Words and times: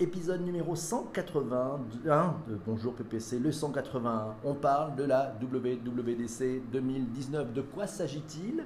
épisode 0.00 0.42
numéro 0.42 0.76
181 0.76 2.36
de 2.48 2.58
Bonjour 2.66 2.94
PPC, 2.94 3.40
le 3.40 3.50
181. 3.50 4.36
On 4.44 4.54
parle 4.54 4.94
de 4.94 5.02
la 5.02 5.34
WWDC 5.42 6.62
2019. 6.70 7.52
De 7.52 7.62
quoi 7.62 7.86
s'agit-il? 7.88 8.64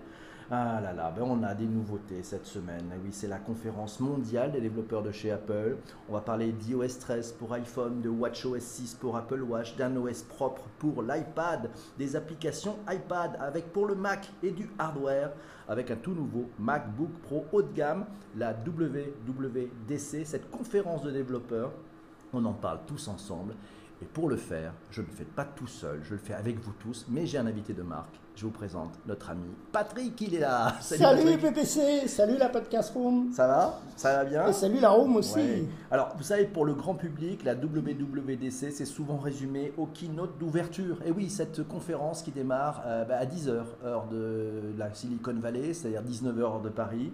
Ah 0.51 0.81
là 0.81 0.93
là, 0.93 1.13
ben 1.15 1.23
on 1.23 1.43
a 1.43 1.55
des 1.55 1.67
nouveautés 1.67 2.23
cette 2.23 2.47
semaine. 2.47 2.85
Oui, 3.05 3.11
c'est 3.13 3.29
la 3.29 3.39
conférence 3.39 4.01
mondiale 4.01 4.53
des 4.53 4.61
développeurs 4.61 5.03
de 5.03 5.13
chez 5.13 5.31
Apple. 5.31 5.77
On 6.09 6.13
va 6.13 6.21
parler 6.21 6.53
d'iOS 6.53 6.99
13 7.01 7.33
pour 7.33 7.53
iPhone, 7.53 8.03
de 8.03 8.09
WatchOS 8.09 8.61
6 8.61 8.95
pour 8.95 9.17
Apple 9.17 9.43
Watch, 9.43 9.77
d'un 9.77 9.95
OS 9.97 10.23
propre 10.23 10.63
pour 10.79 11.03
l'iPad, 11.03 11.71
des 11.99 12.17
applications 12.17 12.77
iPad 12.91 13.37
avec 13.41 13.73
pour 13.73 13.87
le 13.87 13.95
Mac 13.95 14.31
et 14.43 14.51
du 14.51 14.69
hardware 14.79 15.31
avec 15.69 15.91
un 15.91 15.97
tout 15.97 16.13
nouveau 16.13 16.51
MacBook 16.59 17.11
Pro 17.23 17.47
haut 17.53 17.63
de 17.63 17.73
gamme, 17.73 18.05
la 18.37 18.53
WWDC, 18.53 20.25
cette 20.25 20.51
conférence 20.51 21.03
de 21.03 21.11
développeurs. 21.11 21.73
On 22.33 22.45
en 22.45 22.53
parle 22.53 22.81
tous 22.87 23.09
ensemble. 23.09 23.55
Et 24.03 24.07
pour 24.07 24.29
le 24.29 24.37
faire, 24.37 24.73
je 24.91 25.01
ne 25.01 25.07
le 25.07 25.13
fais 25.13 25.25
pas 25.25 25.45
tout 25.45 25.69
seul, 25.69 26.01
je 26.03 26.13
le 26.13 26.19
fais 26.19 26.35
avec 26.35 26.59
vous 26.59 26.73
tous, 26.81 27.07
mais 27.09 27.25
j'ai 27.25 27.39
un 27.39 27.47
invité 27.47 27.73
de 27.73 27.83
marque 27.83 28.22
je 28.35 28.45
vous 28.45 28.51
présente 28.51 28.99
notre 29.07 29.31
ami 29.31 29.49
Patrick, 29.73 30.21
il 30.21 30.35
est 30.35 30.41
là. 30.41 30.75
Salut, 30.81 31.39
PPC, 31.39 32.09
salut 32.09 32.37
la 32.39 32.49
podcast 32.49 32.93
room. 32.95 33.31
Ça 33.33 33.47
va? 33.47 33.81
Ça 33.97 34.17
va 34.17 34.25
bien? 34.25 34.49
Et 34.49 34.53
salut 34.53 34.81
la 34.81 34.91
room 34.91 35.17
aussi. 35.17 35.67
Alors, 35.91 36.15
vous 36.17 36.23
savez, 36.23 36.45
pour 36.45 36.65
le 36.65 36.75
grand 36.75 36.95
public, 36.95 37.45
la 37.45 37.55
WWDC, 37.55 38.73
c'est 38.73 38.85
souvent 38.85 39.19
résumé 39.19 39.73
au 39.77 39.87
keynote 39.87 40.39
d'ouverture. 40.39 40.99
Et 41.05 41.11
oui, 41.11 41.29
cette 41.29 41.67
conférence 41.67 42.23
qui 42.23 42.31
démarre 42.31 42.83
euh, 42.87 43.05
bah, 43.05 43.19
à 43.19 43.27
10h, 43.27 43.65
heure 43.85 44.07
de 44.11 44.73
la 44.79 44.93
Silicon 44.95 45.35
Valley, 45.35 45.75
c'est-à-dire 45.75 46.03
19h 46.03 46.41
heure 46.41 46.61
de 46.61 46.71
Paris. 46.71 47.13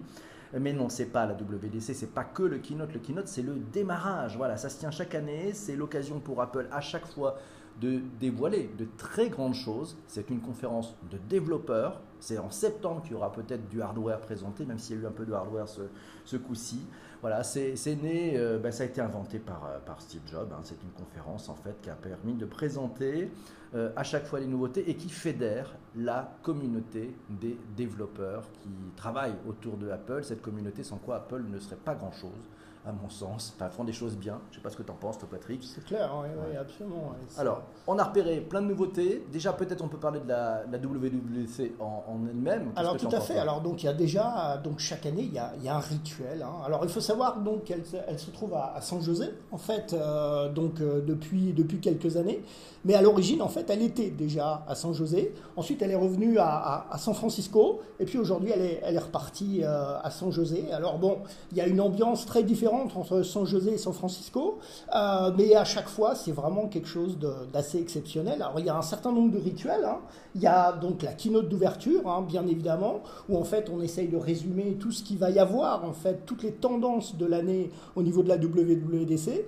Mais 0.57 0.73
non, 0.73 0.89
c'est 0.89 1.05
pas 1.05 1.27
la 1.27 1.33
WDC, 1.33 1.93
c'est 1.93 2.13
pas 2.13 2.23
que 2.23 2.43
le 2.43 2.57
keynote. 2.57 2.91
Le 2.93 2.99
keynote, 2.99 3.27
c'est 3.27 3.43
le 3.43 3.55
démarrage. 3.71 4.35
Voilà, 4.35 4.57
ça 4.57 4.69
se 4.69 4.79
tient 4.79 4.89
chaque 4.89 5.13
année. 5.13 5.51
C'est 5.53 5.75
l'occasion 5.75 6.19
pour 6.19 6.41
Apple 6.41 6.67
à 6.71 6.81
chaque 6.81 7.05
fois 7.05 7.37
de 7.79 8.01
dévoiler 8.19 8.69
de 8.77 8.87
très 8.97 9.29
grandes 9.29 9.55
choses. 9.55 9.97
C'est 10.07 10.29
une 10.29 10.41
conférence 10.41 10.95
de 11.11 11.17
développeurs. 11.29 12.01
C'est 12.19 12.37
en 12.37 12.51
septembre 12.51 13.01
qu'il 13.01 13.13
y 13.13 13.15
aura 13.15 13.31
peut-être 13.31 13.67
du 13.69 13.81
hardware 13.81 14.19
présenté, 14.19 14.65
même 14.65 14.79
s'il 14.79 14.97
y 14.97 14.99
a 14.99 15.03
eu 15.03 15.05
un 15.05 15.11
peu 15.11 15.25
de 15.25 15.33
hardware 15.33 15.67
ce, 15.67 16.37
coup-ci. 16.37 16.85
Voilà, 17.21 17.43
c'est 17.43 17.75
né, 18.01 18.37
euh, 18.37 18.59
ben, 18.59 18.71
ça 18.71 18.83
a 18.83 18.85
été 18.85 19.01
inventé 19.01 19.39
par, 19.39 19.65
euh, 19.65 19.93
Steve 19.99 20.21
Jobs. 20.25 20.51
Hein. 20.51 20.61
C'est 20.63 20.81
une 20.83 20.91
conférence 20.91 21.49
en 21.49 21.55
fait 21.55 21.79
qui 21.81 21.89
a 21.89 21.95
permis 21.95 22.33
de 22.33 22.45
présenter 22.45 23.31
euh, 23.75 23.91
à 23.95 24.03
chaque 24.03 24.25
fois 24.25 24.39
les 24.39 24.47
nouveautés 24.47 24.89
et 24.89 24.95
qui 24.95 25.09
fédère 25.09 25.75
la 25.95 26.37
communauté 26.43 27.15
des 27.29 27.57
développeurs 27.75 28.43
qui 28.61 28.69
travaillent 28.95 29.35
autour 29.47 29.77
de 29.77 29.89
Apple. 29.89 30.23
Cette 30.23 30.41
communauté 30.41 30.83
sans 30.83 30.97
quoi 30.97 31.17
Apple 31.17 31.43
ne 31.49 31.59
serait 31.59 31.75
pas 31.77 31.95
grand-chose 31.95 32.49
à 32.85 32.91
mon 32.91 33.09
sens. 33.09 33.53
Enfin, 33.55 33.69
font 33.69 33.83
des 33.83 33.93
choses 33.93 34.15
bien. 34.15 34.39
Je 34.49 34.55
ne 34.55 34.55
sais 34.55 34.63
pas 34.63 34.69
ce 34.69 34.77
que 34.77 34.83
tu 34.83 34.91
en 34.91 34.95
penses, 34.95 35.17
toi, 35.17 35.27
Patrick. 35.29 35.63
C'est 35.63 35.83
clair, 35.83 36.11
oui, 36.21 36.55
absolument. 36.57 37.13
Alors, 37.37 37.61
on 37.87 37.97
a 37.97 38.03
repéré 38.03 38.39
plein 38.39 38.61
de 38.61 38.67
nouveautés. 38.67 39.25
Déjà, 39.31 39.53
peut-être 39.53 39.83
on 39.83 39.87
peut 39.87 39.97
parler 39.97 40.19
de 40.21 40.27
la, 40.27 40.63
WWC 40.71 41.73
en, 41.79 42.03
elle-même. 42.29 42.71
Alors, 42.75 42.97
tout 42.97 43.09
à 43.11 43.19
fait. 43.19 43.37
Alors, 43.37 43.61
donc, 43.61 43.83
il 43.83 43.87
y 43.87 43.89
a 43.89 43.93
déjà, 43.93 44.57
donc, 44.63 44.79
chaque 44.79 45.05
année, 45.05 45.23
il 45.23 45.33
y 45.33 45.39
a, 45.39 45.53
y 45.61 45.67
a 45.67 45.75
un 45.75 45.79
rituel. 45.79 46.41
Hein. 46.41 46.63
Alors, 46.65 46.81
il 46.83 46.89
faut 46.89 47.01
savoir 47.01 47.41
donc 47.41 47.65
qu'elle 47.65 47.83
elle 48.07 48.19
se 48.19 48.31
trouve 48.31 48.53
à, 48.53 48.79
San 48.81 49.01
José, 49.01 49.27
en 49.51 49.57
fait, 49.57 49.93
euh, 49.93 50.49
donc, 50.49 50.79
euh, 50.79 51.01
depuis, 51.01 51.53
depuis 51.53 51.79
quelques 51.79 52.17
années. 52.17 52.43
Mais 52.85 52.95
à 52.95 53.01
l'origine, 53.01 53.41
en 53.41 53.49
fait, 53.49 53.69
elle 53.69 53.81
était 53.81 54.09
déjà 54.09 54.63
à 54.67 54.73
San 54.73 54.93
José. 54.93 55.33
Ensuite, 55.57 55.81
elle 55.81 55.91
est 55.91 55.95
revenue 55.95 56.37
à, 56.37 56.87
à, 56.89 56.97
San 56.97 57.13
Francisco. 57.13 57.81
Et 57.99 58.05
puis 58.05 58.17
aujourd'hui, 58.17 58.51
elle 58.55 58.61
est, 58.61 58.79
elle 58.83 58.95
est 58.95 58.99
repartie 58.99 59.63
euh, 59.63 59.99
à 60.01 60.09
San 60.11 60.31
José. 60.31 60.71
Alors 60.71 60.97
bon, 60.97 61.17
il 61.51 61.57
y 61.57 61.61
a 61.61 61.67
une 61.67 61.81
ambiance 61.81 62.25
très 62.25 62.43
différente 62.43 62.68
entre 62.73 63.23
San 63.23 63.45
José 63.45 63.73
et 63.73 63.77
San 63.77 63.93
Francisco. 63.93 64.59
Euh, 64.95 65.31
mais 65.37 65.55
à 65.55 65.65
chaque 65.65 65.87
fois, 65.87 66.15
c'est 66.15 66.31
vraiment 66.31 66.67
quelque 66.67 66.87
chose 66.87 67.17
d'assez 67.51 67.79
exceptionnel. 67.79 68.41
Alors 68.41 68.59
il 68.59 68.65
y 68.65 68.69
a 68.69 68.77
un 68.77 68.81
certain 68.81 69.11
nombre 69.11 69.31
de 69.31 69.39
rituels. 69.39 69.85
Hein. 69.85 69.99
Il 70.35 70.41
y 70.41 70.47
a 70.47 70.71
donc 70.73 71.01
la 71.03 71.13
keynote 71.13 71.49
d'ouverture, 71.49 72.09
hein, 72.09 72.25
bien 72.27 72.45
évidemment, 72.47 73.01
où 73.27 73.37
en 73.37 73.43
fait 73.43 73.69
on 73.69 73.81
essaye 73.81 74.07
de 74.07 74.17
résumer 74.17 74.77
tout 74.79 74.91
ce 74.91 75.03
qu'il 75.03 75.17
va 75.17 75.29
y 75.29 75.39
avoir, 75.39 75.85
en 75.85 75.93
fait, 75.93 76.25
toutes 76.25 76.43
les 76.43 76.51
tendances 76.51 77.15
de 77.15 77.25
l'année 77.25 77.71
au 77.95 78.03
niveau 78.03 78.23
de 78.23 78.29
la 78.29 78.37
WWDC. 78.37 79.45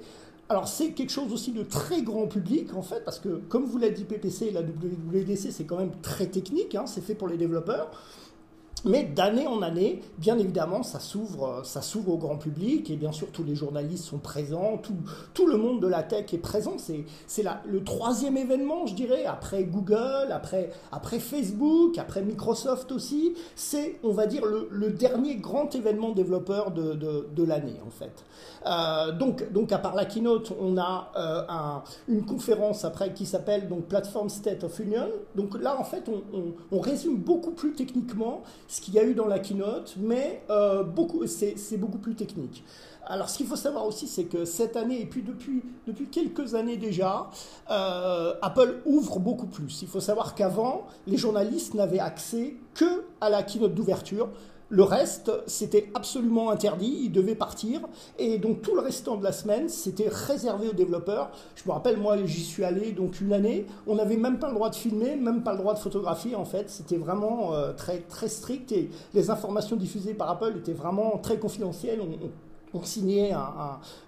Alors 0.51 0.67
c'est 0.67 0.91
quelque 0.91 1.11
chose 1.11 1.31
aussi 1.31 1.53
de 1.53 1.63
très 1.63 2.01
grand 2.01 2.27
public 2.27 2.73
en 2.75 2.81
fait, 2.81 3.05
parce 3.05 3.19
que 3.19 3.41
comme 3.47 3.63
vous 3.63 3.77
l'a 3.77 3.89
dit 3.89 4.03
PPC, 4.03 4.51
la 4.51 4.59
WWDC 4.59 5.49
c'est 5.49 5.63
quand 5.63 5.77
même 5.77 5.93
très 6.01 6.25
technique, 6.25 6.75
hein, 6.75 6.83
c'est 6.87 6.99
fait 6.99 7.15
pour 7.15 7.29
les 7.29 7.37
développeurs. 7.37 7.89
Mais 8.83 9.03
d'année 9.03 9.45
en 9.45 9.61
année, 9.61 10.01
bien 10.17 10.39
évidemment, 10.39 10.81
ça 10.81 10.99
s'ouvre, 10.99 11.61
ça 11.63 11.81
s'ouvre 11.81 12.13
au 12.13 12.17
grand 12.17 12.37
public 12.37 12.89
et 12.89 12.95
bien 12.95 13.11
sûr 13.11 13.27
tous 13.31 13.43
les 13.43 13.55
journalistes 13.55 14.05
sont 14.05 14.17
présents, 14.17 14.79
tout, 15.33 15.47
le 15.47 15.57
monde 15.57 15.81
de 15.81 15.87
la 15.87 16.03
tech 16.03 16.33
est 16.33 16.37
présent. 16.37 16.75
C'est, 16.77 17.05
le 17.65 17.83
troisième 17.83 18.37
événement, 18.37 18.85
je 18.85 18.95
dirais, 18.95 19.25
après 19.25 19.63
Google, 19.63 20.29
après, 20.31 21.19
Facebook, 21.19 21.97
après 21.97 22.21
Microsoft 22.21 22.91
aussi. 22.91 23.33
C'est, 23.55 23.99
on 24.03 24.13
va 24.13 24.25
dire, 24.25 24.43
le, 24.45 24.91
dernier 24.91 25.35
grand 25.35 25.73
événement 25.75 26.11
développeur 26.11 26.71
de, 26.71 27.43
l'année 27.43 27.79
en 27.85 27.89
fait. 27.89 28.23
Euh, 28.67 29.11
donc, 29.11 29.51
donc 29.51 29.71
à 29.71 29.79
part 29.79 29.95
la 29.95 30.05
keynote, 30.05 30.53
on 30.59 30.77
a 30.77 31.11
euh, 31.15 31.43
un, 31.49 31.83
une 32.07 32.23
conférence 32.23 32.85
après 32.85 33.13
qui 33.13 33.25
s'appelle 33.25 33.67
donc 33.67 33.85
Platform 33.85 34.29
State 34.29 34.63
of 34.63 34.79
Union. 34.79 35.07
Donc 35.35 35.59
là, 35.59 35.79
en 35.79 35.83
fait, 35.83 36.03
on 36.71 36.79
résume 36.79 37.17
beaucoup 37.17 37.51
plus 37.51 37.73
techniquement 37.73 38.43
ce 38.71 38.79
qu'il 38.79 38.93
y 38.93 38.99
a 38.99 39.03
eu 39.03 39.13
dans 39.13 39.27
la 39.27 39.39
keynote, 39.39 39.95
mais 39.99 40.43
euh, 40.49 40.85
c'est, 41.25 41.77
beaucoup 41.77 41.97
plus 41.97 42.15
technique. 42.15 42.63
Alors, 43.05 43.29
ce 43.29 43.35
qu'il 43.35 43.45
faut 43.45 43.57
savoir 43.57 43.85
aussi, 43.85 44.07
c'est 44.07 44.23
que 44.23 44.45
cette 44.45 44.77
année, 44.77 45.01
et 45.01 45.05
puis 45.05 45.23
depuis, 45.23 45.61
depuis 45.85 46.05
quelques 46.05 46.55
années 46.55 46.77
déjà, 46.77 47.29
euh, 47.69 48.33
Apple 48.41 48.77
ouvre 48.85 49.19
beaucoup 49.19 49.47
plus. 49.47 49.81
Il 49.81 49.89
faut 49.89 49.99
savoir 49.99 50.35
qu'avant, 50.35 50.87
les 51.05 51.17
journalistes 51.17 51.73
n'avaient 51.73 51.99
accès 51.99 52.55
que 52.73 53.03
à 53.19 53.29
la 53.29 53.43
keynote 53.43 53.73
d'ouverture. 53.75 54.29
Le 54.71 54.83
reste, 54.83 55.33
c'était 55.47 55.91
absolument 55.95 56.49
interdit, 56.49 57.01
ils 57.03 57.11
devaient 57.11 57.35
partir. 57.35 57.81
Et 58.17 58.37
donc 58.37 58.61
tout 58.61 58.73
le 58.73 58.79
restant 58.79 59.17
de 59.17 59.23
la 59.23 59.33
semaine, 59.33 59.67
c'était 59.67 60.07
réservé 60.07 60.69
aux 60.69 60.73
développeurs. 60.73 61.29
Je 61.55 61.63
me 61.67 61.73
rappelle, 61.73 61.97
moi, 61.97 62.15
j'y 62.23 62.41
suis 62.41 62.63
allé 62.63 62.93
donc 62.93 63.19
une 63.19 63.33
année. 63.33 63.65
On 63.85 63.95
n'avait 63.95 64.15
même 64.15 64.39
pas 64.39 64.47
le 64.47 64.53
droit 64.53 64.69
de 64.69 64.75
filmer, 64.75 65.17
même 65.17 65.43
pas 65.43 65.51
le 65.51 65.57
droit 65.57 65.73
de 65.73 65.79
photographier, 65.79 66.35
en 66.35 66.45
fait. 66.45 66.69
C'était 66.69 66.95
vraiment 66.95 67.53
euh, 67.53 67.73
très, 67.73 67.97
très 67.97 68.29
strict 68.29 68.71
et 68.71 68.89
les 69.13 69.29
informations 69.29 69.75
diffusées 69.75 70.13
par 70.13 70.29
Apple 70.29 70.53
étaient 70.55 70.71
vraiment 70.71 71.17
très 71.17 71.37
confidentielles. 71.37 71.99
On, 72.73 72.81
signait 72.83 73.33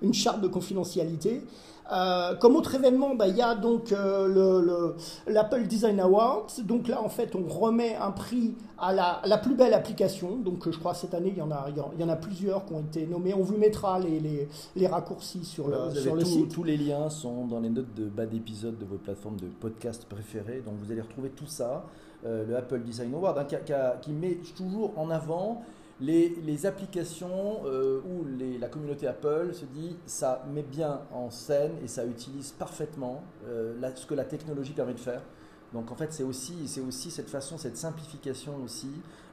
une 0.02 0.14
charte 0.14 0.40
de 0.40 0.48
confidentialité. 0.48 1.42
Euh, 1.92 2.36
comme 2.36 2.56
autre 2.56 2.76
événement, 2.76 3.14
bah, 3.16 3.28
il 3.28 3.36
y 3.36 3.42
a 3.42 3.56
donc 3.56 3.92
euh, 3.92 4.94
l'Apple 5.28 5.64
Design 5.64 6.00
Awards. 6.00 6.48
Donc 6.64 6.88
là, 6.88 7.02
en 7.02 7.10
fait, 7.10 7.36
on 7.36 7.44
remet 7.48 7.96
un 7.96 8.12
prix 8.12 8.56
à 8.80 8.94
la, 8.94 9.38
plus 9.38 9.56
belle 9.56 9.74
application. 9.74 10.38
Donc 10.38 10.70
je 10.70 10.78
crois 10.78 10.94
cette 10.94 11.14
année, 11.14 11.34
il 11.36 11.38
y, 11.38 11.42
en 11.42 11.52
a, 11.52 11.68
il 11.70 12.02
y 12.02 12.04
en 12.04 12.10
a 12.10 12.16
plusieurs 12.16 12.66
qui 12.66 12.74
ont 12.74 12.82
été 12.82 13.06
nommés. 13.06 13.34
On 13.34 13.44
vous 13.44 13.58
mettra 13.58 14.00
les, 14.00 14.48
les, 14.76 14.88
raccourcis 14.88 15.44
sur 15.44 15.68
le, 15.68 15.94
sur 15.94 16.16
le 16.16 16.24
site. 16.24 16.54
Tous 16.54 16.64
les 16.64 16.78
liens 16.78 17.10
sont 17.10 17.46
dans 17.46 17.60
les 17.60 17.70
notes 17.70 17.94
de 17.96 18.06
bas 18.06 18.26
d'épisode 18.26 18.78
de 18.78 18.86
vos 18.86 18.98
plateformes 18.98 19.38
de 19.38 19.48
podcast 19.48 20.06
préférées. 20.06 20.62
Donc 20.66 20.76
vous 20.84 20.92
allez 20.92 21.02
retrouver 21.02 21.30
tout 21.30 21.48
ça. 21.48 21.86
Euh, 22.26 22.46
le 22.48 22.56
Apple 22.56 22.80
Design 22.80 23.14
Award 23.14 23.38
hein, 23.38 23.44
qui, 23.44 23.56
qui 24.02 24.12
met 24.14 24.38
toujours 24.56 24.98
en 24.98 25.10
avant 25.10 25.62
les, 26.02 26.66
applications 26.66 27.62
euh, 27.66 28.02
où 28.02 28.26
la 28.60 28.68
communauté 28.68 29.08
Apple 29.08 29.54
se 29.54 29.66
dit 29.66 29.96
ça 30.06 30.46
met 30.54 30.64
bien 30.64 31.02
en 31.12 31.30
scène 31.30 31.74
et 31.84 31.88
ça 31.88 32.06
utilise 32.06 32.52
parfaitement 32.52 33.24
euh, 33.48 33.74
ce 33.96 34.06
que 34.06 34.14
la 34.14 34.26
technologie 34.26 34.74
permet 34.74 34.94
de 34.94 35.00
faire. 35.00 35.22
Donc 35.74 35.92
en 35.92 35.96
fait 35.96 36.14
c'est 36.14 36.24
aussi, 36.24 36.56
aussi 36.88 37.10
cette 37.10 37.30
façon, 37.30 37.58
cette 37.58 37.78
simplification 37.78 38.54
aussi 38.64 38.90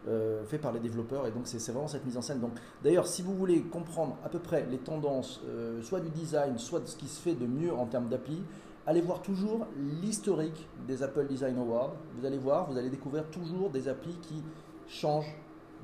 euh, 0.09 0.43
fait 0.44 0.59
par 0.59 0.72
les 0.72 0.81
développeurs 0.81 1.26
et 1.26 1.31
donc 1.31 1.43
c'est 1.44 1.59
vraiment 1.71 1.88
cette 1.88 2.06
mise 2.06 2.16
en 2.16 2.22
scène. 2.22 2.41
Donc 2.41 2.53
d'ailleurs 2.82 3.06
si 3.06 3.22
vous 3.22 3.34
voulez 3.34 3.62
comprendre 3.62 4.16
à 4.25 4.28
peu 4.28 4.38
près 4.38 4.66
les 4.71 4.78
tendances, 4.78 5.41
soit 5.82 6.00
du 6.00 6.10
design, 6.10 6.59
soit 6.59 6.81
de 6.81 6.87
ce 6.87 6.97
qui 6.97 7.09
se 7.09 7.21
fait 7.21 7.34
de 7.34 7.47
mieux 7.47 7.72
en 7.72 7.86
termes 7.86 8.09
d'appli, 8.09 8.42
allez 8.86 9.01
voir 9.01 9.22
toujours 9.22 9.66
l'historique 10.03 10.68
des 10.86 11.03
Apple 11.03 11.27
Design 11.27 11.59
Awards. 11.59 11.95
Vous 12.18 12.27
allez 12.27 12.39
voir, 12.39 12.71
vous 12.71 12.78
allez 12.78 12.91
découvrir 12.91 13.24
toujours 13.27 13.71
des 13.71 13.89
applis 13.89 14.16
qui 14.22 14.42
changent 14.89 15.36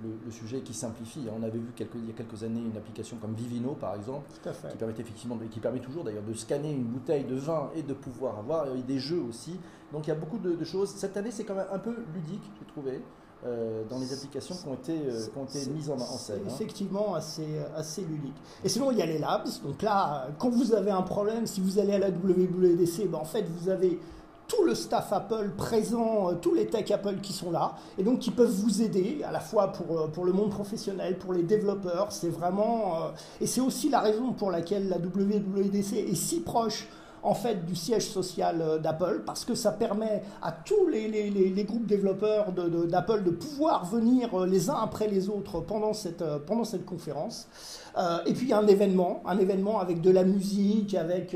le, 0.03 0.31
sujet 0.31 0.61
qui 0.61 0.75
simplifie. 0.75 1.27
On 1.37 1.43
avait 1.43 1.59
vu 1.59 1.73
quelques, 1.75 1.95
il 1.95 2.07
y 2.07 2.11
a 2.11 2.15
quelques 2.15 2.43
années 2.43 2.61
une 2.61 2.77
application 2.77 3.17
comme 3.17 3.35
Vivino, 3.35 3.73
par 3.73 3.95
exemple, 3.95 4.27
qui 4.43 4.77
permet 4.77 4.95
effectivement, 4.99 5.39
qui 5.51 5.61
permet 5.61 5.81
toujours 5.81 6.05
d'ailleurs 6.05 6.23
de 6.23 6.35
scanner 6.35 6.73
une 6.73 6.85
bouteille 6.85 7.25
de 7.25 7.37
vin 7.37 7.71
et 7.75 7.83
de 7.83 7.95
pouvoir 7.95 8.39
avoir 8.39 8.67
des 8.75 8.99
jeux 8.99 9.23
aussi. 9.29 9.59
Donc 9.93 10.07
il 10.07 10.11
y 10.11 10.13
a 10.13 10.17
beaucoup 10.17 10.39
de, 10.39 10.65
choses. 10.65 10.91
Cette 10.91 11.17
année, 11.17 11.31
c'est 11.31 11.45
quand 11.45 11.55
même 11.55 11.67
un 11.73 11.79
peu 11.79 11.95
ludique, 12.15 12.43
j'ai 12.59 12.67
trouvé. 12.67 13.01
Euh, 13.45 13.85
dans 13.89 13.99
les 13.99 14.13
applications 14.15 14.57
qui 14.57 14.67
ont 14.67 14.75
été, 14.75 14.99
euh, 14.99 15.27
qui 15.27 15.39
ont 15.39 15.45
été 15.45 15.71
mises 15.71 15.91
en, 15.91 15.99
scène. 15.99 16.41
Hein. 16.45 16.51
Effectivement, 16.51 17.15
assez, 17.15 17.47
assez 17.77 18.01
ludique. 18.01 18.35
Et 18.65 18.69
sinon, 18.69 18.91
il 18.91 18.99
y 18.99 19.03
a 19.03 19.07
les 19.07 19.19
labs. 19.19 19.47
Donc 19.63 19.83
là, 19.83 20.29
quand 20.39 20.49
vous 20.49 20.73
avez 20.73 20.91
un 20.91 21.03
problème, 21.03 21.47
si 21.47 21.61
vous 21.61 21.79
allez 21.79 21.93
à 21.93 21.99
la 21.99 22.09
WWDC, 22.09 23.09
ben 23.09 23.19
en 23.19 23.25
fait, 23.25 23.43
vous 23.43 23.69
avez 23.69 24.01
tout 24.49 24.65
le 24.65 24.75
staff 24.75 25.13
Apple 25.13 25.51
présent, 25.57 26.35
tous 26.41 26.55
les 26.55 26.67
tech 26.67 26.91
Apple 26.91 27.17
qui 27.23 27.33
sont 27.33 27.51
là, 27.51 27.77
et 27.99 28.03
donc 28.03 28.21
qui 28.21 28.31
peuvent 28.31 28.51
vous 28.51 28.83
aider 28.83 29.23
à 29.27 29.33
la 29.33 29.41
fois 29.41 29.73
pour, 29.73 30.11
pour 30.11 30.25
le 30.25 30.33
monde 30.33 30.51
professionnel, 30.51 31.19
pour 31.19 31.33
les 31.33 31.43
développeurs. 31.43 32.13
C'est 32.13 32.29
vraiment. 32.29 33.13
et 33.41 33.47
c'est 33.47 33.61
aussi 33.61 33.89
la 33.89 34.01
raison 34.01 34.33
pour 34.33 34.51
laquelle 34.51 34.89
la 34.89 34.99
WWDC 34.99 35.95
est 35.95 36.15
si 36.15 36.41
proche 36.41 36.89
en 37.23 37.35
fait 37.35 37.65
du 37.67 37.75
siège 37.75 38.09
social 38.09 38.61
euh, 38.61 38.79
d'Apple 38.79 39.23
parce 39.27 39.45
que 39.45 39.55
ça 39.55 39.73
permet 39.73 40.23
à 40.43 40.53
tous 40.53 40.89
les, 40.89 41.65
groupes 41.65 41.87
développeurs 41.87 42.53
d'Apple 42.53 43.25
de, 43.25 43.31
pouvoir 43.31 43.85
venir 43.85 44.35
euh, 44.35 44.47
les 44.47 44.71
uns 44.71 44.79
après 44.81 45.09
les 45.09 45.29
autres 45.29 45.61
pendant 45.61 45.93
cette, 45.93 46.23
euh, 46.23 46.39
pendant 46.39 46.65
cette 46.65 46.85
conférence. 46.87 47.49
et 48.27 48.33
puis 48.35 48.47
il 48.47 48.51
y 48.51 48.53
a 48.53 48.59
un 48.59 48.67
événement, 48.67 49.23
un 49.27 49.39
événement 49.39 49.81
avec 49.81 50.03
de 50.03 50.11
la 50.11 50.23
musique, 50.23 50.95
avec 50.95 51.35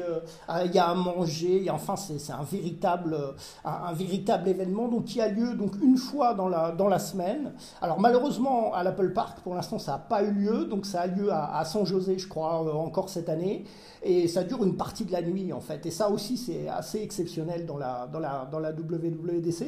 il 0.66 0.72
y 0.72 0.78
a 0.78 0.88
à 0.90 0.94
manger, 0.94 1.70
enfin 1.70 1.96
c'est 1.96 2.32
un 2.32 2.42
véritable, 2.42 3.16
un, 3.64 3.94
véritable 3.94 4.46
événement 4.48 4.88
donc 4.88 5.04
qui 5.06 5.22
a 5.22 5.28
lieu 5.28 5.54
donc 5.54 5.72
une 5.82 5.96
fois 5.96 6.34
dans 6.34 6.48
la, 6.48 6.72
dans 6.72 6.88
la 6.88 6.98
semaine. 6.98 7.52
Alors 7.80 7.98
malheureusement 7.98 8.74
à 8.74 8.82
l'Apple 8.82 9.14
Park 9.14 9.38
pour 9.42 9.54
l'instant 9.54 9.78
ça 9.78 9.92
n'a 9.92 9.98
pas 9.98 10.22
eu 10.22 10.32
lieu, 10.32 10.66
donc 10.66 10.84
ça 10.84 11.00
a 11.00 11.06
lieu 11.06 11.32
à, 11.32 11.58
à 11.58 11.64
San 11.64 11.86
José 11.86 12.18
je 12.18 12.28
crois 12.28 12.52
encore 12.76 13.08
cette 13.08 13.30
année 13.30 13.64
et 14.02 14.28
ça 14.28 14.44
dure 14.44 14.62
une 14.62 14.76
partie 14.76 15.04
de 15.04 15.12
la 15.12 15.22
nuit 15.22 15.52
en 15.52 15.60
fait. 15.60 15.69
Et 15.84 15.90
ça 15.90 16.10
aussi, 16.10 16.36
c'est 16.36 16.68
assez 16.68 17.00
exceptionnel 17.00 17.66
dans 17.66 17.76
la, 17.76 18.06
dans 18.06 18.20
la, 18.20 18.48
dans 18.50 18.58
la 18.58 18.70
WWDC. 18.72 19.62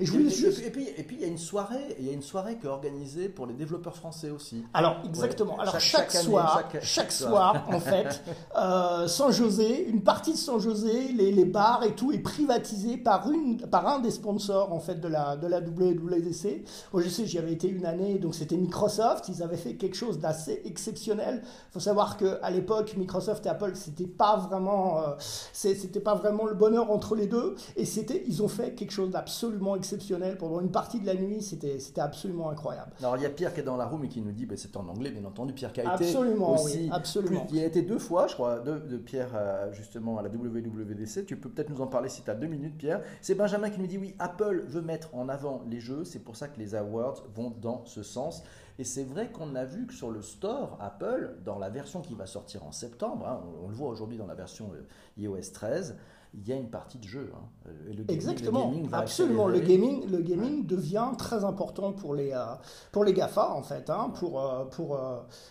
Et, 0.00 0.06
je 0.06 0.12
voulais 0.12 0.30
juste... 0.30 0.62
et, 0.64 0.70
puis, 0.70 0.88
et 0.96 1.02
puis, 1.02 1.16
il 1.16 1.22
y 1.22 1.24
a 1.24 1.28
une 1.28 1.38
soirée, 1.38 1.96
il 1.98 2.06
y 2.06 2.10
a 2.10 2.12
une 2.12 2.22
soirée 2.22 2.56
qui 2.56 2.66
est 2.66 2.70
organisée 2.70 3.28
pour 3.28 3.46
les 3.46 3.54
développeurs 3.54 3.96
français 3.96 4.30
aussi. 4.30 4.64
Alors, 4.74 4.96
exactement. 5.04 5.58
Alors, 5.58 5.78
chaque, 5.80 6.10
soir, 6.10 6.62
chaque, 6.80 7.12
soir, 7.12 7.66
en 7.68 7.80
fait, 7.80 8.22
euh, 8.56 9.06
San 9.08 9.32
José, 9.32 9.86
une 9.88 10.02
partie 10.02 10.32
de 10.32 10.38
San 10.38 10.58
José, 10.58 11.12
les, 11.12 11.32
les, 11.32 11.44
bars 11.44 11.82
et 11.84 11.94
tout 11.94 12.12
est 12.12 12.18
privatisé 12.18 12.96
par, 12.96 13.30
une, 13.30 13.58
par 13.68 13.86
un 13.86 13.98
des 13.98 14.10
sponsors 14.10 14.72
en 14.72 14.80
fait 14.80 15.00
de 15.00 15.08
la, 15.08 15.36
de 15.36 15.46
la 15.46 15.60
WWDC. 15.60 16.64
Moi, 16.92 17.02
je 17.02 17.08
sais, 17.08 17.26
j'y 17.26 17.38
avais 17.38 17.52
été 17.52 17.68
une 17.68 17.86
année, 17.86 18.18
donc 18.18 18.34
c'était 18.34 18.56
Microsoft. 18.56 19.28
Ils 19.28 19.42
avaient 19.42 19.56
fait 19.56 19.74
quelque 19.74 19.96
chose 19.96 20.18
d'assez 20.18 20.62
exceptionnel. 20.64 21.42
Il 21.44 21.72
faut 21.72 21.80
savoir 21.80 22.16
qu'à 22.16 22.50
l'époque, 22.50 22.94
Microsoft 22.96 23.46
et 23.46 23.48
Apple, 23.48 23.72
c'était 23.74 24.06
pas 24.06 24.36
vraiment, 24.36 25.00
euh, 25.00 25.14
c'était 25.52 26.00
pas 26.00 26.14
vraiment 26.14 26.46
le 26.46 26.54
bonheur 26.54 26.90
entre 26.90 27.14
les 27.14 27.26
deux. 27.26 27.54
Et 27.76 27.84
c'était, 27.84 28.22
ils 28.26 28.42
ont 28.42 28.48
fait 28.48 28.74
quelque 28.74 28.92
chose 28.92 29.10
d'absolument 29.10 29.76
exceptionnel 29.76 30.36
pendant 30.36 30.60
une 30.60 30.70
partie 30.70 31.00
de 31.00 31.06
la 31.06 31.14
nuit. 31.14 31.42
C'était, 31.42 31.78
c'était 31.78 32.00
absolument 32.00 32.50
incroyable. 32.50 32.92
Alors 33.00 33.16
il 33.16 33.22
y 33.22 33.26
a 33.26 33.30
Pierre 33.30 33.54
qui 33.54 33.60
est 33.60 33.64
dans 33.64 33.76
la 33.76 33.86
room 33.86 34.04
et 34.04 34.08
qui 34.08 34.20
nous 34.20 34.32
dit, 34.32 34.46
bah, 34.46 34.54
c'est 34.56 34.76
en 34.76 34.88
anglais 34.88 35.10
bien 35.10 35.24
entendu. 35.24 35.52
Pierre 35.52 35.72
qui 35.72 35.80
a 35.80 35.90
absolument, 35.90 36.54
été 36.54 36.64
aussi, 36.64 36.90
absolument. 36.92 37.46
il 37.52 37.60
a 37.60 37.66
été 37.66 37.82
deux 37.82 37.98
fois, 37.98 38.26
je 38.26 38.34
crois, 38.34 38.60
de, 38.60 38.78
de 38.78 38.96
Pierre 38.96 39.30
euh, 39.34 39.72
justement 39.72 40.18
à 40.18 40.22
la 40.22 40.28
WWDC. 40.28 41.26
Tu 41.26 41.36
peux 41.36 41.48
peut-être 41.48 41.70
nous 41.70 41.80
en 41.80 41.86
parler 41.86 42.08
si 42.08 42.22
tu 42.22 42.30
as 42.30 42.34
deux 42.34 42.46
minutes, 42.46 42.76
Pierre. 42.78 43.02
C'est 43.20 43.34
Benjamin 43.34 43.70
qui 43.70 43.80
nous 43.80 43.86
dit, 43.86 43.98
oui, 43.98 44.14
Apple 44.18 44.64
veut 44.66 44.82
mettre 44.82 45.14
en 45.14 45.28
avant 45.28 45.62
les 45.68 45.80
jeux. 45.80 46.04
C'est 46.04 46.20
pour 46.20 46.36
ça 46.36 46.48
que 46.48 46.58
les 46.58 46.74
awards 46.74 47.22
vont 47.34 47.52
dans 47.60 47.84
ce 47.84 48.02
sens. 48.02 48.42
Et 48.78 48.84
c'est 48.84 49.04
vrai 49.04 49.30
qu'on 49.30 49.54
a 49.54 49.64
vu 49.64 49.86
que 49.86 49.92
sur 49.92 50.10
le 50.10 50.22
store 50.22 50.78
Apple, 50.80 51.36
dans 51.44 51.58
la 51.58 51.70
version 51.70 52.00
qui 52.00 52.14
va 52.14 52.26
sortir 52.26 52.64
en 52.64 52.72
septembre, 52.72 53.26
hein, 53.26 53.42
on, 53.62 53.68
le 53.68 53.74
voit 53.74 53.88
aujourd'hui 53.88 54.18
dans 54.18 54.26
la 54.26 54.34
version 54.34 54.72
euh, 54.74 54.86
iOS 55.18 55.52
13, 55.52 55.98
il 56.34 56.48
y 56.48 56.52
a 56.52 56.56
une 56.56 56.70
partie 56.70 56.98
de 56.98 57.04
jeu. 57.04 57.30
Hein. 57.34 57.70
Exactement, 58.08 58.72
absolument. 58.92 59.46
Le 59.46 59.60
gaming, 59.60 60.10
le 60.10 60.18
gaming 60.18 60.66
devient 60.66 61.10
très 61.18 61.44
important 61.44 61.92
pour 61.92 62.14
les, 62.14 62.32
euh, 62.32 62.54
pour 62.90 63.04
les 63.04 63.12
GAFA, 63.12 63.52
en 63.52 63.62
fait, 63.62 63.90
hein, 63.90 64.10
pour, 64.18 64.40
euh, 64.40 64.64
pour, 64.64 64.98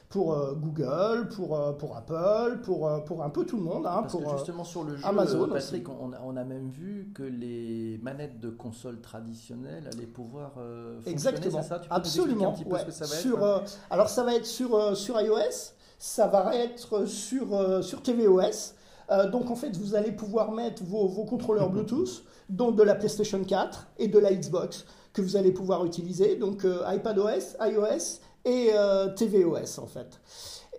pour 0.10 0.36
Google, 0.56 1.30
pour, 1.30 1.78
pour 1.78 1.96
Apple, 1.96 2.62
pour, 2.64 3.04
pour 3.04 3.24
un 3.24 3.30
peu 3.30 3.46
tout 3.46 3.58
le 3.58 3.64
monde. 3.64 3.86
Hein, 3.86 4.02
Parce 4.02 4.14
pour, 4.14 4.24
que 4.24 4.38
justement 4.38 4.64
sur 4.64 4.84
le 4.84 4.96
jeu, 4.96 5.06
Amazon 5.06 5.48
Patrick, 5.50 5.88
on 5.88 6.14
a, 6.14 6.20
on 6.24 6.36
a, 6.36 6.44
même 6.44 6.70
vu 6.70 7.12
que 7.14 7.24
les 7.24 8.00
manettes 8.02 8.40
de 8.40 8.50
console 8.50 9.02
traditionnelles 9.02 9.88
allaient 9.88 10.08
pouvoir 10.08 10.54
fonctionner, 10.54 11.12
Exactement, 11.12 11.62
ça? 11.62 11.80
Tu 11.80 11.90
peux 11.90 11.96
absolument. 11.96 12.50
un 12.50 12.54
petit 12.54 12.66
peu 12.66 12.78
ce 12.80 12.86
que 12.86 12.92
ça 12.92 13.06
va 13.06 13.16
sur, 13.16 13.38
être 13.38 13.80
Alors 13.92 14.10
ça 14.10 14.24
va 14.24 14.34
être 14.34 14.48
sur, 14.48 14.98
sur 14.98 15.22
iOS, 15.22 15.74
ça 16.00 16.28
va 16.28 16.56
être 16.56 16.80
sur, 17.06 17.84
sur 17.84 18.02
tvOS. 18.02 18.74
Euh, 19.12 19.30
donc 19.30 19.50
en 19.52 19.56
fait, 19.56 19.76
vous 19.78 19.96
allez 19.96 20.12
pouvoir 20.12 20.52
mettre 20.52 20.84
vos, 20.84 21.08
contrôleurs 21.26 21.70
Bluetooth, 21.70 22.24
dont 22.50 22.72
de 22.72 22.84
la 22.84 22.96
PlayStation 22.96 23.44
4 23.44 23.88
et 24.00 24.08
de 24.08 24.20
la 24.20 24.34
Xbox, 24.34 24.86
que 25.14 25.22
vous 25.22 25.36
allez 25.36 25.52
pouvoir 25.52 25.86
utiliser, 25.86 26.36
donc 26.36 26.66
euh, 26.66 26.84
iPadOS, 26.88 27.58
iOS 27.62 28.20
et 28.46 28.70
euh, 28.74 29.14
tvOS 29.14 29.80
en 29.80 29.88
fait. 29.88 30.20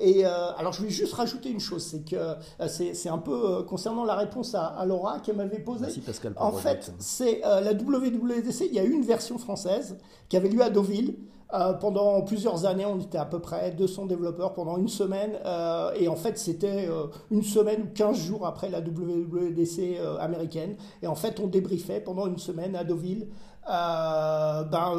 Et 0.01 0.25
alors, 0.25 0.73
je 0.73 0.79
voulais 0.79 0.91
juste 0.91 1.13
rajouter 1.13 1.51
une 1.51 1.61
chose, 1.61 1.83
c'est 1.85 2.05
que 2.05 2.17
c'est 2.67 3.09
un 3.09 3.19
peu 3.19 3.63
concernant 3.63 4.05
la 4.05 4.17
réponse 4.17 4.55
à, 4.55 4.85
Laura 4.87 5.21
qu'elle 5.21 5.37
m'avait 5.37 5.61
posée. 5.61 5.83
Merci 5.83 6.01
Pascal. 6.01 6.33
en 6.37 6.53
fait, 6.53 6.93
c'est 6.99 7.41
la 7.41 7.73
WWDC. 7.73 8.67
Il 8.67 8.75
y 8.75 8.81
a 8.81 8.85
eu 8.85 8.93
une 8.93 9.05
version 9.05 9.39
française 9.39 9.99
qui 10.29 10.37
avait 10.37 10.49
lieu 10.49 10.63
à 10.63 10.71
Deauville. 10.71 11.17
Euh, 11.55 11.75
pendant 11.75 12.23
plusieurs 12.23 12.65
années, 12.65 12.87
on 12.87 12.99
était 12.99 13.19
à 13.19 13.27
peu 13.27 13.39
près 13.39 13.73
200 13.73 14.07
développeurs 14.07 14.55
pendant 14.55 14.79
une 14.79 14.89
semaine. 14.89 15.39
Euh, 15.45 15.93
et 15.97 16.09
en 16.09 16.17
fait, 16.17 16.39
c'était 16.39 16.89
euh, 16.89 17.09
une 17.31 17.43
semaine 17.43 17.83
ou 17.83 17.89
15 17.95 18.17
jours 18.17 18.47
après 18.47 18.71
la 18.71 18.81
WWDC 18.81 19.99
américaine. 20.19 20.77
Et 21.03 21.07
en 21.07 21.15
fait, 21.15 21.41
on 21.41 21.47
débriefait 21.47 22.01
pendant 22.01 22.27
une 22.27 22.39
semaine 22.39 22.75
à 22.75 22.85
Deauville. 22.85 23.29
Ben, 23.67 24.93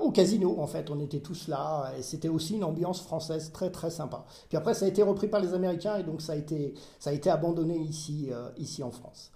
au, 0.00 0.10
casino, 0.10 0.60
en 0.60 0.66
fait, 0.66 0.90
on 0.90 1.00
était 1.00 1.20
tous 1.20 1.48
là. 1.48 1.92
Et 1.98 2.02
c'était 2.02 2.28
aussi 2.28 2.54
une 2.56 2.64
ambiance 2.64 3.00
française 3.00 3.52
très 3.52 3.70
très 3.70 3.90
sympa. 3.90 4.24
Puis 4.48 4.56
après, 4.56 4.74
ça 4.74 4.84
a 4.84 4.88
été 4.88 5.02
repris 5.02 5.28
par 5.28 5.40
les 5.40 5.54
Américains 5.54 5.96
et 5.96 6.02
donc 6.02 6.22
ça 6.22 6.32
a 6.32 6.36
été, 6.36 6.74
ça 6.98 7.10
a 7.10 7.12
été 7.12 7.30
abandonné 7.30 7.76
ici, 7.78 8.30
ici 8.56 8.82
en 8.82 8.90
France. 8.90 9.30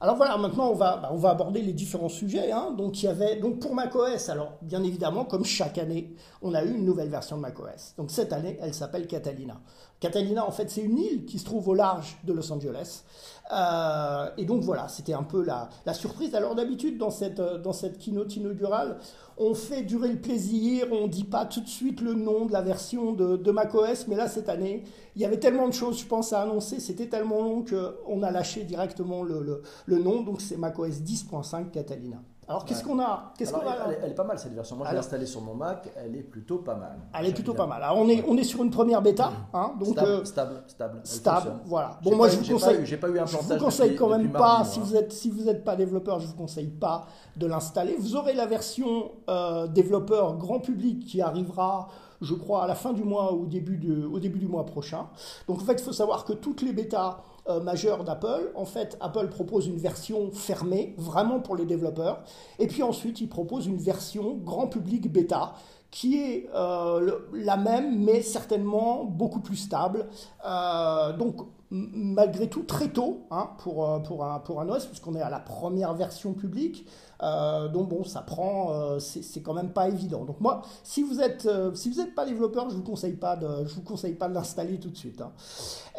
Alors 0.00 0.14
voilà, 0.14 0.36
maintenant 0.38 0.70
on 0.70 0.74
va, 0.74 0.96
bah, 0.96 1.08
on 1.12 1.16
va 1.16 1.30
aborder 1.30 1.60
les 1.60 1.72
différents 1.72 2.08
sujets. 2.08 2.52
Hein. 2.52 2.72
Donc 2.76 3.02
il 3.02 3.06
y 3.06 3.08
avait 3.08 3.36
donc 3.36 3.58
pour 3.58 3.74
macOS, 3.74 4.28
alors 4.28 4.52
bien 4.62 4.84
évidemment 4.84 5.24
comme 5.24 5.44
chaque 5.44 5.76
année, 5.76 6.14
on 6.40 6.54
a 6.54 6.62
eu 6.62 6.70
une 6.70 6.84
nouvelle 6.84 7.08
version 7.08 7.36
de 7.36 7.42
macOS. 7.42 7.94
Donc 7.96 8.12
cette 8.12 8.32
année, 8.32 8.56
elle 8.60 8.74
s'appelle 8.74 9.08
Catalina. 9.08 9.60
Catalina, 9.98 10.46
en 10.46 10.52
fait, 10.52 10.70
c'est 10.70 10.82
une 10.82 10.98
île 10.98 11.24
qui 11.24 11.40
se 11.40 11.44
trouve 11.44 11.66
au 11.68 11.74
large 11.74 12.16
de 12.22 12.32
Los 12.32 12.52
Angeles. 12.52 13.02
Euh, 13.50 14.28
et 14.36 14.44
donc 14.44 14.62
voilà, 14.62 14.88
c'était 14.88 15.14
un 15.14 15.22
peu 15.22 15.42
la, 15.42 15.68
surprise. 15.94 16.34
Alors 16.34 16.54
d'habitude, 16.54 16.98
dans 16.98 17.10
cette, 17.10 17.40
dans 17.40 17.72
cette 17.72 17.98
keynote 17.98 18.36
inaugurale, 18.36 18.98
on 19.36 19.54
fait 19.54 19.82
durer 19.82 20.08
le 20.08 20.20
plaisir, 20.20 20.86
on 20.92 21.04
ne 21.04 21.08
dit 21.08 21.24
pas 21.24 21.46
tout 21.46 21.60
de 21.60 21.68
suite 21.68 22.00
le 22.00 22.14
nom 22.14 22.46
de 22.46 22.52
la 22.52 22.60
version 22.60 23.12
de, 23.12 23.36
de 23.36 23.50
macOS, 23.50 24.06
mais 24.08 24.16
là, 24.16 24.28
cette 24.28 24.48
année, 24.48 24.84
il 25.16 25.22
y 25.22 25.24
avait 25.24 25.38
tellement 25.38 25.68
de 25.68 25.72
choses, 25.72 26.00
je 26.00 26.06
pense, 26.06 26.32
à 26.32 26.42
annoncer, 26.42 26.80
c'était 26.80 27.06
tellement 27.08 27.42
long 27.42 27.64
qu'on 27.64 28.22
a 28.22 28.30
lâché 28.30 28.64
directement 28.64 29.22
le, 29.22 29.42
le, 29.42 29.62
le 29.86 29.98
nom, 29.98 30.22
donc 30.22 30.40
c'est 30.40 30.56
macOS 30.56 31.00
10.5 31.00 31.70
Catalina. 31.70 32.22
Alors 32.48 32.64
qu'est-ce 32.64 32.82
qu'on 32.82 32.98
a, 32.98 33.32
qu'est-ce 33.36 33.52
qu'on 33.52 33.60
a 33.60 33.76
elle, 34.02 34.10
est 34.10 34.14
pas 34.14 34.24
mal 34.24 34.38
cette 34.38 34.54
version. 34.54 34.76
Moi, 34.76 34.86
je 34.88 34.92
l'ai 34.92 34.98
installée 34.98 35.26
sur 35.26 35.42
mon 35.42 35.54
Mac. 35.54 35.90
Elle 35.96 36.16
est 36.16 36.22
plutôt 36.22 36.58
pas 36.58 36.74
mal. 36.74 36.98
Elle 37.12 37.26
est 37.26 37.34
plutôt 37.34 37.52
pas 37.52 37.66
mal. 37.66 37.82
Alors 37.82 37.98
on 37.98 38.08
est, 38.08 38.24
on 38.26 38.36
est 38.38 38.44
sur 38.44 38.62
une 38.62 38.70
première 38.70 39.02
bêta, 39.02 39.32
hein, 39.52 39.74
donc 39.78 39.88
stable, 39.88 40.08
euh, 40.08 40.24
stable, 40.24 40.62
stable. 40.66 41.00
Stable, 41.04 41.52
voilà. 41.66 41.98
Bon, 42.02 42.16
moi 42.16 42.28
je 42.28 42.38
vous 42.38 42.52
conseille. 42.52 42.86
J'ai 42.86 42.96
pas 42.96 43.08
eu 43.08 43.18
un 43.18 43.26
Je 43.26 43.36
vous 43.36 43.58
conseille 43.58 43.94
quand 43.96 44.08
même 44.08 44.32
pas. 44.32 44.64
Si 44.64 44.80
vous 44.80 44.96
êtes, 44.96 45.12
si 45.12 45.30
vous 45.30 45.44
n'êtes 45.44 45.64
pas 45.64 45.76
développeur, 45.76 46.20
je 46.20 46.26
vous 46.26 46.36
conseille 46.36 46.68
pas 46.68 47.06
de 47.36 47.46
l'installer. 47.46 47.96
Vous 47.98 48.16
aurez 48.16 48.32
la 48.32 48.46
version 48.46 49.12
euh, 49.28 49.66
développeur 49.66 50.36
grand 50.36 50.60
public 50.60 51.04
qui 51.04 51.20
arrivera 51.20 51.88
je 52.20 52.34
crois, 52.34 52.64
à 52.64 52.66
la 52.66 52.74
fin 52.74 52.92
du 52.92 53.04
mois 53.04 53.32
ou 53.32 53.42
au 53.42 53.46
début, 53.46 53.76
de, 53.76 54.04
au 54.04 54.18
début 54.18 54.38
du 54.38 54.48
mois 54.48 54.66
prochain. 54.66 55.06
Donc 55.46 55.60
en 55.60 55.64
fait, 55.64 55.74
il 55.74 55.84
faut 55.84 55.92
savoir 55.92 56.24
que 56.24 56.32
toutes 56.32 56.62
les 56.62 56.72
bêtas 56.72 57.22
euh, 57.48 57.60
majeures 57.60 58.04
d'Apple, 58.04 58.52
en 58.54 58.64
fait, 58.64 58.96
Apple 59.00 59.28
propose 59.28 59.66
une 59.66 59.78
version 59.78 60.30
fermée, 60.30 60.94
vraiment 60.98 61.40
pour 61.40 61.56
les 61.56 61.64
développeurs, 61.64 62.22
et 62.58 62.66
puis 62.66 62.82
ensuite, 62.82 63.20
il 63.20 63.28
propose 63.28 63.66
une 63.66 63.78
version 63.78 64.34
grand 64.34 64.66
public 64.66 65.10
bêta 65.10 65.54
qui 65.90 66.18
est 66.18 66.50
euh, 66.54 67.18
la 67.32 67.56
même, 67.56 68.04
mais 68.04 68.20
certainement 68.20 69.04
beaucoup 69.04 69.40
plus 69.40 69.56
stable. 69.56 70.06
Euh, 70.46 71.16
donc, 71.16 71.36
malgré 71.70 72.48
tout, 72.48 72.62
très 72.62 72.88
tôt 72.88 73.26
hein, 73.30 73.50
pour, 73.58 74.02
pour, 74.02 74.24
un, 74.24 74.38
pour 74.38 74.60
un 74.60 74.68
OS, 74.68 74.86
puisqu'on 74.86 75.14
est 75.14 75.22
à 75.22 75.30
la 75.30 75.40
première 75.40 75.94
version 75.94 76.34
publique. 76.34 76.86
Euh, 77.22 77.68
donc 77.68 77.88
bon, 77.88 78.04
ça 78.04 78.22
prend, 78.22 78.72
euh, 78.72 78.98
c'est 79.00 79.40
quand 79.40 79.54
même 79.54 79.72
pas 79.72 79.88
évident. 79.88 80.24
Donc 80.24 80.40
moi, 80.40 80.62
si 80.84 81.02
vous 81.02 81.20
êtes, 81.20 81.46
euh, 81.46 81.74
si 81.74 81.90
vous 81.90 82.00
n'êtes 82.00 82.14
pas 82.14 82.24
développeur, 82.24 82.70
je 82.70 82.76
vous 82.76 82.82
conseille 82.82 83.14
pas 83.14 83.36
de, 83.36 83.66
je 83.66 83.74
vous 83.74 83.82
conseille 83.82 84.14
pas 84.14 84.28
de 84.28 84.34
l'installer 84.34 84.78
tout 84.78 84.90
de 84.90 84.96
suite. 84.96 85.20
Hein. 85.20 85.32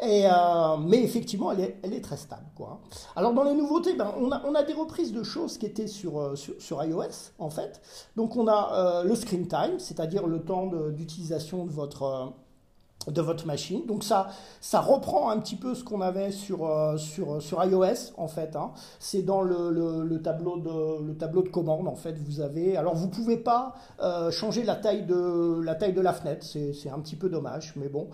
Et, 0.02 0.28
mais 0.88 1.04
effectivement, 1.04 1.52
elle 1.52 1.60
est, 1.62 1.80
elle 1.84 1.94
est 1.94 2.02
très 2.02 2.18
stable, 2.18 2.46
quoi. 2.56 2.80
Alors 3.16 3.34
dans 3.34 3.44
les 3.44 3.54
nouveautés, 3.54 3.96
ben, 3.96 4.14
on 4.20 4.32
a, 4.32 4.42
on 4.46 4.56
a 4.56 4.64
des 4.64 4.74
reprises 4.74 5.12
de 5.12 5.24
choses 5.24 5.58
qui 5.58 5.66
étaient 5.66 5.88
sur, 5.88 6.38
sur 6.38 6.84
iOS 6.84 7.34
en 7.38 7.50
fait. 7.50 7.82
Donc 8.16 8.36
on 8.38 8.48
a 8.48 9.04
le 9.04 9.16
screen 9.16 9.48
time, 9.48 9.78
c'est-à-dire 9.78 10.26
le 10.28 10.42
temps 10.42 10.68
d'utilisation 10.92 11.66
de, 11.66 11.72
votre 11.72 12.34
de 13.08 13.22
votre 13.22 13.46
machine. 13.46 13.86
Donc 13.86 14.04
ça, 14.04 14.28
ça 14.62 14.82
reprend 14.82 15.30
un 15.30 15.40
petit 15.40 15.56
peu 15.56 15.74
ce 15.74 15.84
qu'on 15.84 16.02
avait 16.02 16.32
sur, 16.32 16.66
euh, 16.66 16.98
sur, 16.98 17.42
sur 17.42 17.64
iOS 17.64 18.14
en 18.18 18.28
fait. 18.28 18.56
Hein. 18.56 18.72
C'est 19.00 19.22
dans 19.22 19.42
le, 19.42 19.72
le, 20.04 20.22
tableau 20.22 20.58
de, 20.58 21.06
le 21.06 21.16
tableau 21.16 21.42
de 21.42 21.50
commande 21.50 21.88
en 21.88 21.96
fait. 21.96 22.18
Vous 22.18 22.42
avez, 22.42 22.78
alors 22.78 22.96
vous 22.96 23.08
pouvez 23.08 23.38
pas 23.38 23.74
euh, 24.02 24.32
changer 24.32 24.64
la 24.64 24.76
taille 24.76 25.06
de 25.06 25.62
la 25.64 25.76
taille 25.76 25.94
de 25.94 26.02
la 26.02 26.14
fenêtre. 26.14 26.46
C'est 26.46 26.90
un 26.90 27.00
petit 27.00 27.16
peu 27.16 27.30
dommage, 27.30 27.74
mais 27.76 27.88
bon. 27.88 28.10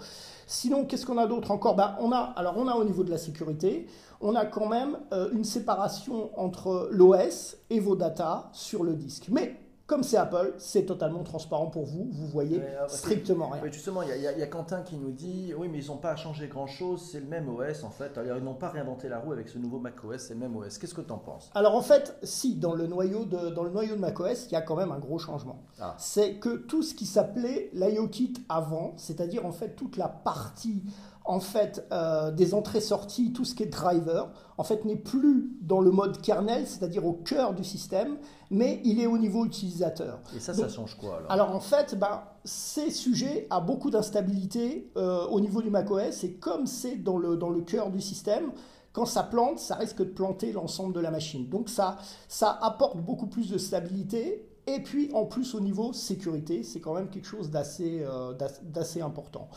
Sinon, 0.48 0.86
qu'est-ce 0.86 1.06
qu'on 1.06 1.18
a 1.18 1.26
d'autre 1.26 1.52
encore? 1.52 1.76
Ben, 1.76 1.96
on 2.00 2.12
a, 2.12 2.20
alors 2.36 2.56
on 2.58 2.68
a 2.68 2.76
au 2.76 2.84
niveau 2.84 3.04
de 3.04 3.10
la 3.10 3.18
sécurité, 3.18 3.88
on 4.22 4.36
a 4.36 4.46
quand 4.46 4.68
même 4.68 4.98
euh, 5.12 5.30
une 5.34 5.44
séparation 5.44 6.30
entre 6.40 6.90
l'OS 6.92 7.58
et 7.72 7.80
vos 7.80 7.96
datas 7.96 8.50
sur 8.54 8.84
le 8.84 8.94
disque. 8.94 9.28
Mais 9.32 9.56
comme 9.88 10.02
c'est 10.02 10.18
Apple, 10.18 10.56
c'est 10.58 10.86
totalement 10.86 11.24
transparent 11.24 11.68
pour 11.68 11.86
vous, 11.86 12.08
vous 12.12 12.28
voyez 12.28 12.60
euh, 12.60 12.88
strictement 12.88 13.50
rien. 13.50 13.62
justement, 13.72 14.02
il 14.02 14.20
y, 14.20 14.28
a 14.28 14.48
Quentin 14.48 14.82
qui 14.82 14.98
nous 14.98 15.12
dit 15.12 15.54
oui, 15.56 15.68
mais 15.70 15.78
ils 15.78 15.88
n'ont 15.88 15.98
pas 15.98 16.16
changé 16.16 16.48
grand-chose, 16.48 17.08
c'est 17.12 17.20
le 17.20 17.28
même 17.28 17.48
OS 17.50 17.84
en 17.84 17.92
fait. 17.92 18.18
Alors, 18.18 18.38
ils 18.38 18.44
n'ont 18.44 18.56
pas 18.56 18.70
réinventé 18.70 19.10
la 19.10 19.20
roue 19.20 19.32
avec 19.32 19.48
ce 19.48 19.60
nouveau 19.60 19.78
macOS, 19.78 20.18
c'est 20.18 20.34
le 20.34 20.40
même 20.40 20.56
OS. 20.56 20.80
Qu'est-ce 20.80 20.96
que 20.96 21.02
tu 21.02 21.12
en 21.12 21.20
penses? 21.20 21.52
Alors 21.54 21.76
en 21.76 21.82
fait, 21.82 22.18
si, 22.24 22.56
dans 22.56 22.74
le 22.74 22.88
noyau 22.88 23.26
de, 23.26 23.50
dans 23.50 23.64
le 23.64 23.70
noyau 23.70 23.96
de 23.96 24.02
macOS, 24.02 24.48
il 24.48 24.54
y 24.54 24.56
a 24.56 24.62
quand 24.62 24.76
même 24.76 24.92
un 24.92 25.00
gros 25.00 25.20
changement. 25.20 25.62
Ah. 25.80 25.96
C'est 26.00 26.40
que 26.40 26.58
tout 26.58 26.82
ce 26.82 26.96
qui 26.96 27.06
s'appelait 27.06 27.70
l'IOKit 27.74 28.34
avant, 28.50 28.94
c'est-à-dire 28.98 29.46
en 29.46 29.52
fait 29.52 29.76
toute 29.76 29.98
la 29.98 30.08
partie 30.08 30.84
en 31.26 31.40
fait, 31.40 31.86
euh, 31.92 32.32
des 32.32 32.54
entrées-sorties, 32.54 33.34
tout 33.34 33.46
ce 33.46 33.56
qui 33.56 33.64
est 33.64 33.68
driver, 33.68 34.32
en 34.58 34.64
fait, 34.64 34.86
n'est 34.86 34.96
plus 34.96 35.52
dans 35.62 35.82
le 35.82 35.92
mode 35.92 36.22
kernel, 36.22 36.68
c'est-à-dire 36.68 37.06
au 37.06 37.14
cœur 37.14 37.54
du 37.54 37.64
système, 37.64 38.18
mais 38.52 38.80
il 38.84 39.02
est 39.02 39.08
au 39.08 39.18
niveau 39.18 39.44
utilisateur. 39.46 40.20
Et 40.36 40.40
ça, 40.40 40.54
ça 40.54 40.70
change 40.70 40.96
quoi 40.96 41.18
alors? 41.18 41.32
Alors 41.32 41.56
en 41.56 41.60
fait, 41.60 41.96
ben, 41.96 42.22
c'est 42.44 42.92
sujet 42.92 43.48
à 43.50 43.60
beaucoup 43.60 43.90
d'instabilité 43.90 44.92
euh, 44.98 45.26
au 45.28 45.40
niveau 45.40 45.62
du 45.62 45.72
macOS, 45.72 46.24
et 46.24 46.34
comme 46.34 46.68
c'est 46.68 46.98
dans 46.98 47.18
le, 47.18 47.38
dans 47.38 47.50
le 47.50 47.62
cœur 47.62 47.90
du 47.90 48.02
système, 48.02 48.52
quand 48.94 49.06
ça 49.06 49.24
plante, 49.24 49.60
ça 49.60 49.76
risque 49.76 49.98
de 49.98 50.04
planter 50.06 50.54
l'ensemble 50.54 50.94
de 50.94 51.02
la 51.02 51.12
machine. 51.12 51.50
Donc 51.50 51.70
ça, 51.70 51.98
ça 52.30 52.58
apporte 52.62 52.98
beaucoup 52.98 53.28
plus 53.28 53.50
de 53.50 53.58
stabilité. 53.58 54.48
Et 54.68 54.82
puis 54.82 55.12
en 55.14 55.26
plus 55.26 55.54
au 55.54 55.60
niveau 55.60 55.94
sécurité, 55.94 56.64
c'est 56.64 56.80
quand 56.80 56.94
même 56.96 57.10
quelque 57.10 57.28
chose 57.28 57.52
d'assez 57.52 58.04
euh, 58.04 59.04
important. 59.04 59.48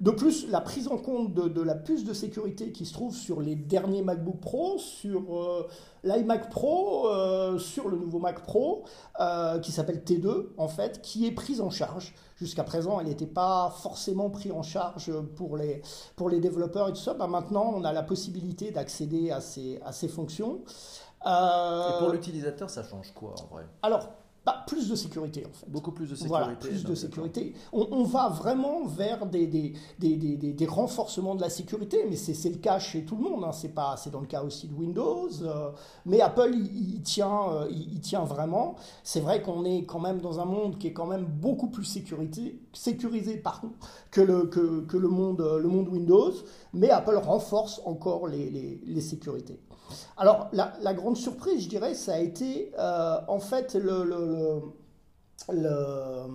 De 0.00 0.10
plus, 0.10 0.48
la 0.48 0.60
prise 0.60 0.88
en 0.88 0.98
compte 0.98 1.32
de, 1.34 1.62
la 1.62 1.76
puce 1.76 2.04
de 2.04 2.12
sécurité 2.12 2.72
qui 2.72 2.84
se 2.84 2.92
trouve 2.92 3.14
sur 3.14 3.40
les 3.40 3.54
derniers 3.54 4.02
MacBook 4.02 4.40
Pro, 4.40 4.76
sur 4.78 5.38
euh, 5.38 5.68
l'iMac 6.02 6.50
Pro, 6.50 7.08
euh, 7.08 7.58
sur 7.58 7.88
le 7.88 7.96
nouveau 7.96 8.18
Mac 8.18 8.42
Pro, 8.42 8.84
euh, 9.20 9.60
qui 9.60 9.70
s'appelle 9.70 10.02
T2, 10.04 10.48
en 10.58 10.66
fait, 10.66 11.00
qui 11.00 11.26
est 11.26 11.30
prise 11.30 11.60
en 11.60 11.70
charge. 11.70 12.12
Jusqu'à 12.36 12.64
présent, 12.64 12.98
elle 12.98 13.06
n'était 13.06 13.26
pas 13.26 13.72
forcément 13.82 14.30
prise 14.30 14.52
en 14.52 14.62
charge 14.62 15.12
pour 15.36 15.56
les, 15.56 15.80
pour 16.16 16.28
les 16.28 16.40
développeurs 16.40 16.88
et 16.88 16.92
tout 16.92 16.98
ça. 16.98 17.14
Bah, 17.14 17.28
maintenant, 17.28 17.72
on 17.76 17.84
a 17.84 17.92
la 17.92 18.02
possibilité 18.02 18.72
d'accéder 18.72 19.30
à 19.30 19.40
ces, 19.40 19.80
à 19.84 19.92
ces 19.92 20.08
fonctions. 20.08 20.62
et 21.24 21.98
pour 22.00 22.10
l'utilisateur, 22.10 22.68
ça 22.68 22.82
change 22.82 23.12
quoi 23.14 23.34
en 23.40 23.54
vrai? 23.54 23.64
Alors, 23.82 24.08
plus 24.66 24.88
de 24.88 24.94
sécurité 24.94 25.44
en 25.46 25.52
fait. 25.52 25.68
Beaucoup 25.68 25.92
plus 25.92 26.10
de 26.10 26.14
sécurité. 26.14 26.28
Voilà, 26.28 26.56
plus 26.56 26.84
de 26.84 26.94
sécurité. 26.94 27.54
On, 27.72 28.04
va 28.04 28.28
vraiment 28.28 28.84
vers 28.84 29.26
des, 29.26 29.46
des, 29.46 29.72
des, 29.98 30.16
des, 30.16 30.66
renforcements 30.66 31.34
de 31.34 31.40
la 31.40 31.50
sécurité, 31.50 32.06
mais 32.08 32.16
c'est 32.16 32.50
le 32.50 32.58
cas 32.58 32.78
chez 32.78 33.04
tout 33.04 33.16
le 33.16 33.22
monde. 33.22 33.44
Hein. 33.44 33.52
C'est 33.52 34.10
dans 34.10 34.20
le 34.20 34.26
cas 34.26 34.42
aussi 34.42 34.68
de 34.68 34.74
Windows. 34.74 35.28
Euh, 35.42 35.70
mais 36.06 36.20
Apple, 36.20 36.54
il, 36.54 37.00
tient, 37.02 37.50
euh, 37.50 37.68
il, 37.70 38.00
tient 38.00 38.24
vraiment. 38.24 38.76
C'est 39.02 39.20
vrai 39.20 39.42
qu'on 39.42 39.64
est 39.64 39.84
quand 39.84 40.00
même 40.00 40.20
dans 40.20 40.40
un 40.40 40.44
monde 40.44 40.78
qui 40.78 40.88
est 40.88 40.92
quand 40.92 41.06
même 41.06 41.24
beaucoup 41.24 41.68
plus 41.68 41.84
sécurité, 41.84 42.60
sécurisé 42.72 43.42
que, 44.10 44.20
le, 44.20 44.46
que, 44.46 44.80
que 44.82 44.96
le, 44.96 45.08
monde, 45.08 45.40
le 45.40 45.68
monde 45.68 45.88
Windows. 45.88 46.32
Mais 46.72 46.90
Apple 46.90 47.16
renforce 47.16 47.80
encore 47.84 48.28
les, 48.28 48.50
les, 48.50 48.80
les 48.84 49.00
sécurités. 49.00 49.60
Alors, 50.16 50.48
la, 50.52 50.94
grande 50.94 51.16
surprise, 51.16 51.64
je 51.64 51.68
dirais, 51.68 51.94
ça 51.94 52.14
a 52.14 52.18
été 52.18 52.72
euh, 52.78 53.18
en 53.28 53.40
fait 53.40 53.76
la 55.48 56.30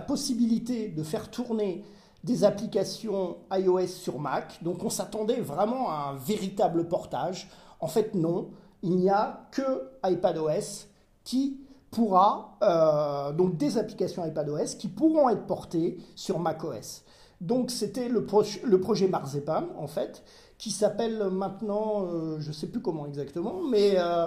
possibilité 0.00 0.88
de 0.88 1.02
faire 1.02 1.30
tourner 1.30 1.84
des 2.22 2.44
applications 2.44 3.38
iOS 3.52 3.88
sur 3.88 4.18
Mac. 4.18 4.62
Donc, 4.62 4.84
on 4.84 4.90
s'attendait 4.90 5.40
vraiment 5.40 5.90
à 5.90 6.10
un 6.10 6.14
véritable 6.14 6.88
portage. 6.88 7.50
En 7.80 7.88
fait, 7.88 8.14
non. 8.14 8.50
Il 8.82 8.96
n'y 8.96 9.10
a 9.10 9.46
que 9.50 9.90
iPadOS 10.04 10.86
qui 11.24 11.64
pourra, 11.94 12.56
euh, 12.62 13.32
donc 13.32 13.56
des 13.56 13.78
applications 13.78 14.26
iPadOS 14.26 14.76
qui 14.78 14.88
pourront 14.88 15.30
être 15.30 15.46
portées 15.46 15.98
sur 16.16 16.38
macOS. 16.38 17.04
Donc 17.40 17.70
c'était 17.70 18.08
le, 18.08 18.26
le, 18.64 18.80
projet 18.80 19.06
Marzipan 19.06 19.64
en 19.78 19.86
fait, 19.86 20.22
qui 20.58 20.70
s'appelle 20.70 21.24
maintenant, 21.30 22.06
euh, 22.06 22.36
je 22.40 22.48
ne 22.48 22.52
sais 22.52 22.68
plus 22.68 22.80
comment 22.80 23.06
exactement, 23.06 23.60
mais 23.68 23.94
euh, 23.96 24.26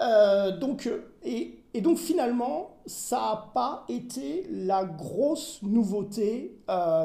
euh, 0.00 0.56
donc, 0.56 0.88
et, 1.24 1.60
donc 1.80 1.98
finalement, 1.98 2.76
ça 2.86 3.16
n'a 3.16 3.50
pas 3.52 3.84
été 3.88 4.46
la 4.50 4.84
grosse 4.84 5.60
nouveauté, 5.62 6.56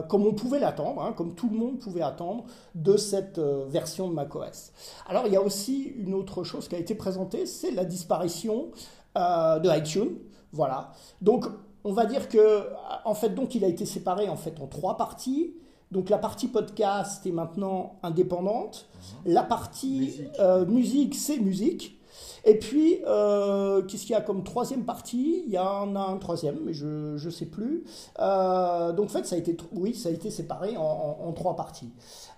comme 0.08 0.28
on 0.28 0.34
pouvait 0.34 0.60
l'attendre, 0.60 1.02
hein, 1.02 1.14
comme 1.14 1.34
tout 1.34 1.50
le 1.50 1.58
monde 1.58 1.80
pouvait 1.80 2.04
attendre, 2.04 2.46
de 2.76 2.96
cette 2.96 3.40
version 3.40 4.08
de 4.08 4.14
macOS. 4.14 4.72
Alors 5.08 5.26
il 5.26 5.34
y 5.34 5.38
a 5.38 5.42
aussi 5.42 5.84
une 5.98 6.14
autre 6.14 6.44
chose 6.44 6.68
qui 6.68 6.76
a 6.76 6.80
été 6.80 6.94
présentée, 6.96 7.46
c'est 7.46 7.72
la 7.72 7.86
disparition 7.86 8.70
de 9.16 9.78
iTunes. 9.78 10.18
Voilà. 10.52 10.92
Donc 11.22 11.46
on 11.84 11.94
va 11.94 12.06
dire 12.06 12.30
que, 12.30 12.68
en 13.06 13.16
fait, 13.16 13.30
donc 13.30 13.56
il 13.56 13.64
a 13.64 13.68
été 13.68 13.86
séparé 13.86 14.30
en 14.30 14.36
fait 14.36 14.60
en 14.62 14.68
trois 14.68 14.98
parties. 14.98 15.56
Donc 15.92 16.10
la 16.10 16.18
partie 16.18 16.48
podcast 16.48 17.26
est 17.26 17.32
maintenant 17.32 18.00
indépendante. 18.04 18.90
Mhm. 19.26 19.34
La 19.34 19.44
partie 19.44 20.00
musique, 20.00 20.40
euh, 20.40 20.66
musique 20.66 21.16
c'est 21.16 21.40
musique. 21.40 21.99
Et 22.46 22.58
puis, 22.58 23.02
euh, 23.06 23.82
qu'est-ce 23.84 24.04
qu'il 24.04 24.12
y 24.12 24.16
a 24.16 24.22
comme 24.22 24.44
troisième 24.44 24.86
partie? 24.86 25.44
Il 25.46 25.52
y 25.52 25.60
en 25.60 25.96
a 25.96 26.00
un 26.00 26.18
troisième, 26.18 26.60
mais 26.66 26.74
je 26.74 27.24
ne 27.24 27.30
sais 27.30 27.46
plus. 27.46 27.84
Euh, 28.20 28.92
donc, 28.94 29.08
en 29.08 29.14
fait, 29.14 29.26
ça 29.26 29.36
a 29.36 29.40
été, 29.40 29.56
oui, 29.74 29.94
ça 29.94 30.10
a 30.10 30.12
été 30.12 30.32
séparé 30.32 30.76
en, 30.78 31.32
trois 31.34 31.56
parties. 31.56 31.92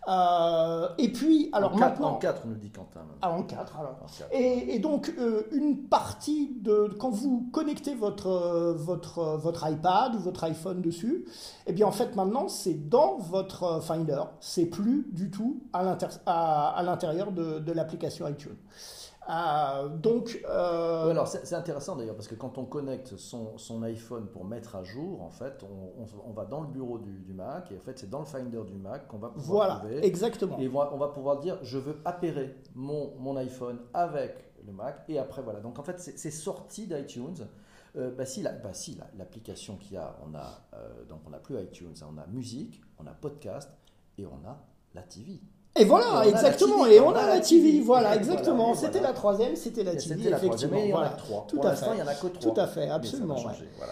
Euh, 0.08 0.88
et 0.98 1.12
puis, 1.12 1.50
alors 1.54 1.74
en 1.74 1.78
maintenant. 1.78 2.10
en 2.14 2.16
quatre, 2.16 2.46
nous 2.48 2.56
dit 2.56 2.72
Quentin. 2.72 3.02
Ah, 3.22 3.32
en 3.32 3.44
quatre, 3.44 3.78
alors. 3.80 3.98
Et, 4.32 4.80
donc, 4.80 5.14
une 5.52 5.84
partie 5.84 6.56
de. 6.62 6.90
Quand 7.00 7.12
vous 7.12 7.50
connectez 7.52 7.94
votre, 7.94 8.76
votre, 8.78 9.38
votre 9.38 9.70
iPad 9.70 10.16
ou 10.16 10.20
votre 10.20 10.44
iPhone 10.44 10.82
dessus, 10.82 11.26
eh 11.68 11.74
bien, 11.74 11.86
en 11.86 11.92
fait, 11.92 12.16
maintenant, 12.16 12.48
c'est 12.48 12.90
dans 12.90 13.18
votre 13.18 13.82
Finder. 13.82 14.24
C'est 14.40 14.66
plus 14.66 15.08
du 15.12 15.30
tout 15.30 15.62
à 15.74 16.84
l'intérieur 16.84 17.32
de, 17.32 17.60
de 17.60 17.72
l'application 17.72 18.28
iTunes. 18.28 18.58
Euh, 19.32 19.88
donc, 19.88 20.42
euh, 20.46 21.10
alors 21.10 21.28
c'est 21.28 21.56
intéressant 21.56 21.96
d'ailleurs 21.96 22.16
parce 22.16 22.28
que 22.28 22.36
quand 22.36 22.58
on 22.58 22.66
connecte 22.66 23.16
son, 23.16 23.58
son, 23.58 23.82
iPhone 23.84 24.28
pour 24.28 24.44
mettre 24.44 24.76
à 24.76 24.84
jour, 24.84 25.22
en 25.22 25.30
fait, 25.30 25.64
on, 25.64 26.06
on, 26.28 26.34
va 26.34 26.44
dans 26.44 26.60
le 26.60 26.68
bureau 26.68 26.98
du, 26.98 27.34
Mac 27.34 27.72
et 27.72 27.78
en 27.78 27.80
fait 27.80 27.98
c'est 27.98 28.10
dans 28.10 28.20
le 28.20 28.26
Finder 28.26 28.62
du 28.66 28.78
Mac 28.78 29.08
qu'on 29.08 29.20
va 29.20 29.30
pouvoir 29.30 29.82
voilà, 29.82 30.04
exactement. 30.04 30.60
Et 30.60 30.68
on 30.68 30.98
va 30.98 31.08
pouvoir 31.08 31.40
dire 31.40 31.58
je 31.64 31.78
veux 31.78 32.02
appairer 32.04 32.58
mon, 32.76 33.16
mon 33.20 33.38
iPhone 33.38 33.80
avec 33.94 34.52
le 34.66 34.74
Mac 34.74 35.06
et 35.08 35.18
après 35.18 35.42
voilà. 35.42 35.62
Donc 35.62 35.80
en 35.80 35.84
fait 35.84 36.00
c'est 36.00 36.32
sorti 36.32 36.88
d'iTunes. 36.88 37.48
Euh, 37.98 38.12
bah 38.12 38.26
si, 38.26 38.42
la, 38.42 38.52
bah 38.52 38.74
si 38.74 38.98
l'application 39.18 39.76
qu'il 39.78 39.94
y 39.94 39.98
a, 39.98 40.16
on 40.26 40.34
a 40.36 40.62
donc 41.08 41.22
on 41.26 41.30
n'a 41.30 41.40
plus 41.40 41.62
iTunes, 41.62 41.96
on 42.04 42.18
a 42.18 42.28
musique, 42.28 42.82
on 43.00 43.08
a 43.08 43.12
podcast 43.12 43.70
et 44.18 44.26
on 44.26 44.46
a 44.46 44.62
la 44.94 45.04
TV. 45.04 45.40
Et 45.78 45.86
voilà, 45.86 46.28
exactement. 46.28 46.86
et 46.86 47.00
on 47.00 47.16
a 47.16 47.28
la 47.28 47.40
TV, 47.40 47.80
voilà, 47.82 48.16
exactement. 48.16 48.74
C'était 48.74 49.00
la 49.00 49.14
troisième, 49.14 49.56
c'était 49.56 49.84
la 49.84 49.96
TV, 49.96 50.30
effectivement. 50.30 50.78
il 50.78 50.90
y 50.90 50.94
en 50.94 51.00
a 51.00 51.10
trois. 51.10 51.46
Tout 51.48 51.62
à 51.64 51.76
fait. 51.76 51.86
il 51.94 52.00
y 52.00 52.04
en 52.04 52.08
a 52.08 52.14
que 52.14 52.28
trois. 52.28 52.54
Tout 52.54 52.60
à 52.60 52.68
fait, 52.68 52.90
absolument. 52.90 53.38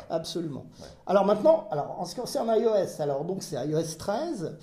Absolument. 0.10 0.66
Alors 1.08 1.26
maintenant, 1.26 1.68
alors 1.72 1.96
en 2.00 2.06
ce 2.06 2.16
qui 2.16 2.22
concerne 2.22 2.50
iOS, 2.50 3.02
alors 3.02 3.24
donc 3.24 3.44
c'est 3.44 3.56
iOS 3.56 3.96
13. 3.98 4.58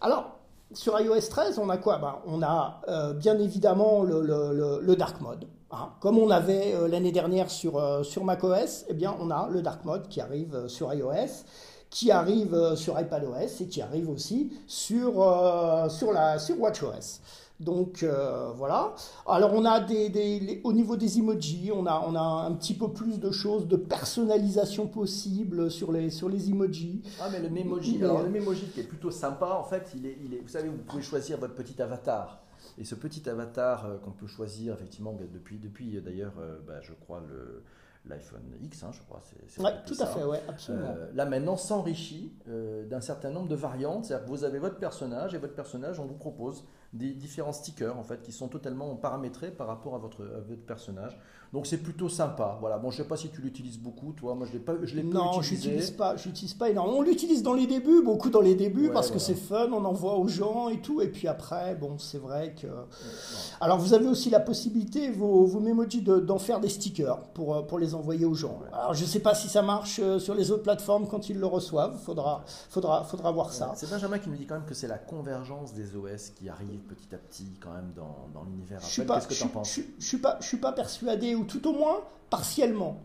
Alors 0.00 0.38
sur 0.72 0.98
iOS 0.98 1.28
13, 1.30 1.58
on 1.58 1.68
a 1.68 1.76
quoi? 1.76 1.98
Ben, 1.98 2.16
On 2.26 2.42
a 2.42 2.80
euh, 2.88 3.12
bien 3.12 3.38
évidemment 3.38 4.02
le, 4.02 4.22
le, 4.22 4.80
le, 4.80 4.96
dark 4.96 5.20
mode. 5.20 5.46
Hein. 5.70 5.90
Comme 6.00 6.18
on 6.18 6.30
avait 6.30 6.74
euh, 6.74 6.88
l'année 6.88 7.12
dernière 7.12 7.50
sur, 7.50 7.78
euh, 7.78 8.02
sur 8.02 8.24
macOS, 8.24 8.84
eh 8.88 8.94
bien 8.94 9.14
on 9.20 9.30
a 9.30 9.48
le 9.50 9.62
dark 9.62 9.84
mode 9.84 10.08
qui 10.08 10.20
arrive 10.20 10.66
sur 10.66 10.92
iOS 10.92 11.44
qui 11.94 12.10
arrive 12.10 12.54
euh, 12.54 12.74
sur 12.74 12.98
iPadOS 12.98 13.60
et 13.60 13.66
qui 13.68 13.80
arrive 13.80 14.10
aussi 14.10 14.50
sur, 14.66 15.22
euh, 15.22 15.88
sur, 15.88 16.12
la, 16.12 16.40
sur 16.40 16.60
WatchOS. 16.60 17.20
Donc 17.60 18.02
euh, 18.02 18.50
voilà. 18.56 18.96
Alors 19.28 19.54
on 19.54 19.64
a 19.64 19.78
des, 19.78 20.08
des 20.08 20.60
au 20.64 20.72
niveau 20.72 20.96
des 20.96 21.20
emojis, 21.20 21.70
on 21.72 21.86
a, 21.86 22.04
on 22.04 22.16
a 22.16 22.20
un 22.20 22.52
petit 22.54 22.74
peu 22.74 22.88
plus 22.88 23.20
de 23.20 23.30
choses 23.30 23.68
de 23.68 23.76
personnalisation 23.76 24.88
possible 24.88 25.70
sur 25.70 25.92
les, 25.92 26.10
sur 26.10 26.28
les 26.28 26.50
emojis. 26.50 27.00
Ah 27.20 27.28
mais 27.30 27.38
le 27.38 27.48
Memoji, 27.48 28.02
alors 28.02 28.24
le 28.24 28.28
Memoji 28.28 28.66
qui 28.74 28.80
est 28.80 28.88
plutôt 28.88 29.12
sympa 29.12 29.56
en 29.56 29.62
fait, 29.62 29.92
il 29.94 30.04
est, 30.04 30.18
il 30.24 30.34
est, 30.34 30.40
vous 30.40 30.48
savez 30.48 30.68
vous 30.68 30.78
pouvez 30.78 31.02
choisir 31.02 31.38
votre 31.38 31.54
petit 31.54 31.80
avatar. 31.80 32.40
Et 32.76 32.84
ce 32.84 32.96
petit 32.96 33.28
avatar 33.28 33.86
qu'on 34.04 34.10
peut 34.10 34.26
choisir 34.26 34.74
effectivement 34.74 35.16
depuis, 35.32 35.58
depuis 35.58 36.00
d'ailleurs, 36.04 36.32
bah, 36.66 36.80
je 36.82 36.92
crois 36.92 37.22
le 37.28 37.62
l'iPhone 38.06 38.42
X, 38.60 38.82
hein, 38.82 38.90
je 38.92 39.00
crois. 39.02 39.22
c'est 39.46 39.62
ouais, 39.62 39.72
tout 39.86 39.96
à 39.98 40.06
fait, 40.06 40.24
ouais, 40.24 40.42
absolument. 40.48 40.94
là 41.14 41.24
maintenant, 41.24 41.56
s'enrichit 41.56 42.36
d'un 42.46 43.00
certain 43.00 43.30
nombre 43.30 43.48
de 43.48 43.54
variantes. 43.54 44.06
C'est-à-dire 44.06 44.26
que 44.26 44.30
vous 44.30 44.44
avez 44.44 44.58
votre 44.58 44.78
personnage 44.78 45.34
et 45.34 45.38
votre 45.38 45.54
personnage, 45.54 45.98
on 46.00 46.06
vous 46.06 46.16
propose 46.16 46.64
des 46.94 47.12
différents 47.12 47.52
stickers 47.52 47.98
en 47.98 48.04
fait 48.04 48.22
qui 48.22 48.32
sont 48.32 48.48
totalement 48.48 48.94
paramétrés 48.94 49.50
par 49.50 49.66
rapport 49.66 49.96
à 49.96 49.98
votre, 49.98 50.24
votre 50.48 50.64
personnage. 50.64 51.18
Donc 51.54 51.68
c'est 51.68 51.78
plutôt 51.78 52.08
sympa. 52.08 52.58
Voilà. 52.60 52.78
Bon, 52.78 52.90
je 52.90 52.96
sais 52.96 53.08
pas 53.08 53.16
si 53.16 53.28
tu 53.28 53.40
l'utilises 53.40 53.78
beaucoup, 53.78 54.12
toi. 54.12 54.34
Moi, 54.34 54.44
je 54.44 54.52
l'ai 54.54 54.58
pas, 54.58 54.74
je 54.82 54.96
l'ai 54.96 55.04
Non, 55.04 55.40
je 55.40 55.50
l'utilise 55.52 55.92
pas. 55.92 56.16
J'utilise 56.16 56.52
pas 56.52 56.68
énormément. 56.68 56.98
On 56.98 57.02
l'utilise 57.02 57.44
dans 57.44 57.52
les 57.52 57.68
débuts, 57.68 58.02
beaucoup 58.02 58.28
dans 58.28 58.40
les 58.40 58.56
débuts 58.56 58.90
parce 58.92 59.08
que 59.08 59.20
c'est 59.20 59.36
fun. 59.36 59.68
On 59.70 59.84
envoie 59.84 60.18
aux 60.18 60.26
gens 60.26 60.68
et 60.68 60.80
tout. 60.80 61.00
Et 61.00 61.06
puis 61.06 61.28
après, 61.28 61.76
bon, 61.76 61.96
c'est 61.98 62.18
vrai 62.18 62.56
que. 62.60 62.66
Alors 63.60 63.78
vous 63.78 63.94
avez 63.94 64.08
aussi 64.08 64.30
la 64.30 64.40
possibilité, 64.40 65.12
vos, 65.12 65.44
vos 65.44 65.60
Memoji, 65.60 66.02
d'en 66.02 66.38
faire 66.40 66.58
des 66.58 66.68
stickers 66.68 67.22
pour 67.34 67.54
euh, 67.54 67.62
pour 67.62 67.78
les 67.78 67.94
envoyer 67.94 68.24
aux 68.24 68.34
gens. 68.34 68.58
Alors 68.72 68.94
je 68.94 69.04
sais 69.04 69.20
pas 69.20 69.36
si 69.36 69.48
ça 69.48 69.62
marche 69.62 70.00
euh, 70.02 70.18
sur 70.18 70.34
les 70.34 70.50
autres 70.50 70.64
plateformes 70.64 71.06
quand 71.06 71.28
ils 71.28 71.38
le 71.38 71.46
reçoivent. 71.46 71.96
Faudra 72.02 72.44
faudra 72.68 73.04
faudra 73.04 73.30
voir 73.30 73.52
ça. 73.52 73.72
C'est 73.76 73.88
Benjamin 73.88 74.18
qui 74.18 74.28
me 74.28 74.36
dit 74.36 74.46
quand 74.46 74.56
même 74.56 74.66
que 74.66 74.74
c'est 74.74 74.88
la 74.88 74.98
convergence 74.98 75.72
des 75.72 75.94
OS 75.94 76.30
qui 76.30 76.48
arrive 76.48 76.80
petit 76.86 77.14
à 77.14 77.18
petit 77.18 77.58
quand 77.60 77.72
même 77.72 77.92
dans, 77.94 78.28
dans 78.32 78.44
l'univers 78.44 78.80
Qu'est-ce 78.80 79.28
que 79.28 79.34
tu 79.34 79.44
en 79.44 79.48
penses 79.48 79.74
je, 79.74 79.82
je, 79.98 80.06
suis 80.06 80.18
pas, 80.18 80.38
je 80.40 80.46
suis 80.46 80.58
pas 80.58 80.72
persuadé, 80.72 81.34
ou 81.34 81.44
tout 81.44 81.66
au 81.68 81.72
moins 81.72 82.02
partiellement. 82.30 82.96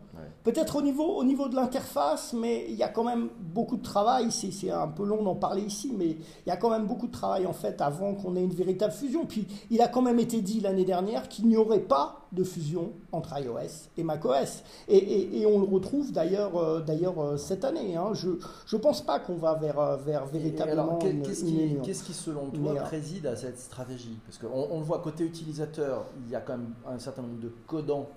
Peut-être 0.43 0.77
au 0.77 0.81
niveau, 0.81 1.05
au 1.05 1.24
niveau 1.24 1.48
de 1.48 1.55
l'interface, 1.55 2.33
mais 2.33 2.65
il 2.67 2.75
y 2.75 2.83
a 2.83 2.89
quand 2.89 3.03
même 3.03 3.29
beaucoup 3.39 3.77
de 3.77 3.83
travail. 3.83 4.31
C'est 4.31 4.71
un 4.71 4.88
peu 4.88 5.05
long 5.05 5.24
d'en 5.24 5.36
parler 5.36 5.62
ici, 5.62 5.93
mais 5.95 6.07
il 6.07 6.48
y 6.48 6.51
a 6.51 6.57
quand 6.57 6.69
même 6.69 6.88
beaucoup 6.88 7.07
de 7.07 7.12
travail 7.12 7.45
en 7.45 7.53
fait 7.53 7.79
avant 7.79 8.15
qu'on 8.15 8.36
ait 8.36 8.43
une 8.43 8.53
véritable 8.53 8.91
fusion. 8.91 9.25
Puis 9.25 9.48
il 9.69 9.81
a 9.81 9.88
quand 9.88 10.01
même 10.01 10.19
été 10.19 10.41
dit 10.41 10.59
l'année 10.59 10.83
dernière 10.83 11.29
qu'il 11.29 11.48
n'y 11.48 11.55
aurait 11.55 11.79
pas 11.79 12.27
de 12.31 12.43
fusion 12.43 12.93
entre 13.12 13.39
iOS 13.39 13.89
et 13.98 14.03
macOS. 14.03 14.63
Et, 14.88 14.98
et, 14.98 15.41
et 15.41 15.45
on 15.45 15.59
le 15.59 15.65
retrouve 15.65 16.12
d'ailleurs 16.12 16.55
euh, 16.57 16.81
d'ailleurs 16.81 17.19
euh, 17.19 17.38
cette 17.38 17.65
année. 17.65 17.95
Hein. 17.95 18.13
Je 18.13 18.29
ne 18.29 18.81
pense 18.81 19.01
pas 19.01 19.19
qu'on 19.19 19.36
va 19.36 19.55
vers, 19.55 19.79
euh, 19.79 19.98
vers 19.98 20.25
véritablement 20.25 20.98
Qu'est-ce 21.00 21.43
qui, 21.43 21.77
qui, 21.83 22.13
selon 22.13 22.50
toi, 22.50 22.75
préside 22.75 23.25
à 23.27 23.36
cette 23.36 23.59
stratégie? 23.59 24.19
Parce 24.25 24.38
qu'on 24.38 24.67
on 24.71 24.79
le 24.79 24.86
voit 24.86 25.00
côté 25.00 25.24
utilisateur, 25.24 26.05
il 26.25 26.31
y 26.31 26.36
a 26.36 26.41
quand 26.41 26.57
même 26.57 26.74
un 26.88 27.00
certain 27.00 27.24
nombre 27.24 27.39
de 27.39 27.51
codants 27.67 28.09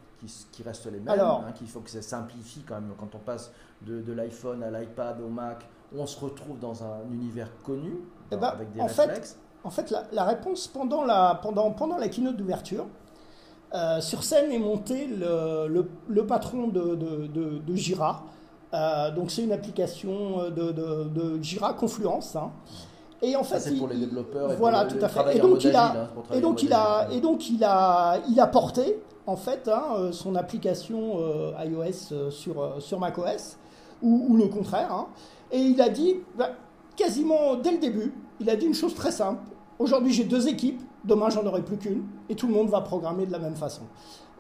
qui, 0.52 0.62
restent 0.62 0.86
les 0.86 1.00
mêmes, 1.00 1.18
hein, 1.18 1.52
qu'il 1.52 1.66
faut 1.66 1.80
que 1.80 1.90
ça 1.90 2.00
simplifie 2.00 2.60
quand 2.60 2.76
même 2.76 2.92
quand 2.96 3.12
on 3.14 3.18
passe 3.18 3.50
de, 3.84 4.12
l'iPhone 4.12 4.62
à 4.62 4.70
l'iPad 4.70 5.20
au 5.20 5.28
Mac, 5.28 5.66
on 5.96 6.06
se 6.06 6.18
retrouve 6.20 6.60
dans 6.60 6.84
un 6.84 7.00
univers 7.12 7.50
connu 7.64 7.98
eh 8.30 8.36
ben, 8.36 8.48
avec 8.48 8.70
des 8.72 8.80
en 8.80 8.86
réflexes. 8.86 9.32
Fait, 9.32 9.38
en 9.64 9.70
fait, 9.70 9.94
la, 10.12 10.24
réponse 10.24 10.68
pendant 10.68 11.04
la, 11.04 11.38
pendant, 11.42 11.70
pendant 11.72 11.98
la 11.98 12.08
keynote 12.08 12.36
d'ouverture, 12.36 12.86
euh, 13.74 14.00
sur 14.00 14.22
scène 14.22 14.52
est 14.52 14.58
monté 14.58 15.06
le, 15.06 15.86
le, 16.08 16.26
patron 16.26 16.68
de, 16.68 16.94
de, 16.94 17.58
de, 17.58 17.74
Jira. 17.74 18.24
Euh, 18.74 19.10
donc 19.10 19.30
c'est 19.30 19.42
une 19.42 19.52
application 19.52 20.50
de, 20.50 21.42
Jira 21.42 21.74
Confluence. 21.74 22.36
Hein. 22.36 22.50
Et 23.22 23.36
en 23.36 23.44
fait, 23.44 23.60
c'est 23.60 23.76
pour 23.76 23.88
les 23.88 23.98
développeurs 23.98 24.52
et 24.52 24.56
voilà, 24.56 24.84
pour 24.84 24.98
tout 24.98 25.04
à 25.04 25.08
fait. 25.08 25.36
Et 25.36 25.40
donc, 25.40 25.62
il 25.62 25.76
a, 25.76 26.08
et 26.34 26.40
donc 26.40 26.62
il 26.62 26.72
a, 26.72 27.08
et 27.12 27.20
donc 27.20 27.48
il 27.50 27.62
a, 27.62 28.18
il 28.28 28.40
a 28.40 28.46
porté 28.48 28.98
en 29.26 29.36
fait 29.36 29.68
hein, 29.68 29.84
euh, 29.96 30.12
son 30.12 30.34
application 30.34 31.18
euh, 31.20 31.52
iOS 31.64 32.30
sur, 32.30 32.82
sur 32.82 32.98
macOS, 32.98 33.58
ou, 34.02 34.26
ou 34.28 34.36
le 34.36 34.48
contraire. 34.48 34.92
Hein. 34.92 35.06
et 35.52 35.60
il 35.60 35.80
a 35.80 35.88
dit, 35.88 36.16
bah, 36.36 36.50
quasiment 36.96 37.54
dès 37.54 37.72
le 37.72 37.78
début, 37.78 38.12
il 38.40 38.50
a 38.50 38.56
dit 38.56 38.66
une 38.66 38.74
chose 38.74 38.94
très 38.94 39.12
simple. 39.12 39.42
Aujourd'hui 39.78 40.12
j'ai 40.12 40.24
deux 40.24 40.48
équipes, 40.48 40.82
demain 41.04 41.30
j'en 41.30 41.44
aurai 41.46 41.62
plus 41.62 41.76
qu'une, 41.76 42.04
et 42.28 42.34
tout 42.34 42.46
le 42.46 42.54
monde 42.54 42.68
va 42.68 42.80
programmer 42.80 43.26
de 43.26 43.32
la 43.32 43.38
même 43.38 43.56
façon. 43.56 43.82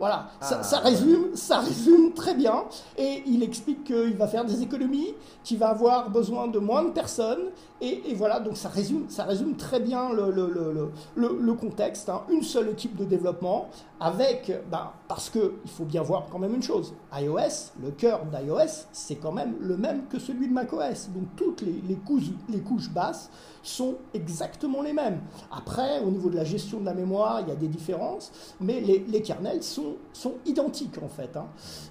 Voilà, 0.02 0.30
ça, 0.40 0.60
ah, 0.72 0.78
résume, 0.80 1.36
ça 1.36 1.60
résume 1.60 2.12
très 2.12 2.34
bien. 2.34 2.64
Et 2.98 3.22
il 3.24 3.42
explique 3.44 3.84
qu'il 3.84 4.16
va 4.16 4.26
faire 4.26 4.44
des 4.44 4.60
économies, 4.60 5.14
qu'il 5.44 5.58
va 5.58 5.68
avoir 5.68 6.10
besoin 6.10 6.48
de 6.48 6.58
moins 6.58 6.82
de 6.82 6.90
personnes. 6.90 7.50
Et, 7.80 8.12
voilà, 8.14 8.40
donc 8.40 8.56
ça 8.56 8.68
résume, 8.68 9.04
ça 9.08 9.22
résume 9.22 9.54
très 9.54 9.78
bien 9.78 10.12
le, 10.12 10.32
le, 10.32 10.90
le, 11.14 11.38
le 11.40 11.54
contexte. 11.54 12.08
Hein. 12.08 12.22
Une 12.30 12.42
seule 12.42 12.70
équipe 12.70 12.96
de 12.96 13.04
développement 13.04 13.68
avec, 14.00 14.52
ben, 14.70 14.90
parce 15.06 15.30
qu'il 15.30 15.50
faut 15.66 15.84
bien 15.84 16.02
voir 16.02 16.26
quand 16.30 16.40
même 16.40 16.54
une 16.54 16.62
chose, 16.62 16.94
iOS, 17.16 17.70
le 17.80 17.92
cœur 17.92 18.22
d'iOS, 18.26 18.86
c'est 18.90 19.16
quand 19.16 19.30
même 19.30 19.54
le 19.60 19.76
même 19.76 20.06
que 20.08 20.18
celui 20.18 20.48
de 20.48 20.52
macOS. 20.52 21.10
Donc 21.14 21.36
toutes 21.36 21.60
les, 21.60 21.80
les, 21.86 21.94
couches, 21.94 22.30
les 22.48 22.60
couches 22.60 22.90
basses 22.90 23.30
sont 23.62 23.94
exactement 24.14 24.82
les 24.82 24.92
mêmes. 24.92 25.20
Après, 25.56 26.00
au 26.00 26.10
niveau 26.10 26.30
de 26.30 26.36
la 26.36 26.44
gestion 26.52 26.80
de 26.80 26.84
la 26.84 26.94
mémoire, 26.94 27.40
il 27.40 27.48
y 27.48 27.50
a 27.50 27.56
des 27.56 27.68
différences, 27.68 28.32
mais 28.60 28.80
les, 28.80 29.00
les 29.00 29.22
kernels 29.22 29.62
sont, 29.62 29.96
sont 30.12 30.34
identiques 30.46 30.98
en 31.02 31.08
fait. 31.08 31.36
Hein. 31.36 31.46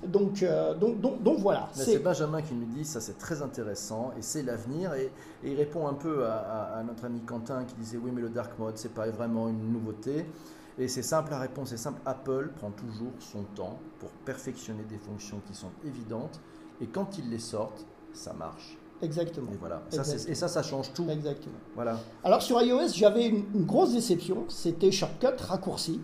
Donc, 0.07 0.43
euh, 0.43 0.73
donc, 0.75 1.01
donc, 1.01 1.21
donc, 1.23 1.39
voilà. 1.39 1.69
C'est 1.73 1.99
Benjamin 1.99 2.41
qui 2.41 2.53
nous 2.53 2.65
dit, 2.65 2.85
ça 2.85 3.01
c'est 3.01 3.17
très 3.17 3.41
intéressant 3.41 4.11
et 4.17 4.21
c'est 4.21 4.43
l'avenir. 4.43 4.93
Et, 4.93 5.11
il 5.43 5.55
répond 5.55 5.87
un 5.87 5.95
peu 5.95 6.25
à, 6.25 6.77
à, 6.77 6.83
notre 6.83 7.05
ami 7.05 7.19
Quentin 7.21 7.63
qui 7.65 7.73
disait 7.73 7.97
oui 7.97 8.11
mais 8.13 8.21
le 8.21 8.29
dark 8.29 8.59
mode 8.59 8.77
c'est 8.77 8.93
pas 8.93 9.09
vraiment 9.09 9.49
une 9.49 9.71
nouveauté. 9.73 10.25
Et 10.77 10.87
c'est 10.87 11.03
simple, 11.03 11.31
la 11.31 11.39
réponse 11.39 11.71
est 11.73 11.77
simple. 11.77 11.99
Apple 12.05 12.51
prend 12.57 12.71
toujours 12.71 13.13
son 13.19 13.43
temps 13.55 13.79
pour 13.99 14.09
perfectionner 14.25 14.83
des 14.83 14.97
fonctions 14.97 15.41
qui 15.47 15.53
sont 15.53 15.71
évidentes. 15.85 16.39
Et 16.79 16.87
quand 16.87 17.17
ils 17.17 17.29
les 17.29 17.39
sortent, 17.39 17.85
ça 18.13 18.33
marche. 18.33 18.77
Exactement. 19.01 19.51
Et, 19.51 19.57
voilà. 19.57 19.81
et 19.91 20.35
ça, 20.35 20.47
ça 20.47 20.63
change 20.63 20.93
tout. 20.93 21.07
Exactement. 21.09 21.55
Voilà. 21.75 21.99
Alors 22.23 22.41
sur 22.41 22.61
iOS, 22.61 22.89
j'avais 22.93 23.27
une, 23.27 23.65
grosse 23.65 23.93
déception. 23.93 24.45
C'était 24.47 24.91
Shortcut 24.91 25.27
raccourci. 25.39 26.01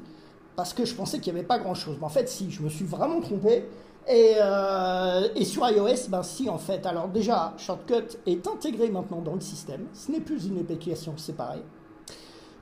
Parce 0.55 0.73
que 0.73 0.85
je 0.85 0.95
pensais 0.95 1.19
qu'il 1.19 1.33
n'y 1.33 1.39
avait 1.39 1.47
pas 1.47 1.59
grand-chose. 1.59 1.97
Mais 1.99 2.05
en 2.05 2.09
fait, 2.09 2.27
si, 2.27 2.49
je 2.49 2.63
me 2.63 2.69
suis 2.69 2.85
vraiment 2.85 3.21
trompé. 3.21 3.65
Et, 4.09 4.35
euh, 4.37 5.27
et, 5.35 5.45
sur 5.45 5.69
iOS, 5.69 6.09
ben 6.09 6.23
si 6.23 6.49
en 6.49 6.57
fait. 6.57 6.85
Alors 6.85 7.09
déjà, 7.09 7.53
Shortcut 7.57 8.17
est 8.25 8.47
intégré 8.47 8.89
maintenant 8.89 9.21
dans 9.21 9.35
le 9.35 9.41
système. 9.41 9.85
Ce 9.93 10.11
n'est 10.11 10.21
plus 10.21 10.47
une 10.47 10.59
application 10.59 11.15
séparée. 11.17 11.63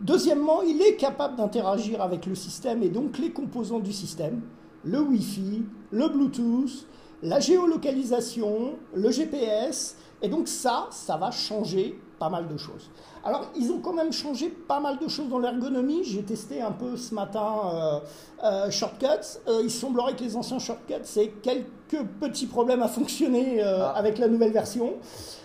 Deuxièmement, 0.02 0.62
il 0.62 0.82
est 0.82 0.96
capable 0.96 1.38
d'interagir 1.38 2.02
avec 2.02 2.26
le 2.26 2.36
système 2.36 2.84
et 2.84 2.90
donc 2.90 3.18
les 3.18 3.32
composants 3.32 3.80
du 3.80 3.94
système, 3.94 4.42
le 4.84 5.00
Wi-Fi, 5.00 5.64
le 5.92 6.10
Bluetooth, 6.10 6.86
la 7.24 7.40
géolocalisation, 7.40 8.74
le 8.94 9.12
GPS. 9.12 9.96
Et 10.26 10.28
donc 10.28 10.48
ça, 10.48 10.88
ça 10.90 11.18
va 11.18 11.30
changer 11.30 12.02
pas 12.18 12.30
mal 12.30 12.48
de 12.48 12.58
choses. 12.58 12.90
Alors, 13.24 13.46
ils 13.56 13.72
ont 13.72 13.78
quand 13.80 13.94
même 13.94 14.12
changé 14.12 14.50
pas 14.50 14.80
mal 14.80 14.98
de 14.98 15.08
choses 15.08 15.30
dans 15.30 15.38
l'ergonomie. 15.38 16.04
J'ai 16.04 16.24
testé 16.24 16.64
un 16.64 16.72
peu 16.72 16.98
ce 16.98 17.14
matin 17.14 17.60
euh, 17.64 18.00
euh, 18.44 18.72
Shortcuts. 18.72 19.38
Euh, 19.48 19.62
il 19.64 19.70
semblerait 19.70 20.16
que 20.16 20.24
les 20.24 20.36
anciens 20.36 20.58
Shortcuts 20.58 20.94
aient 21.18 21.34
quelques 21.44 22.08
petits 22.20 22.48
problèmes 22.48 22.82
à 22.82 22.88
fonctionner 22.88 23.62
ah. 23.62 23.92
avec 23.92 24.18
la 24.18 24.28
nouvelle 24.28 24.52
version. 24.52 24.96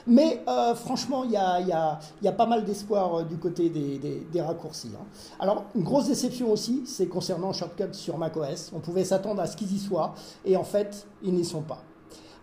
Mais 0.06 0.42
franchement, 0.76 1.24
il 1.24 1.32
y 1.32 1.36
a, 1.36 1.60
y, 1.60 1.72
a, 1.72 1.98
y 2.22 2.28
a, 2.28 2.32
pas 2.32 2.46
mal 2.46 2.64
d'espoir 2.64 3.24
du 3.26 3.36
côté 3.36 3.68
des, 3.68 3.98
des, 3.98 4.40
raccourcis. 4.40 4.92
Hein. 4.98 5.04
Alors, 5.38 5.64
une 5.74 5.82
grosse 5.82 6.06
déception 6.06 6.50
aussi, 6.50 6.84
c'est 6.86 7.06
concernant 7.06 7.52
Shortcuts 7.52 7.92
sur 7.92 8.16
macOS. 8.16 8.72
On 8.74 8.80
pouvait 8.80 9.04
s'attendre 9.04 9.42
à 9.42 9.46
ce 9.46 9.58
qu'ils 9.58 9.74
y 9.74 9.78
soient. 9.78 10.14
Et 10.46 10.56
en 10.56 10.64
fait, 10.64 11.06
ils 11.22 11.34
n'y 11.34 11.44
sont 11.44 11.60
pas. 11.60 11.82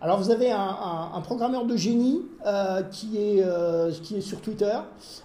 Alors 0.00 0.18
vous 0.18 0.30
avez 0.30 0.52
un, 0.52 1.20
programmeur 1.24 1.64
de 1.64 1.76
génie 1.76 2.22
euh, 2.46 2.82
qui, 2.82 3.16
est, 3.16 3.42
euh, 3.42 3.90
qui 3.90 4.16
est 4.16 4.20
sur 4.20 4.40
Twitter. 4.40 4.78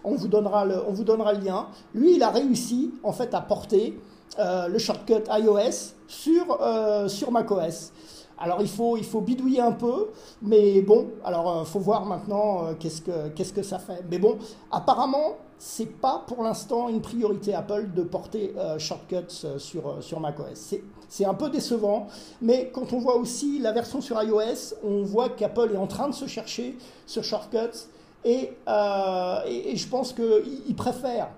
On 0.03 0.15
vous, 0.15 0.27
donnera 0.27 0.65
le, 0.65 0.83
on 0.87 0.91
vous 0.91 1.03
donnera 1.03 1.33
le 1.33 1.45
lien. 1.45 1.67
Lui, 1.93 2.15
il 2.15 2.23
a 2.23 2.29
réussi 2.29 2.91
en 3.03 3.11
fait 3.11 3.35
à 3.35 3.41
porter 3.41 3.99
euh, 4.39 4.67
le 4.67 4.79
shortcut 4.79 5.21
iOS 5.29 5.93
sur, 6.07 6.59
sur 7.07 7.31
macOS. 7.31 7.91
Alors 8.39 8.61
il 8.61 8.67
faut, 8.67 8.97
il 8.97 9.05
faut 9.05 9.21
bidouiller 9.21 9.61
un 9.61 9.73
peu, 9.73 10.07
mais 10.41 10.81
bon, 10.81 11.07
alors 11.23 11.67
faut 11.67 11.79
voir 11.79 12.03
maintenant 12.05 12.73
qu'est-ce 12.79 13.03
que 13.03 13.29
qu'est-ce 13.29 13.53
que 13.53 13.61
ça 13.61 13.77
fait. 13.77 14.03
Mais 14.09 14.17
bon, 14.17 14.39
apparemment, 14.71 15.37
c'est 15.59 15.85
pas 16.01 16.23
pour 16.25 16.43
l'instant 16.43 16.89
une 16.89 16.99
priorité 16.99 17.53
Apple 17.53 17.91
de 17.95 18.01
porter 18.01 18.55
shortcuts 18.79 19.45
sur 19.59 19.97
sur 20.01 20.19
macOS. 20.19 20.75
Un 21.21 21.33
peu 21.35 21.49
décevant, 21.49 22.07
mais 22.41 22.71
quand 22.73 22.91
on 22.91 22.97
voit 22.97 23.17
aussi 23.17 23.59
la 23.59 23.71
version 23.71 24.01
sur 24.01 24.21
iOS, 24.21 24.75
on 24.83 25.03
voit 25.03 25.29
qu'Apple 25.29 25.71
est 25.73 25.77
en 25.77 25.87
train 25.87 26.09
de 26.09 26.13
se 26.13 26.25
chercher 26.25 26.75
sur 27.05 27.23
Shortcuts 27.23 27.87
et, 28.25 28.51
euh, 28.67 29.39
et, 29.45 29.75
je 29.75 29.87
pense 29.87 30.13
qu'il 30.13 30.75
préfère 30.75 31.29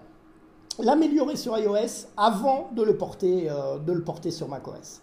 l'améliorer 0.80 1.36
sur 1.36 1.58
iOS 1.58 2.08
avant 2.16 2.70
de 2.76 2.84
le 2.84 2.96
porter, 2.96 3.50
euh, 3.50 3.80
de 3.80 3.92
le 3.92 4.04
porter 4.04 4.32
sur 4.32 4.48
macOS. 4.48 5.02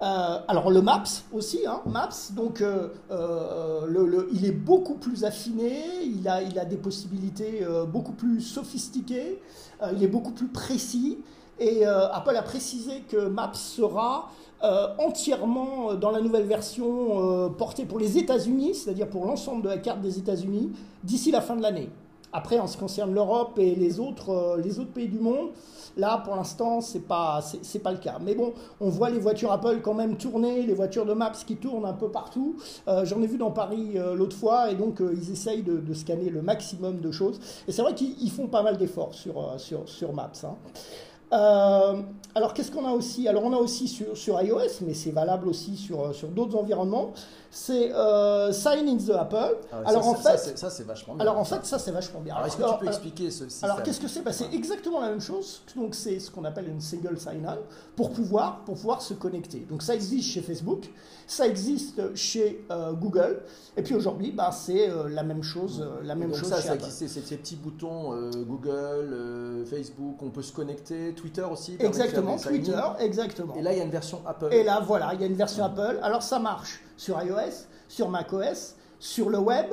Euh, 0.00 0.38
alors 0.46 0.70
le 0.70 0.80
Maps 0.80 1.02
aussi, 1.32 1.66
hein, 1.66 1.80
Maps, 1.86 2.30
donc 2.30 2.62
il 3.10 4.44
est 4.44 4.52
beaucoup 4.52 4.94
plus 4.94 5.24
affiné, 5.24 5.82
il 6.04 6.28
a, 6.28 6.40
il 6.42 6.56
a 6.58 6.64
des 6.64 6.76
possibilités 6.76 7.66
beaucoup 7.88 8.12
plus 8.12 8.40
sophistiquées, 8.40 9.42
il 9.92 10.04
est 10.04 10.08
beaucoup 10.08 10.32
plus 10.32 10.48
précis. 10.48 11.18
Et 11.60 11.86
euh, 11.86 12.08
Apple 12.10 12.36
a 12.36 12.42
précisé 12.42 13.02
que 13.08 13.28
Maps 13.28 13.54
sera 13.54 14.30
euh, 14.62 14.88
entièrement 14.98 15.90
euh, 15.90 15.94
dans 15.96 16.10
la 16.10 16.20
nouvelle 16.20 16.46
version 16.46 17.50
portée 17.56 17.84
pour 17.84 17.98
les 17.98 18.18
États-Unis, 18.18 18.74
c'est-à-dire 18.74 19.08
pour 19.08 19.24
l'ensemble 19.24 19.62
de 19.62 19.68
la 19.68 19.78
carte 19.78 20.00
des 20.00 20.18
États-Unis, 20.18 20.72
d'ici 21.02 21.30
la 21.30 21.40
fin 21.40 21.56
de 21.56 21.62
l'année. 21.62 21.88
Après, 22.30 22.58
en 22.58 22.66
ce 22.66 22.74
qui 22.74 22.80
concerne 22.80 23.14
l'Europe 23.14 23.58
et 23.58 23.74
les 23.74 24.00
autres, 24.00 24.60
pays 24.94 25.08
du 25.08 25.18
monde, 25.18 25.48
là, 25.96 26.20
pour 26.22 26.36
l'instant, 26.36 26.80
pas, 27.08 27.40
c'est, 27.40 27.78
pas 27.78 27.90
le 27.90 27.96
cas. 27.96 28.18
Mais 28.22 28.34
bon, 28.34 28.52
on 28.82 28.90
voit 28.90 29.08
les 29.08 29.18
voitures 29.18 29.50
Apple 29.50 29.80
quand 29.82 29.94
même 29.94 30.18
tourner, 30.18 30.62
les 30.62 30.74
voitures 30.74 31.06
de 31.06 31.14
Maps 31.14 31.32
qui 31.46 31.56
tournent 31.56 31.86
un 31.86 31.94
peu 31.94 32.10
partout. 32.10 32.56
J'en 32.86 33.22
ai 33.22 33.26
vu 33.26 33.38
dans 33.38 33.50
Paris 33.50 33.96
l'autre 34.14 34.36
fois, 34.36 34.70
et 34.70 34.74
donc 34.74 35.00
ils 35.00 35.32
essayent 35.32 35.62
de, 35.62 35.94
scanner 35.94 36.28
le 36.28 36.42
maximum 36.42 37.00
de 37.00 37.10
choses. 37.10 37.40
Et 37.66 37.72
c'est 37.72 37.80
vrai 37.80 37.94
qu'ils 37.94 38.30
font 38.30 38.46
pas 38.46 38.62
mal 38.62 38.76
d'efforts 38.76 39.14
sur 39.14 40.12
Maps. 40.12 40.30
Hein. 40.44 40.54
Alors 41.30 42.54
qu'est-ce 42.54 42.70
qu'on 42.70 42.86
a 42.86 42.92
aussi? 42.92 43.28
Alors 43.28 43.44
on 43.44 43.52
a 43.52 43.58
aussi 43.58 43.88
sur, 43.88 44.16
sur 44.16 44.40
iOS, 44.40 44.82
mais 44.86 44.94
c'est 44.94 45.10
valable 45.10 45.48
aussi 45.48 45.76
sur, 45.76 46.14
sur 46.14 46.28
d'autres 46.28 46.56
environnements 46.56 47.12
c'est 47.50 47.92
euh, 47.92 48.52
Sign 48.52 48.88
in 48.88 48.96
the 48.98 49.10
Apple. 49.10 49.56
Ah 49.72 49.82
alors 49.86 50.04
ça, 50.04 50.10
en 50.10 50.14
fait, 50.14 50.58
ça 50.58 50.70
c'est 50.70 50.82
vachement 50.84 51.14
bien. 51.14 51.22
Alors 51.22 51.38
en 51.38 51.44
fait, 51.44 51.64
ça 51.64 51.78
c'est 51.78 51.90
vachement 51.90 52.20
bien. 52.20 52.34
Alors 52.34 52.46
est-ce 52.46 52.56
que 52.56 52.62
tu 52.62 52.78
peux 52.78 52.86
expliquer 52.86 53.30
ce 53.30 53.48
système 53.48 53.70
Alors 53.70 53.82
qu'est-ce 53.82 54.00
que 54.00 54.08
c'est? 54.08 54.22
Bah, 54.22 54.32
C'est 54.32 54.52
exactement 54.52 55.00
la 55.00 55.08
même 55.08 55.20
chose. 55.20 55.62
Donc 55.74 55.94
c'est 55.94 56.20
ce 56.20 56.30
qu'on 56.30 56.44
appelle 56.44 56.68
une 56.68 56.80
single 56.80 57.18
sign-on 57.18 57.58
pour 57.96 58.10
pouvoir 58.10 58.64
pour 58.64 58.74
pouvoir 58.74 59.00
se 59.02 59.14
connecter. 59.14 59.66
Donc 59.68 59.82
ça 59.82 59.94
existe 59.94 60.28
chez 60.28 60.42
Facebook, 60.42 60.90
ça 61.26 61.46
existe 61.46 62.14
chez 62.14 62.64
euh, 62.70 62.92
Google, 62.92 63.42
et 63.76 63.82
puis 63.82 63.94
aujourd'hui, 63.94 64.32
bah, 64.32 64.50
c'est 64.52 64.90
euh, 64.90 65.08
la 65.08 65.22
même 65.22 65.42
chose, 65.42 65.86
la 66.02 66.14
même 66.14 66.30
donc 66.30 66.38
chose. 66.38 66.48
Ça, 66.50 66.60
chez 66.60 66.68
ça 66.68 66.74
existe. 66.74 66.98
C'est 66.98 67.08
ces 67.08 67.36
petits 67.36 67.56
boutons 67.56 68.30
Google, 68.46 69.64
Facebook, 69.66 70.22
on 70.22 70.30
peut 70.30 70.42
se 70.42 70.52
connecter, 70.52 71.14
Twitter 71.18 71.42
aussi. 71.42 71.76
Exactement, 71.78 72.36
Twitter, 72.36 72.80
exactement. 73.00 73.54
Et 73.56 73.62
là, 73.62 73.72
il 73.72 73.78
y 73.78 73.80
a 73.80 73.84
une 73.84 73.90
version 73.90 74.20
Apple. 74.26 74.48
Et 74.52 74.62
là, 74.62 74.80
voilà, 74.80 75.10
il 75.14 75.20
y 75.20 75.24
a 75.24 75.26
une 75.26 75.34
version 75.34 75.64
Apple. 75.64 75.98
Alors 76.02 76.22
ça 76.22 76.38
marche 76.38 76.80
sur 76.96 77.22
iOS, 77.22 77.66
sur 77.88 78.08
macOS, 78.08 78.76
sur 78.98 79.30
le 79.30 79.38
web, 79.38 79.66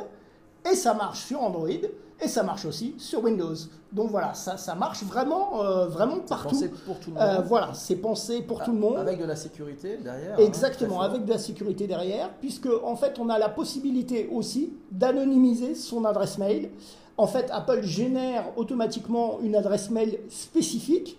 et 0.70 0.76
ça 0.76 0.94
marche 0.94 1.26
sur 1.26 1.42
Android, 1.42 1.70
et 2.22 2.28
ça 2.28 2.44
marche 2.44 2.66
aussi 2.66 2.96
sur 2.98 3.24
Windows. 3.24 3.56
Donc 3.92 4.10
voilà, 4.10 4.34
ça, 4.34 4.58
ça 4.58 4.76
marche 4.76 5.04
vraiment, 5.04 5.64
euh, 5.64 5.86
vraiment 5.88 6.20
partout. 6.20 6.56
C'est 6.56 6.70
pour 6.70 7.00
tout 7.00 7.12
le 7.12 7.18
euh, 7.18 7.36
monde. 7.36 7.46
voilà, 7.46 7.74
c'est 7.74 7.96
pensé 7.96 8.42
pour 8.42 8.64
tout 8.64 8.72
le 8.72 8.80
monde. 8.80 8.98
Avec 8.98 9.20
de 9.20 9.26
la 9.26 9.36
sécurité 9.36 9.98
derrière. 9.98 10.34
Hein, 10.34 10.44
Exactement, 10.44 11.02
avec 11.02 11.26
de 11.26 11.30
la 11.30 11.38
sécurité 11.38 11.88
derrière, 11.88 12.30
puisque 12.40 12.68
en 12.84 12.96
fait 12.96 13.20
on 13.20 13.30
a 13.30 13.38
la 13.38 13.50
possibilité 13.50 14.30
aussi 14.32 14.74
d'anonymiser 14.92 15.76
son 15.76 16.06
adresse 16.06 16.38
mail. 16.38 16.72
En 17.18 17.28
fait, 17.28 17.50
Apple 17.52 17.82
génère 17.84 18.46
automatiquement 18.58 19.40
une 19.42 19.56
adresse 19.56 19.90
mail 19.90 20.20
spécifique 20.30 21.18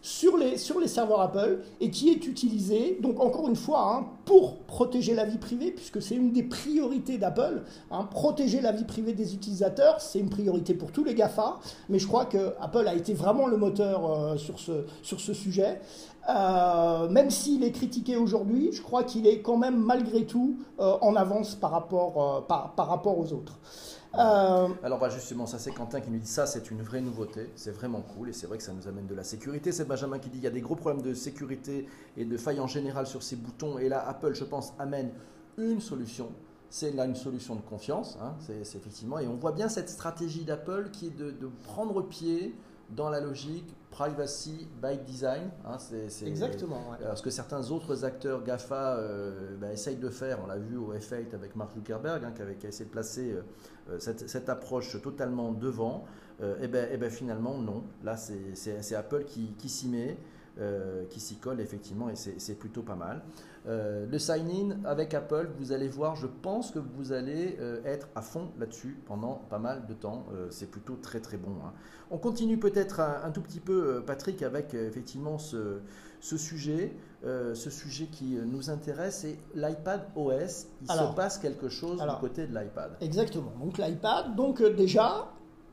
sur 0.00 0.36
les, 0.36 0.56
serveurs 0.86 1.20
Apple 1.20 1.60
et 1.80 1.90
qui 1.90 2.10
est 2.10 2.26
utilisé, 2.26 2.98
donc 3.00 3.20
encore 3.20 3.48
une 3.48 3.56
fois, 3.56 3.94
hein, 3.94 4.06
pour 4.24 4.58
protéger 4.58 5.14
la 5.14 5.24
vie 5.24 5.38
privée, 5.38 5.70
puisque 5.70 6.00
c'est 6.00 6.14
une 6.14 6.32
des 6.32 6.42
priorités 6.42 7.18
d'Apple. 7.18 7.62
Hein, 7.90 8.04
protéger 8.10 8.60
la 8.60 8.72
vie 8.72 8.84
privée 8.84 9.12
des 9.12 9.34
utilisateurs, 9.34 10.00
c'est 10.00 10.18
une 10.18 10.30
priorité 10.30 10.74
pour 10.74 10.92
tous 10.92 11.04
les 11.04 11.14
GAFA, 11.14 11.58
mais 11.88 11.98
je 11.98 12.06
crois 12.06 12.26
que 12.26 12.54
Apple 12.60 12.86
a 12.86 12.94
été 12.94 13.12
vraiment 13.12 13.46
le 13.46 13.56
moteur 13.56 14.10
euh, 14.10 14.36
sur, 14.36 14.58
ce, 14.60 15.32
sujet. 15.34 15.80
Euh, 16.28 17.08
même 17.08 17.30
s'il 17.30 17.64
est 17.64 17.72
critiqué 17.72 18.16
aujourd'hui, 18.16 18.70
je 18.72 18.82
crois 18.82 19.02
qu'il 19.02 19.26
est 19.26 19.40
quand 19.40 19.56
même 19.56 19.78
malgré 19.78 20.24
tout 20.24 20.58
euh, 20.78 20.96
en 21.00 21.16
avance 21.16 21.54
par 21.54 21.70
rapport 21.70 23.18
aux 23.18 23.32
autres. 23.32 23.58
Euh, 24.14 24.68
Alors 24.82 24.98
bah, 24.98 25.10
justement, 25.10 25.46
ça 25.46 25.58
c'est 25.58 25.70
Quentin 25.72 26.00
qui 26.00 26.10
nous 26.10 26.18
dit 26.18 26.26
ça, 26.26 26.46
c'est 26.46 26.70
une 26.70 26.82
vraie 26.82 27.00
nouveauté, 27.00 27.50
c'est 27.56 27.70
vraiment 27.70 28.00
cool 28.00 28.30
et 28.30 28.32
c'est 28.32 28.46
vrai 28.46 28.56
que 28.56 28.64
ça 28.64 28.72
nous 28.72 28.88
amène 28.88 29.06
de 29.06 29.14
la 29.14 29.24
sécurité. 29.24 29.70
C'est 29.70 29.84
Benjamin 29.84 30.18
qui 30.18 30.30
dit 30.30 30.38
il 30.38 30.44
y 30.44 30.46
a 30.46 30.50
des 30.50 30.60
gros 30.60 30.76
problèmes 30.76 31.02
de 31.02 31.14
sécurité 31.14 31.86
et 32.16 32.24
de 32.24 32.36
failles 32.36 32.60
en 32.60 32.66
général 32.66 33.06
sur 33.06 33.22
ces 33.22 33.36
boutons 33.36 33.78
et 33.78 33.88
là 33.88 34.06
Apple, 34.08 34.34
je 34.34 34.44
pense, 34.44 34.72
amène 34.78 35.10
une 35.58 35.80
solution. 35.80 36.30
C'est 36.70 36.92
là 36.92 37.06
une 37.06 37.16
solution 37.16 37.54
de 37.54 37.62
confiance, 37.62 38.18
hein, 38.20 38.34
c'est 38.40 38.60
effectivement, 38.76 39.18
et 39.18 39.26
on 39.26 39.36
voit 39.36 39.52
bien 39.52 39.70
cette 39.70 39.88
stratégie 39.88 40.44
d'Apple 40.44 40.90
qui 40.92 41.06
est 41.06 41.16
de, 41.16 41.32
prendre 41.64 42.02
pied 42.02 42.54
dans 42.90 43.08
la 43.08 43.20
logique 43.20 43.74
privacy 43.90 44.68
by 44.82 44.98
design. 45.06 45.50
Hein, 45.64 45.78
c'est, 45.78 46.26
Exactement. 46.26 46.96
Ce 47.14 47.22
que 47.22 47.30
certains 47.30 47.70
autres 47.70 48.04
acteurs 48.04 48.44
GAFA 48.44 48.96
euh, 48.96 49.56
bah, 49.60 49.72
essayent 49.72 49.96
de 49.96 50.10
faire, 50.10 50.38
on 50.44 50.46
l'a 50.46 50.58
vu 50.58 50.76
au 50.76 50.92
F8 50.94 51.34
avec 51.34 51.56
Mark 51.56 51.72
Zuckerberg, 51.74 52.24
hein, 52.24 52.32
qui, 52.34 52.42
avait, 52.42 52.56
essayé 52.62 52.84
de 52.84 52.90
placer 52.90 53.32
euh, 53.32 53.42
euh, 53.90 53.98
cette, 53.98 54.48
approche 54.48 55.00
totalement 55.00 55.52
devant, 55.52 56.04
et 56.40 56.44
euh, 56.44 56.56
eh 56.62 56.68
ben, 56.68 56.88
eh 56.92 56.96
ben, 56.96 57.10
finalement 57.10 57.58
non. 57.58 57.82
Là, 58.04 58.16
c'est 58.16 58.94
Apple 58.94 59.24
qui, 59.24 59.68
s'y 59.68 59.88
met. 59.88 60.16
Euh, 60.60 61.04
qui 61.08 61.20
s'y 61.20 61.36
colle 61.36 61.60
effectivement 61.60 62.10
et 62.10 62.16
c'est 62.16 62.54
plutôt 62.58 62.82
pas 62.82 62.96
mal. 62.96 63.22
Le 63.68 64.18
sign-in 64.18 64.82
avec 64.84 65.12
Apple, 65.12 65.50
vous 65.58 65.72
allez 65.72 65.88
voir, 65.88 66.16
je 66.16 66.26
pense 66.26 66.70
que 66.70 66.78
vous 66.78 67.12
allez 67.12 67.58
être 67.84 68.08
à 68.14 68.22
fond 68.22 68.48
là-dessus 68.58 68.98
pendant 69.06 69.42
pas 69.50 69.58
mal 69.58 69.86
de 69.86 69.94
temps. 69.94 70.24
c'est 70.50 70.70
plutôt 70.70 70.96
très 70.96 71.20
très 71.20 71.36
bon. 71.36 71.52
Hein. 71.64 71.72
On 72.10 72.16
continue 72.18 72.58
peut-être 72.58 73.00
un, 73.00 73.30
tout 73.30 73.42
petit 73.42 73.60
peu, 73.60 74.02
Patrick, 74.06 74.42
avec 74.42 74.72
effectivement 74.72 75.38
ce, 75.38 75.80
ce 76.20 76.38
sujet, 76.38 76.96
ce 77.22 77.70
sujet 77.70 78.06
qui 78.06 78.38
nous 78.46 78.70
intéresse, 78.70 79.18
c'est 79.20 79.38
l'iPad 79.54 80.06
OS. 80.16 80.68
Il 80.80 80.88
se 80.88 81.14
passe 81.14 81.38
quelque 81.38 81.68
chose 81.68 82.00
du 82.00 82.20
côté 82.20 82.46
de 82.46 82.58
l'iPad. 82.58 82.96
Exactement. 83.00 83.52
Donc 83.60 83.78
l'iPad, 83.78 84.34
donc 84.34 84.62
déjà, 84.62 85.28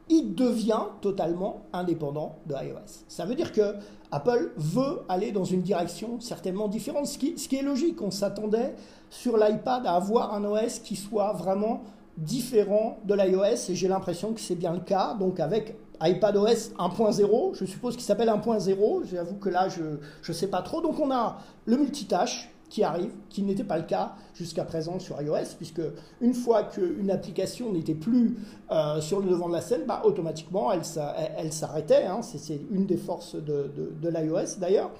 il 0.10 0.36
devient 0.36 0.84
totalement 1.02 1.64
indépendant 1.74 2.36
de 2.46 2.54
iOS. 2.54 3.04
Ça 3.08 3.26
veut 3.26 3.36
dire 3.36 3.52
que 3.52 3.76
Apple 4.12 4.52
veut 4.56 5.02
aller 5.10 5.32
dans 5.32 5.44
une 5.44 5.62
direction 5.62 6.20
certainement 6.20 6.68
différente, 6.68 7.08
ce 7.08 7.18
qui, 7.18 7.38
ce 7.38 7.50
qui 7.50 7.56
est 7.56 7.64
logique. 7.64 8.02
On 8.02 8.12
s'attendait 8.12 8.76
sur 9.10 9.38
l'iPad 9.38 9.86
à 9.86 9.94
avoir 9.96 10.34
un 10.34 10.46
OS 10.46 10.80
qui 10.80 10.96
soit 10.96 11.34
vraiment 11.34 11.84
différent 12.18 12.98
de 13.04 13.14
l'iOS 13.14 13.70
et 13.70 13.76
j'ai 13.76 13.88
l'impression 13.88 14.34
que 14.34 14.40
c'est 14.40 14.56
bien 14.56 14.74
le 14.74 14.80
cas. 14.80 15.16
Donc 15.16 15.40
avec 15.40 15.76
iPadOS 16.02 16.74
1.0, 16.78 17.56
je 17.56 17.66
suppose 17.66 17.96
qu'il 17.96 18.04
s'appelle 18.04 18.30
1.0, 18.30 19.06
j'avoue 19.06 19.36
que 19.36 19.50
là 19.50 19.70
je 19.70 19.84
ne 20.28 20.34
sais 20.34 20.48
pas 20.48 20.62
trop. 20.62 20.82
Donc 20.82 21.00
on 21.00 21.12
a 21.12 21.38
le 21.66 21.78
multitâche 21.78 22.55
qui 22.76 22.84
arrive, 22.84 23.12
qui 23.30 23.42
n'était 23.42 23.64
pas 23.64 23.78
le 23.78 23.86
cas 23.86 24.16
jusqu'à 24.34 24.66
présent 24.66 25.00
sur 25.00 25.22
iOS, 25.22 25.56
puisque 25.56 25.80
une 26.20 26.34
fois 26.34 26.64
qu'une 26.64 27.10
application 27.10 27.72
n'était 27.72 27.94
plus 27.94 28.36
euh, 28.70 29.00
sur 29.00 29.22
le 29.22 29.30
devant 29.30 29.48
de 29.48 29.54
la 29.54 29.62
scène, 29.62 29.84
bah, 29.88 30.02
automatiquement 30.04 30.74
elle, 30.74 31.54
s'arrêtait. 31.54 32.04
Hein. 32.04 32.20
C'est 32.22 32.60
une 32.70 32.86
des 32.86 32.98
forces 32.98 33.36
de 33.36 34.10
l'iOS 34.10 34.60
d'ailleurs. 34.60 34.92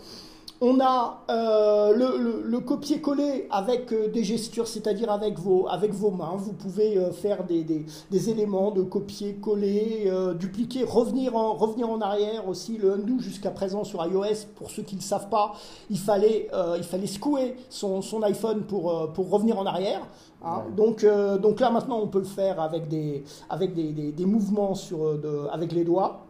On 0.62 0.80
a 0.80 1.22
euh, 1.30 2.42
le, 2.46 2.60
copier-coller 2.62 3.48
avec 3.52 3.92
euh, 3.92 4.08
des 4.08 4.24
gestures, 4.24 4.68
c'est-à-dire 4.68 5.12
avec 5.12 5.38
vos, 5.38 5.68
avec 5.68 5.92
vos 5.92 6.12
mains. 6.12 6.36
Vous 6.38 6.54
pouvez 6.54 6.98
euh, 6.98 7.12
faire 7.12 7.44
des, 7.44 7.64
des, 7.64 8.30
éléments 8.30 8.72
de 8.72 8.82
copier-coller, 8.82 10.10
dupliquer, 10.40 10.86
revenir 10.86 11.36
en, 11.36 11.54
revenir 11.54 11.90
en 11.90 12.00
arrière 12.00 12.48
aussi. 12.48 12.78
Le 12.78 12.94
undo 12.94 13.20
jusqu'à 13.20 13.52
présent 13.52 13.84
sur 13.84 14.06
iOS, 14.06 14.48
pour 14.56 14.72
ceux 14.72 14.84
qui 14.84 14.96
ne 14.96 15.02
le 15.02 15.06
savent 15.06 15.30
pas, 15.30 15.54
il 15.90 16.00
fallait, 16.00 16.50
il 16.78 16.84
fallait 16.84 17.08
secouer 17.08 17.56
son, 17.70 18.02
son 18.02 18.24
iPhone 18.24 18.64
pour, 18.64 19.12
pour 19.14 19.30
revenir 19.30 19.60
en 19.60 19.66
arrière. 19.66 20.08
Hein. 20.44 20.64
Donc, 20.76 21.06
donc 21.42 21.60
là 21.60 21.70
maintenant 21.70 22.00
on 22.00 22.08
peut 22.08 22.20
le 22.20 22.26
faire 22.26 22.60
avec 22.62 22.88
des, 22.88 23.24
avec 23.50 23.74
des, 23.74 23.92
des 24.12 24.26
mouvements 24.26 24.74
sur, 24.74 25.18
de, 25.18 25.48
avec 25.52 25.72
les 25.74 25.84
doigts. 25.84 26.26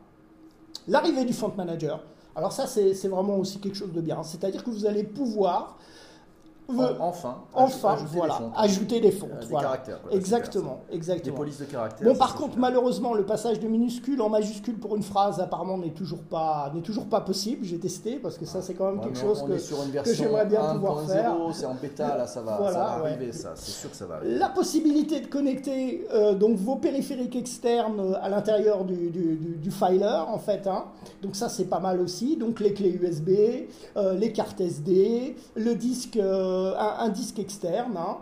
L'arrivée 0.88 1.25
du 1.25 1.33
Font 1.33 1.51
Manager. 1.55 1.99
Alors 2.36 2.52
ça, 2.52 2.67
c'est 2.67 3.08
vraiment 3.08 3.38
aussi 3.38 3.60
quelque 3.60 3.78
chose 3.78 3.93
de 3.93 4.02
bien. 4.02 4.21
C'est-à-dire 4.24 4.63
que 4.63 4.69
vous 4.69 4.86
allez 4.86 5.04
pouvoir 5.04 5.78
enfin, 6.99 7.43
enfin, 7.54 7.93
ajouter 7.93 8.17
voilà, 8.17 8.39
des 8.39 8.45
ajouter 8.56 9.01
des 9.01 9.12
fontes, 9.12 9.30
euh, 9.34 9.45
des 9.45 9.54
caractères. 9.54 9.99
exactement, 10.12 10.82
exactement. 10.91 11.34
Des 11.34 11.38
polices 11.38 11.60
de 11.60 11.65
caractères. 11.65 12.08
Bon, 12.08 12.15
par 12.15 12.36
contre, 12.36 12.58
malheureusement, 12.58 13.13
le 13.13 13.25
passage 13.25 13.60
de 13.60 13.67
minuscule 13.67 14.21
en 14.21 14.30
majuscule 14.30 14.80
pour 14.80 14.95
une 14.95 15.04
phrase, 15.04 15.39
apparemment, 15.39 15.78
n'est 15.78 15.93
toujours 15.93 16.23
pas, 16.23 16.71
n'est 16.73 16.82
toujours 16.82 17.06
pas 17.06 17.21
possible. 17.21 17.65
J'ai 17.65 17.80
testé 17.80 18.15
parce 18.15 18.38
que 18.38 18.45
ça, 18.45 18.62
c'est 18.62 18.73
quand 18.73 18.91
même 18.91 19.01
quelque 19.01 19.19
chose 19.19 19.43
que, 19.43 20.04
que 20.04 20.13
j'aimerais 20.13 20.45
bien 20.45 20.75
pouvoir 20.75 21.01
faire. 21.04 21.36
C'est 21.54 21.65
en 21.65 21.75
bêta, 21.75 22.17
là, 22.17 22.28
ça 22.28 22.41
va, 22.41 22.58
ça 22.71 22.78
va 22.78 22.91
arriver, 22.91 23.32
ça. 23.32 23.54
C'est 23.56 23.71
sûr 23.71 23.91
que 23.91 23.95
ça 23.95 24.06
va 24.06 24.15
arriver. 24.15 24.38
La 24.38 24.49
possibilité 24.49 25.19
de 25.19 25.28
connecter 25.28 26.08
euh, 26.13 26.34
donc 26.34 26.58
vos 26.58 26.75
périphériques 26.75 27.36
externes 27.36 27.99
euh, 27.99 28.13
à 28.21 28.30
l'intérieur 28.30 28.86
du, 28.86 29.10
du, 29.10 29.36
du, 29.36 29.71
filer, 29.71 30.23
en 30.28 30.39
fait. 30.39 30.67
Hein. 30.67 30.86
Donc 31.21 31.36
ça, 31.36 31.49
c'est 31.49 31.65
pas 31.65 31.80
mal 31.80 32.01
aussi. 32.01 32.38
Donc 32.38 32.60
les 32.60 32.73
clés 32.73 32.89
USB, 32.91 33.30
les 33.95 34.32
cartes 34.32 34.62
SD, 34.62 35.36
le 35.56 35.75
disque. 35.75 36.17
Euh, 36.17 36.55
un, 36.78 37.10
disque 37.10 37.39
externe. 37.39 37.98
Hein. 37.98 38.18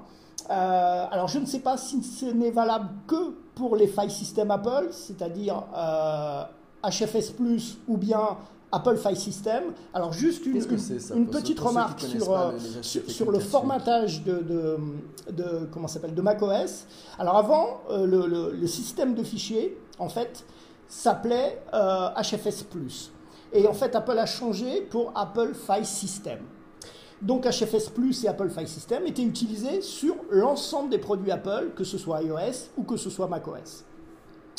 Euh, 0.50 1.06
alors 1.12 1.28
je 1.28 1.40
ne 1.40 1.46
sais 1.46 1.60
pas 1.60 1.78
si 1.78 2.04
ce 2.04 2.26
n'est 2.26 2.52
valable 2.52 2.90
que 3.08 3.36
pour 3.56 3.76
les 3.76 3.88
file 3.88 4.12
system 4.12 4.52
Apple, 4.52 4.90
c'est-à-dire 4.92 5.64
HFS 6.84 7.32
Plus 7.32 7.78
ou 7.88 7.98
bien 7.98 8.38
Apple 8.72 8.98
File 8.98 9.16
System. 9.16 9.64
Alors 9.94 10.12
juste 10.12 10.46
une, 10.46 10.58
une, 11.16 11.28
petite 11.28 11.60
remarque 11.60 12.02
sur, 12.02 12.32
euh, 12.32 12.52
sur, 12.82 13.32
le 13.32 13.40
formatage 13.40 14.24
de, 14.24 14.44
de, 15.32 15.70
comment 15.72 15.88
s'appelle 15.88 16.16
de 16.16 16.22
macOS. 16.22 16.88
Alors 17.20 17.38
avant, 17.38 17.82
le, 17.90 18.52
le, 18.52 18.68
système 18.68 19.14
de 19.14 19.24
fichiers, 19.24 19.78
en 20.00 20.10
fait, 20.10 20.44
s'appelait 20.88 21.62
HFS 21.72 22.64
Plus. 22.64 23.12
Et 23.54 23.68
en 23.68 23.74
fait, 23.74 23.96
Apple 23.96 24.18
a 24.18 24.26
changé 24.26 24.82
pour 24.82 25.12
Apple 25.16 25.54
File 25.54 25.86
System. 25.86 26.40
Donc 27.24 27.48
HFS 27.48 27.90
Plus 27.90 28.26
et 28.26 28.28
Apple 28.28 28.50
File 28.50 28.68
System 28.68 29.04
étaient 29.08 29.24
utilisés 29.24 29.82
sur 29.82 30.16
l'ensemble 30.30 30.90
des 30.90 30.98
produits 30.98 31.32
Apple, 31.32 31.72
que 31.76 31.86
ce 31.86 31.98
soit 31.98 32.22
iOS 32.22 32.70
ou 32.78 32.84
que 32.84 32.98
ce 32.98 33.10
soit 33.10 33.28
macOS. 33.28 33.86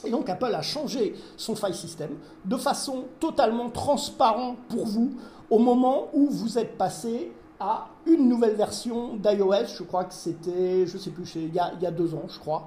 Et 0.04 0.10
donc 0.10 0.28
Apple 0.28 0.54
a 0.54 0.62
changé 0.62 1.14
son 1.36 1.54
file 1.54 1.74
system 1.74 2.10
de 2.44 2.56
façon 2.56 3.04
totalement 3.20 3.70
transparente 3.70 4.56
pour 4.68 4.86
vous 4.86 5.12
au 5.50 5.58
moment 5.58 6.08
où 6.14 6.28
vous 6.30 6.58
êtes 6.58 6.76
passé 6.76 7.32
à 7.60 7.88
une 8.06 8.28
nouvelle 8.28 8.56
version 8.56 9.16
d'iOS, 9.16 9.66
je 9.78 9.82
crois 9.84 10.04
que 10.04 10.12
c'était, 10.12 10.86
je 10.86 10.98
sais 10.98 11.10
plus, 11.10 11.30
il 11.36 11.54
y, 11.54 11.58
a, 11.58 11.90
deux 11.90 12.14
ans, 12.14 12.24
je 12.28 12.38
crois. 12.38 12.66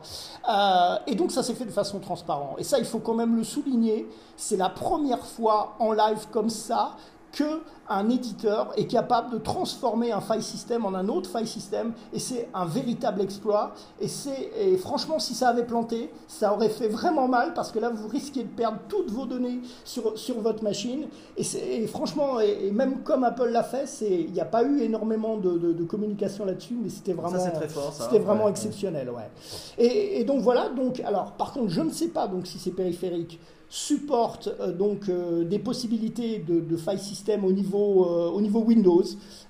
Euh, 0.49 0.95
et 1.05 1.15
donc 1.15 1.31
ça 1.31 1.43
s'est 1.43 1.53
fait 1.53 1.65
de 1.65 1.71
façon 1.71 1.99
transparente. 1.99 2.55
Et 2.57 2.63
ça, 2.63 2.79
il 2.79 2.85
faut 2.85 2.99
quand 2.99 3.13
même 3.13 3.35
le 3.35 3.43
souligner, 3.43 4.07
c'est 4.35 4.57
la 4.57 4.69
première 4.69 5.25
fois 5.25 5.75
en 5.79 5.91
live 5.91 6.27
comme 6.31 6.49
ça 6.49 6.95
que 7.37 7.61
un 7.89 8.09
éditeur 8.09 8.73
est 8.75 8.87
capable 8.87 9.31
de 9.31 9.37
transformer 9.37 10.11
un 10.11 10.21
file 10.21 10.41
system 10.41 10.85
en 10.85 10.93
un 10.93 11.07
autre 11.07 11.29
file 11.29 11.47
system 11.47 11.93
et 12.11 12.19
c'est 12.19 12.49
un 12.53 12.65
véritable 12.65 13.21
exploit. 13.21 13.73
Et 14.01 14.75
franchement 14.77 15.19
si 15.19 15.35
ça 15.35 15.49
avait 15.49 15.63
planté 15.63 16.09
ça 16.27 16.53
aurait 16.53 16.69
fait 16.69 16.87
vraiment 16.87 17.27
mal 17.27 17.53
parce 17.53 17.71
que 17.71 17.79
là 17.79 17.89
vous 17.89 18.07
risquez 18.07 18.43
de 18.43 18.49
perdre 18.49 18.79
toutes 18.89 19.11
vos 19.11 19.25
données 19.25 19.61
sur, 19.85 20.17
sur 20.17 20.41
votre 20.41 20.63
machine. 20.63 21.07
Et, 21.37 21.43
et 21.83 21.87
franchement 21.87 22.39
et, 22.39 22.71
même 22.71 23.03
comme 23.03 23.23
Apple 23.23 23.49
l'a 23.49 23.63
fait 23.63 23.87
c'est 23.87 24.09
il 24.09 24.33
n'y 24.33 24.41
a 24.41 24.45
pas 24.45 24.63
eu 24.63 24.81
énormément 24.81 25.37
de, 25.37 25.57
de, 25.57 25.83
communication 25.83 26.43
là-dessus 26.43 26.77
mais 26.81 26.89
c'était 26.89 27.13
vraiment 27.13 27.39
c'était 27.91 28.19
vraiment 28.19 28.49
exceptionnel 28.49 29.09
ouais, 29.09 29.29
Et, 29.77 30.19
et 30.19 30.23
donc 30.23 30.41
voilà. 30.41 30.69
Donc 30.69 30.99
alors 31.01 31.33
par 31.33 31.53
contre 31.53 31.69
je 31.69 31.81
ne 31.81 31.91
sais 31.91 32.09
pas 32.09 32.27
donc 32.27 32.47
si 32.47 32.57
c'est 32.57 32.71
périphérique 32.71 33.39
supporte 33.69 34.47
euh, 34.59 34.71
donc 34.71 35.09
euh, 35.09 35.43
des 35.43 35.59
possibilités 35.59 36.39
de, 36.39 36.77
file 36.77 36.99
system 36.99 37.43
au 37.43 37.51
niveau, 37.51 38.05
euh, 38.05 38.29
au 38.29 38.41
niveau 38.41 38.61
Windows. 38.61 39.03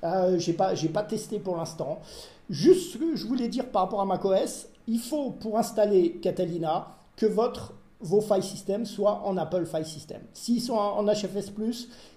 je 0.04 0.48
n'ai 0.48 0.54
pas, 0.56 0.74
pas 0.94 1.04
testé 1.04 1.40
pour 1.40 1.58
l'instant. 1.58 2.00
Juste 2.50 2.94
ce 2.94 2.98
que 2.98 3.16
je 3.16 3.26
voulais 3.26 3.48
dire 3.48 3.70
par 3.70 3.84
rapport 3.84 4.02
à 4.02 4.06
macOS, 4.06 4.68
il 4.88 5.00
faut 5.00 5.32
pour 5.32 5.58
installer 5.58 6.14
Catalina 6.22 6.88
que 7.16 7.26
votre 7.26 7.74
vos 8.00 8.22
file 8.22 8.44
systems 8.44 8.86
soient 8.86 9.24
en 9.26 9.38
Apple 9.38 9.66
File 9.66 9.86
System. 9.86 10.22
S'ils 10.32 10.62
sont 10.62 10.76
en 10.76 11.04
HFS+, 11.06 11.52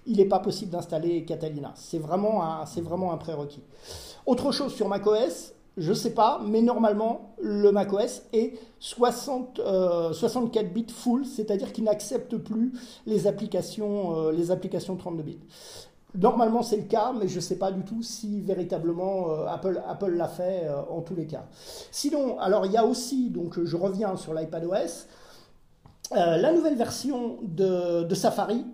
il 0.05 0.17
n'est 0.17 0.25
pas 0.25 0.39
possible 0.39 0.71
d'installer 0.71 1.25
Catalina. 1.25 1.73
C'est 1.75 1.97
vraiment 1.97 2.43
un, 2.43 2.65
c'est 2.67 2.81
vraiment 2.81 3.11
un 3.11 3.17
prérequis. 3.17 3.63
Autre 4.27 4.51
chose 4.51 4.75
sur 4.75 4.87
macOS, 4.87 5.53
je 5.77 5.89
ne 5.89 5.95
sais 5.95 6.13
pas, 6.13 6.41
mais 6.45 6.61
normalement, 6.61 7.33
le 7.41 7.71
macOS 7.71 8.23
est 8.33 8.59
60, 8.79 9.61
64 10.11 10.65
euh, 10.65 10.69
bits 10.69 10.85
full, 10.93 11.25
c'est-à-dire 11.25 11.71
qu'il 11.71 11.85
n'accepte 11.85 12.37
plus 12.37 12.73
les 13.05 13.25
applications, 13.25 14.17
euh, 14.17 14.31
les 14.31 14.51
applications 14.51 14.97
32 14.97 15.23
bits. 15.23 15.39
Normalement, 16.13 16.61
c'est 16.61 16.75
le 16.75 16.83
cas, 16.83 17.13
mais 17.17 17.29
je 17.29 17.37
ne 17.37 17.41
sais 17.41 17.57
pas 17.57 17.71
du 17.71 17.83
tout 17.83 18.03
si 18.03 18.41
véritablement 18.41 19.31
euh, 19.31 19.45
Apple, 19.47 19.81
Apple 19.87 20.11
l'a 20.11 20.27
fait 20.27 20.67
en 20.89 21.01
tous 21.01 21.15
les 21.15 21.25
cas. 21.25 21.45
Sinon, 21.89 22.37
alors 22.39 22.65
il 22.65 22.73
y 22.73 22.77
a 22.77 22.85
aussi, 22.85 23.29
donc 23.29 23.63
je 23.63 23.77
reviens 23.77 24.17
sur 24.17 24.33
l'iPadOS, 24.33 25.07
la 26.11 26.51
nouvelle 26.51 26.75
version 26.75 27.37
de, 27.43 28.03
de 28.03 28.15
Safari 28.15 28.65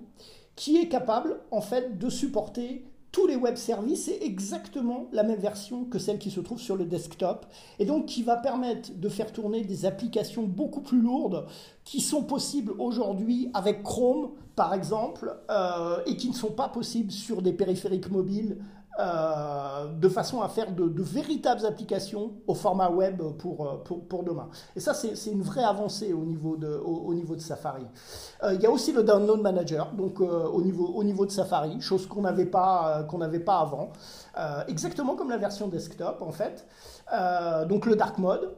qui 0.55 0.77
est 0.77 0.87
capable 0.87 1.39
en 1.51 1.61
fait 1.61 1.99
de 1.99 2.09
supporter 2.09 2.83
tous 3.11 3.25
les 3.27 3.35
web 3.35 3.55
services, 3.55 4.05
c'est 4.05 4.21
exactement 4.21 5.07
la 5.11 5.23
même 5.23 5.39
version 5.39 5.85
que 5.85 5.97
celle 5.97 6.19
qui 6.19 6.29
se 6.29 6.39
trouve 6.39 6.59
sur 6.59 6.75
le 6.75 6.85
desktop, 6.85 7.45
et 7.79 7.85
donc 7.85 8.05
qui 8.05 8.23
va 8.23 8.35
permettre 8.35 8.91
de 8.93 9.09
faire 9.09 9.31
tourner 9.31 9.63
des 9.63 9.85
applications 9.85 10.43
beaucoup 10.43 10.81
plus 10.81 11.01
lourdes 11.01 11.45
qui 11.83 12.01
sont 12.01 12.23
possibles 12.23 12.73
aujourd'hui 12.79 13.49
avec 13.53 13.81
Chrome, 13.83 14.31
par 14.55 14.73
exemple, 14.73 15.35
euh, 15.49 15.99
et 16.05 16.17
qui 16.17 16.29
ne 16.29 16.33
sont 16.33 16.51
pas 16.51 16.67
possibles 16.67 17.11
sur 17.11 17.41
des 17.41 17.53
périphériques 17.53 18.11
mobiles 18.11 18.57
euh, 18.99 19.93
de 19.93 20.09
façon 20.09 20.41
à 20.41 20.49
faire 20.49 20.71
de, 20.71 20.91
véritables 21.03 21.63
applications 21.67 22.31
au 22.47 22.55
format 22.55 22.89
web 22.89 23.21
pour, 23.37 23.67
euh, 23.67 23.99
pour, 24.09 24.23
demain. 24.23 24.49
Et 24.75 24.79
ça, 24.79 24.95
c'est 24.95 25.29
une 25.29 25.43
vraie 25.43 25.63
avancée 25.63 26.13
au 26.13 26.23
niveau 26.23 26.55
de, 26.55 26.67
au, 26.83 27.13
niveau 27.13 27.35
de 27.35 27.41
Safari. 27.41 27.85
Euh, 28.43 28.55
il 28.55 28.61
y 28.61 28.65
a 28.65 28.71
aussi 28.71 28.91
le 28.93 29.03
Download 29.03 29.39
Manager, 29.39 29.91
donc 29.91 30.19
au, 30.19 30.61
niveau, 30.63 30.87
au 30.87 31.03
niveau 31.03 31.27
de 31.27 31.31
Safari, 31.31 31.79
chose 31.79 32.07
qu'on 32.07 32.21
n'avait 32.21 32.47
pas, 32.47 33.05
pas 33.45 33.59
avant. 33.59 33.91
exactement 34.67 35.15
comme 35.15 35.29
la 35.29 35.37
version 35.37 35.67
desktop, 35.67 36.23
en 36.23 36.31
fait. 36.31 36.65
donc 37.69 37.85
le 37.85 37.95
Dark 37.95 38.17
Mode. 38.17 38.51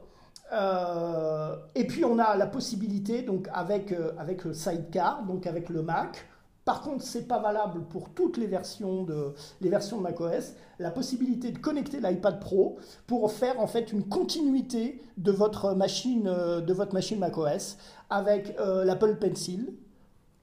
et 1.74 1.86
puis 1.86 2.02
on 2.06 2.18
a 2.18 2.34
la 2.36 2.46
possibilité, 2.46 3.20
donc 3.20 3.46
avec, 3.52 3.94
avec 4.18 4.42
Sidecar, 4.54 5.22
donc 5.24 5.46
avec 5.46 5.68
le 5.68 5.82
Mac, 5.82 6.29
par 6.70 6.82
contre, 6.82 7.02
ce 7.04 7.18
n'est 7.18 7.24
pas 7.24 7.40
valable 7.40 7.82
pour 7.90 8.10
toutes 8.10 8.36
les 8.36 8.46
versions 8.46 9.02
de, 9.02 9.34
les 9.60 9.68
versions 9.68 9.98
de 9.98 10.04
macOS. 10.04 10.52
La 10.78 10.92
possibilité 10.92 11.50
de 11.50 11.58
connecter 11.58 11.98
l'iPad 11.98 12.38
Pro 12.38 12.78
pour 13.08 13.32
faire 13.32 13.58
en 13.58 13.66
fait 13.66 13.90
une 13.92 14.04
continuité 14.04 15.02
de 15.16 15.32
votre 15.32 15.74
machine, 15.74 16.28
euh, 16.28 16.60
de 16.60 16.72
votre 16.72 16.94
machine 16.94 17.18
macOS 17.18 17.76
avec 18.08 18.54
euh, 18.60 18.84
l'Apple 18.84 19.16
Pencil. 19.16 19.72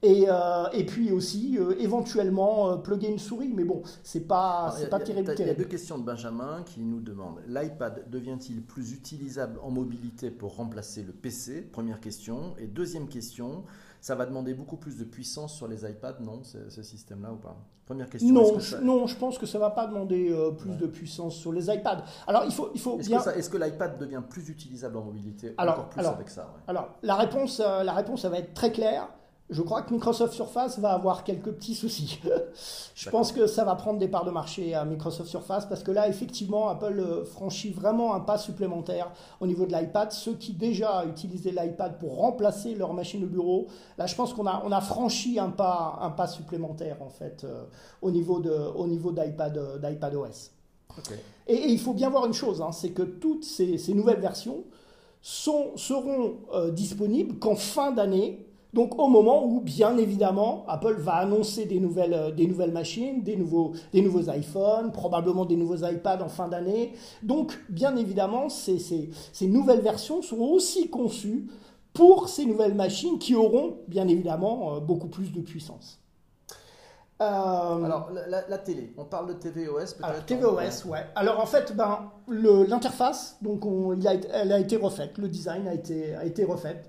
Et, 0.04 0.26
euh, 0.28 0.66
et, 0.74 0.86
puis 0.86 1.12
aussi 1.12 1.58
éventuellement 1.80 2.78
plugger 2.78 3.08
une 3.08 3.18
souris, 3.18 3.54
mais 3.56 3.63
bon, 3.63 3.82
c'est 4.04 4.28
pas, 4.28 4.76
c'est 4.78 4.90
pas 4.90 5.00
terrible. 5.00 5.34
Il 5.40 5.48
y 5.48 5.50
a 5.50 5.56
deux 5.56 5.63
questions 5.63 5.98
de 5.98 6.04
Benjamin 6.04 6.62
qui 6.66 6.82
nous 6.82 7.00
demande 7.00 7.40
l'iPad 7.48 8.04
devient-il 8.12 8.62
plus 8.62 8.92
utilisable 8.92 9.60
en 9.63 9.72
mobilité 9.72 10.30
pour 10.30 10.58
remplacer 10.58 11.04
le 11.04 11.13
PC 11.13 11.62
Première 11.62 12.00
question. 12.00 12.54
Et 12.60 12.68
deuxième 12.68 13.08
question, 13.08 13.63
ça 14.02 14.16
va 14.16 14.26
demander 14.26 14.54
beaucoup 14.54 14.78
plus 14.78 14.98
de 14.98 15.04
puissance 15.04 15.54
sur 15.54 15.68
les 15.68 15.90
iPads, 15.90 16.18
non, 16.22 16.42
ce, 16.44 16.82
système-là 16.82 17.34
ou 17.34 17.38
pas? 17.38 17.58
Première 17.86 18.10
question. 18.10 18.34
Non, 18.34 18.60
je, 18.60 18.78
non, 18.78 19.08
je 19.08 19.16
pense 19.16 19.38
que 19.38 19.46
ça 19.46 19.58
ne 19.58 19.64
va 19.64 19.70
pas 19.70 19.88
demander 19.88 20.30
euh, 20.32 20.52
plus 20.52 20.76
de 20.76 20.88
puissance 20.88 21.36
sur 21.36 21.54
les 21.54 21.70
iPads. 21.74 22.04
Alors, 22.28 22.44
il 22.46 22.52
faut, 22.52 22.70
il 22.74 22.82
faut 22.82 23.00
est-ce 23.00 23.10
Que 23.10 23.38
est-ce 23.38 23.50
que 23.50 23.58
l'iPad 23.58 23.98
devient 23.98 24.22
plus 24.30 24.50
utilisable 24.50 24.98
en 24.98 25.04
mobilité 25.04 25.54
alors, 25.58 25.76
encore 25.76 25.90
plus 25.90 26.06
avec 26.06 26.30
ça 26.30 26.54
Alors, 26.68 26.96
la 27.02 27.16
réponse, 27.16 27.62
euh, 27.66 27.84
la 27.84 27.94
réponse, 27.94 28.24
ça 28.24 28.30
va 28.30 28.40
être 28.40 28.54
très 28.54 28.72
claire 28.72 29.08
je 29.50 29.62
crois 29.62 29.82
que 29.82 29.94
Microsoft 29.94 30.34
Surface 30.34 30.78
va 30.80 30.92
avoir 30.92 31.24
quelques 31.24 31.52
petits 31.52 31.74
soucis. 31.74 32.20
je 32.96 33.10
pense 33.10 33.32
que 33.32 33.48
ça 33.48 33.64
va 33.64 33.76
prendre 33.76 33.98
des 33.98 34.10
parts 34.10 34.26
de 34.26 34.32
marché 34.32 34.74
à 34.74 34.84
Microsoft 34.84 35.30
Surface 35.30 35.66
parce 35.66 35.84
que 35.84 35.92
là, 35.92 36.10
effectivement, 36.10 36.68
Apple 36.68 37.00
euh, 37.00 37.24
franchit 37.24 37.72
vraiment 37.72 38.14
un 38.14 38.20
pas 38.20 38.38
supplémentaire 38.38 39.10
au 39.40 39.48
niveau 39.48 39.66
de 39.66 39.74
l'iPad. 39.74 40.12
Ceux 40.12 40.34
qui 40.34 40.52
déjà 40.52 41.06
utilisaient 41.06 41.52
l'iPad 41.52 41.98
pour 41.98 42.18
remplacer 42.18 42.76
leur 42.76 42.94
machine 42.94 43.22
de 43.22 43.26
bureau, 43.26 43.68
là, 43.98 44.06
je 44.06 44.16
pense 44.16 44.34
qu'on 44.34 44.48
a, 44.48 44.62
on 44.66 44.72
a 44.74 44.82
franchi 44.82 45.40
un 45.40 45.50
pas, 45.50 45.98
un 46.02 46.10
pas 46.10 46.28
supplémentaire 46.28 47.02
en 47.02 47.10
fait 47.10 47.46
euh, 47.46 47.64
au 48.02 48.12
niveau 48.12 48.40
de, 48.40 48.52
au 48.52 48.86
niveau 48.86 49.12
d'iPad, 49.12 49.58
euh, 49.58 49.78
d'iPad 49.78 50.14
OS. 50.14 50.52
Et, 51.48 51.70
il 51.70 51.80
faut 51.80 51.94
bien 51.94 52.10
voir 52.10 52.26
une 52.26 52.34
chose, 52.34 52.62
hein, 52.62 52.72
c'est 52.74 52.90
que 52.90 53.04
toutes 53.04 53.46
ces, 53.46 53.78
ces, 53.78 53.94
nouvelles 53.94 54.20
versions 54.20 54.64
sont, 55.22 55.78
seront 55.78 56.38
disponibles 56.72 57.38
qu'en 57.38 57.56
fin 57.56 57.92
d'année 57.92 58.47
donc 58.74 59.00
au 59.00 59.08
moment 59.08 59.46
où, 59.46 59.62
bien 59.62 59.98
évidemment, 59.98 60.66
Apple 60.68 60.96
va 61.00 61.16
annoncer 61.16 61.66
des 61.66 61.80
nouvelles, 61.80 62.14
euh, 62.14 62.32
des 62.32 62.48
nouvelles 62.48 62.72
machines, 62.72 63.24
des 63.24 63.36
nouveaux, 63.36 63.74
des 63.94 64.02
nouveaux 64.02 64.30
iPhones, 64.32 64.92
probablement 64.92 65.46
des 65.46 65.56
nouveaux 65.56 65.86
iPads 65.86 66.22
en 66.22 66.30
fin 66.30 66.48
d'année. 66.48 66.94
Donc 67.24 67.58
bien 67.70 67.96
évidemment, 67.96 68.50
ces, 68.50 68.80
ces, 68.80 69.10
ces, 69.32 69.48
nouvelles 69.48 69.82
versions 69.82 70.22
sont 70.22 70.40
aussi 70.40 70.90
conçues 70.90 71.48
pour 71.94 72.30
ces 72.30 72.46
nouvelles 72.46 72.76
machines 72.76 73.18
qui 73.18 73.36
auront, 73.36 73.78
bien 73.88 74.08
évidemment, 74.08 74.76
euh, 74.76 74.80
beaucoup 74.80 75.08
plus 75.08 75.32
de 75.32 75.42
puissance. 75.42 76.00
Euh, 77.20 77.26
alors, 77.26 78.12
la, 78.28 78.58
télé, 78.60 78.94
on 78.96 79.06
parle 79.06 79.30
de 79.30 79.34
tvOS 79.34 79.96
peut-être 79.98 80.26
tvOS, 80.28 80.88
ouais. 80.88 81.04
Alors, 81.16 81.40
en 81.40 81.48
fait, 81.48 81.76
ben, 81.76 82.12
l'interface, 82.28 83.38
donc 83.42 83.66
il 83.98 84.08
a, 84.08 84.14
elle 84.14 84.52
a 84.52 84.60
été 84.60 84.76
refaite, 84.76 85.18
le 85.18 85.28
design 85.28 85.68
a 85.68 85.74
été, 85.74 86.14
a 86.14 86.26
été 86.26 86.44
refait. 86.44 86.84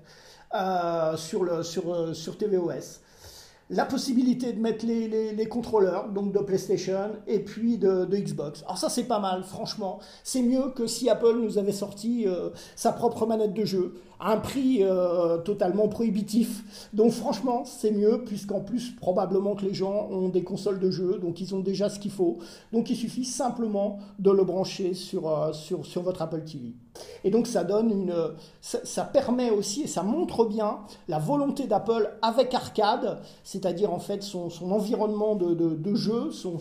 Euh, 0.55 1.15
sur, 1.15 1.43
le, 1.43 1.61
sur, 1.61 1.93
euh, 1.93 2.13
sur 2.15 2.35
tvOS. 2.35 3.01
La 3.69 3.85
possibilité 3.85 4.51
de 4.51 4.59
mettre 4.59 4.83
les, 4.83 5.31
les, 5.31 5.47
contrôleurs, 5.47 6.09
donc 6.09 6.31
de 6.31 6.39
PlayStation 6.39 7.11
et 7.27 7.37
puis 7.37 7.77
de, 7.77 8.07
Xbox. 8.11 8.63
Alors 8.63 8.79
ça 8.79 8.89
c'est 8.89 9.03
pas 9.03 9.19
mal, 9.19 9.43
franchement. 9.43 9.99
C'est 10.23 10.41
mieux 10.41 10.71
que 10.75 10.87
si 10.87 11.07
Apple 11.07 11.35
nous 11.39 11.59
avait 11.59 11.71
sorti 11.71 12.23
euh, 12.25 12.49
sa 12.75 12.91
propre 12.93 13.27
manette 13.27 13.53
de 13.53 13.63
jeu 13.63 13.93
un 14.19 14.37
prix 14.37 14.83
totalement 15.45 15.87
prohibitif. 15.87 16.89
Donc 16.93 17.11
franchement, 17.11 17.63
c'est 17.65 17.91
mieux, 17.91 18.23
puisqu'en 18.25 18.59
plus, 18.59 18.91
probablement 18.95 19.55
que 19.55 19.65
les 19.65 19.73
gens 19.73 20.07
ont 20.11 20.29
des 20.29 20.43
consoles 20.43 20.79
de 20.79 20.91
jeu, 20.91 21.19
donc 21.19 21.39
ils 21.41 21.55
ont 21.55 21.59
déjà 21.59 21.89
ce 21.89 21.99
qu'il 21.99 22.11
faut. 22.11 22.37
Donc 22.73 22.89
il 22.89 22.95
suffit 22.95 23.25
simplement 23.25 23.99
de 24.19 24.31
le 24.31 24.43
brancher 24.43 24.93
sur, 24.93 25.53
sur, 25.53 25.85
sur 25.85 26.01
votre 26.01 26.21
Apple 26.21 26.43
TV. 26.43 26.73
Et 27.23 27.31
donc 27.31 27.47
ça 27.47 27.63
donne 27.63 27.91
une, 27.91 28.13
ça, 28.61 29.03
permet 29.03 29.49
aussi 29.49 29.83
et 29.83 29.87
ça 29.87 30.03
montre 30.03 30.45
bien 30.45 30.79
la 31.07 31.19
volonté 31.19 31.67
d'Apple 31.67 32.11
avec 32.21 32.53
Arcade, 32.53 33.19
c'est-à-dire 33.43 33.93
en 33.93 33.99
fait 33.99 34.23
son, 34.23 34.49
son 34.49 34.71
environnement 34.71 35.35
de, 35.35 35.53
de, 35.53 35.95
jeu, 35.95 36.31
son, 36.31 36.57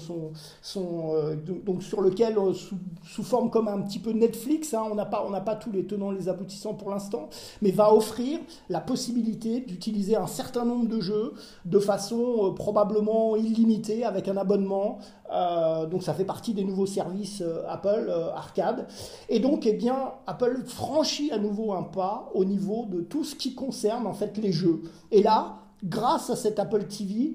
son, 0.62 1.14
euh, 1.14 1.36
donc 1.64 1.82
sur 1.82 2.00
lequel 2.00 2.38
euh, 2.38 2.52
sous, 2.52 3.22
forme 3.22 3.50
comme 3.50 3.68
un 3.68 3.80
petit 3.82 3.98
peu 3.98 4.12
Netflix, 4.12 4.74
hein, 4.74 4.84
on 4.90 4.94
n'a 4.94 5.04
pas 5.04 5.26
pas 5.44 5.56
tous 5.56 5.70
les 5.70 5.84
tenants 5.84 6.10
les 6.10 6.28
aboutissants 6.28 6.74
pour 6.74 6.90
l'instant, 6.90 7.28
mais 7.62 7.70
va 7.70 7.92
offrir 7.94 8.38
la 8.68 8.80
possibilité 8.80 9.60
d'utiliser 9.60 10.16
un 10.16 10.26
certain 10.26 10.64
nombre 10.64 10.88
de 10.88 11.00
jeux 11.00 11.34
de 11.64 11.78
façon 11.78 12.52
probablement 12.54 13.36
illimitée 13.36 14.04
avec 14.04 14.28
un 14.28 14.36
abonnement. 14.36 14.98
donc 15.90 16.02
ça 16.02 16.14
fait 16.14 16.24
partie 16.24 16.54
des 16.54 16.64
nouveaux 16.64 16.86
services 16.86 17.42
Apple 17.68 18.12
Arcade. 18.34 18.86
Et 19.28 19.40
donc, 19.40 19.66
eh 19.66 19.78
Apple 20.26 20.62
franchit 20.66 21.30
à 21.30 21.38
nouveau 21.38 21.72
un 21.72 21.82
pas 21.82 22.30
au 22.34 22.44
niveau 22.44 22.86
de 22.86 23.00
tout 23.00 23.24
ce 23.24 23.34
qui 23.34 23.54
concerne 23.54 24.06
en 24.06 24.14
fait 24.14 24.36
les 24.38 24.52
jeux. 24.52 24.82
Et 25.10 25.22
là, 25.22 25.58
grâce 25.84 26.30
à 26.30 26.36
cette 26.36 26.58
Apple 26.58 26.84
TV, 26.84 27.34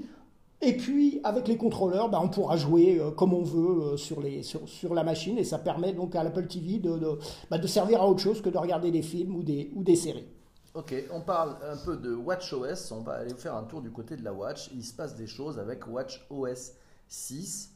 et 0.66 0.78
puis 0.78 1.20
avec 1.24 1.48
les 1.48 1.58
contrôleurs, 1.58 2.10
bah, 2.10 2.20
on 2.22 2.30
pourra 2.30 2.58
jouer 2.58 3.00
euh, 3.00 3.12
comme 3.12 3.34
on 3.34 3.44
veut 3.44 3.94
euh, 3.94 3.98
sur, 3.98 4.22
les, 4.22 4.44
sur, 4.44 4.94
la 4.94 5.04
machine 5.04 5.38
et 5.38 5.44
ça 5.44 5.60
permet 5.60 5.94
donc 5.94 6.16
à 6.16 6.24
l'Apple 6.24 6.48
TV 6.48 6.80
de, 6.80 6.98
de, 6.98 7.20
bah, 7.50 7.58
de, 7.58 7.68
servir 7.68 8.02
à 8.02 8.08
autre 8.08 8.22
chose 8.22 8.42
que 8.42 8.50
de 8.50 8.58
regarder 8.58 8.92
des 8.92 9.02
films 9.02 9.36
ou 9.36 9.44
des, 9.44 9.72
ou 9.76 9.84
des 9.84 9.96
séries. 9.96 10.28
Ok, 10.74 10.94
on 11.12 11.22
parle 11.22 11.56
un 11.64 11.78
peu 11.78 11.98
de 11.98 12.16
WatchOS, 12.16 12.92
on 12.92 13.02
va 13.02 13.14
aller 13.14 13.36
faire 13.36 13.56
un 13.56 13.64
tour 13.64 13.82
du 13.82 13.92
côté 13.92 14.16
de 14.16 14.24
la 14.24 14.34
Watch. 14.34 14.72
Il 14.74 14.84
se 14.84 14.94
passe 14.94 15.16
des 15.16 15.28
choses 15.28 15.60
avec 15.60 15.88
WatchOS 15.88 16.74
6. 17.08 17.73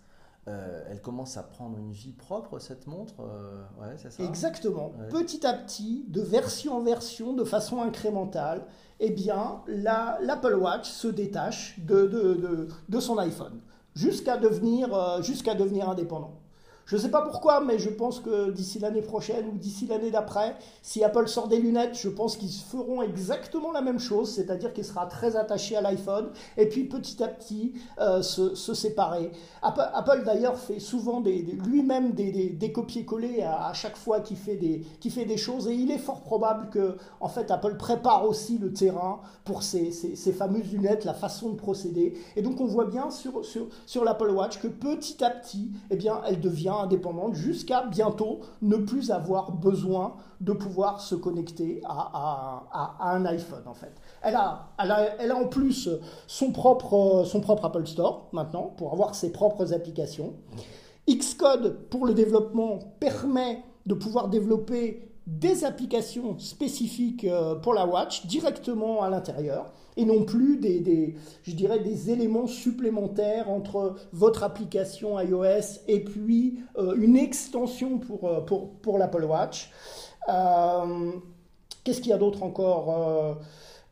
Euh, 0.48 0.84
elle 0.90 1.02
commence 1.02 1.36
à 1.38 1.44
prendre 1.44 1.78
une 1.78 1.92
vie 1.92 2.14
propre, 2.14 2.60
cette 2.60 2.88
montre. 2.88 3.16
ouais, 3.82 3.98
ça 3.98 4.24
Exactement. 4.24 4.94
Petit 5.10 5.46
à 5.46 5.54
petit, 5.54 6.06
de 6.08 6.22
version 6.22 6.78
en 6.78 6.82
version, 6.82 7.34
de 7.34 7.44
façon 7.44 7.82
incrémentale, 7.82 8.66
eh 9.00 9.10
bien, 9.10 9.62
l'Apple 9.68 10.56
Watch 10.56 10.90
se 10.90 11.08
détache 11.08 11.80
de, 11.80 12.08
de, 12.08 12.68
de, 12.88 13.00
son 13.00 13.18
iPhone 13.18 13.60
jusqu'à 13.96 14.38
devenir, 14.38 14.94
euh, 14.94 15.22
jusqu'à 15.22 15.54
devenir 15.54 15.90
indépendant. 15.90 16.40
Je 16.88 16.96
ne 16.96 17.02
sais 17.02 17.12
pas 17.12 17.22
pourquoi, 17.22 17.60
mais 17.60 17.80
je 17.80 17.90
pense 17.90 18.22
que 18.22 18.50
d'ici 18.50 18.80
l'année 18.80 19.02
prochaine 19.02 19.50
ou 19.50 19.58
d'ici 19.58 19.88
l'année 19.88 20.10
d'après, 20.10 20.56
si 20.82 21.04
Apple 21.04 21.28
sort 21.28 21.50
des 21.50 21.60
lunettes, 21.60 22.00
je 22.00 22.08
pense 22.08 22.38
qu'ils 22.38 22.50
feront 22.50 23.02
exactement 23.02 23.74
la 23.74 23.82
même 23.82 24.00
chose, 24.00 24.34
c'est-à-dire 24.34 24.72
qu'il 24.72 24.86
sera 24.86 25.06
très 25.06 25.36
attaché 25.36 25.76
à 25.76 25.82
l'iPhone 25.82 26.30
et 26.56 26.70
puis 26.70 26.86
petit 26.86 27.22
à 27.22 27.28
petit 27.28 27.74
euh, 28.00 28.22
se, 28.22 28.74
séparer. 28.74 29.34
Apple, 29.62 30.24
d'ailleurs 30.24 30.58
fait 30.58 30.80
souvent 30.80 31.22
lui-même 31.22 32.14
des, 32.14 32.52
des, 32.52 32.72
copier-coller 32.72 33.44
à, 33.44 33.74
chaque 33.74 33.98
fois 33.98 34.22
qu'il 34.22 34.38
fait, 34.38 34.56
des, 34.56 35.38
choses 35.38 35.68
et 35.68 35.74
il 35.74 35.92
est 35.92 35.98
fort 35.98 36.22
probable 36.22 36.70
que 36.70 36.96
en 37.20 37.28
fait 37.28 37.52
Apple 37.52 37.76
prépare 37.76 38.26
aussi 38.26 38.60
le 38.60 38.72
terrain 38.72 39.20
pour 39.44 39.62
ces, 39.62 39.92
fameuses 40.32 40.72
lunettes, 40.72 41.04
la 41.04 41.14
façon 41.14 41.50
de 41.50 41.56
procéder. 41.58 42.14
Et 42.38 42.42
donc 42.42 42.62
on 42.62 42.66
voit 42.66 42.86
bien 42.86 43.12
sur, 43.12 43.44
sur, 43.44 43.68
sur 43.86 44.06
l'Apple 44.06 44.30
Watch 44.30 44.62
que 44.62 44.70
petit 44.70 45.22
à 45.22 45.32
petit, 45.32 45.72
eh 45.90 45.98
bien, 45.98 46.22
elle 46.26 46.40
devient 46.40 46.77
indépendante 46.84 47.34
jusqu'à 47.36 47.84
bientôt 47.84 48.42
ne 48.62 48.78
plus 48.78 49.12
avoir 49.12 49.52
besoin 49.52 50.16
de 50.42 50.54
pouvoir 50.54 51.02
se 51.02 51.16
connecter 51.16 51.82
à, 51.86 52.98
un 53.02 53.26
iPhone 53.26 53.64
en 53.66 53.74
fait. 53.74 53.94
Elle 54.22 54.36
a, 54.36 54.70
elle 54.80 55.32
a, 55.32 55.36
en 55.36 55.48
plus 55.48 55.90
son 56.28 56.52
propre, 56.52 57.24
son 57.26 57.42
propre 57.42 57.66
Apple 57.66 57.88
Store 57.88 58.28
maintenant 58.32 58.74
pour 58.78 58.94
avoir 58.94 59.16
ses 59.16 59.32
propres 59.32 59.74
applications. 59.74 60.34
Xcode 61.10 61.88
pour 61.90 62.06
le 62.06 62.14
développement 62.14 62.80
permet 63.00 63.64
de 63.86 63.94
pouvoir 63.94 64.28
développer 64.28 65.08
des 65.28 65.66
applications 65.66 66.40
spécifiques 66.40 67.26
euh, 67.26 67.56
pour 67.56 67.74
la 67.74 67.86
watch 67.86 68.26
directement 68.26 69.04
à 69.04 69.10
l'intérieur 69.10 69.74
et 69.98 70.06
non 70.06 70.24
plus 70.24 70.58
des, 70.58 71.16
éléments 72.10 72.48
supplémentaires 72.48 73.50
entre 73.50 73.96
votre 74.14 74.44
application 74.44 75.20
iOS 75.20 75.82
et 75.90 76.00
puis 76.00 76.60
euh, 76.78 76.96
une 76.96 77.18
extension 77.18 78.00
pour, 78.00 78.26
euh, 78.30 78.98
l'Apple 78.98 79.26
Watch. 79.26 79.70
Qu'est-ce 81.84 82.02
qu'il 82.02 82.12
y 82.12 82.14
a 82.14 82.18
d'autre 82.18 82.44
encore 82.44 83.38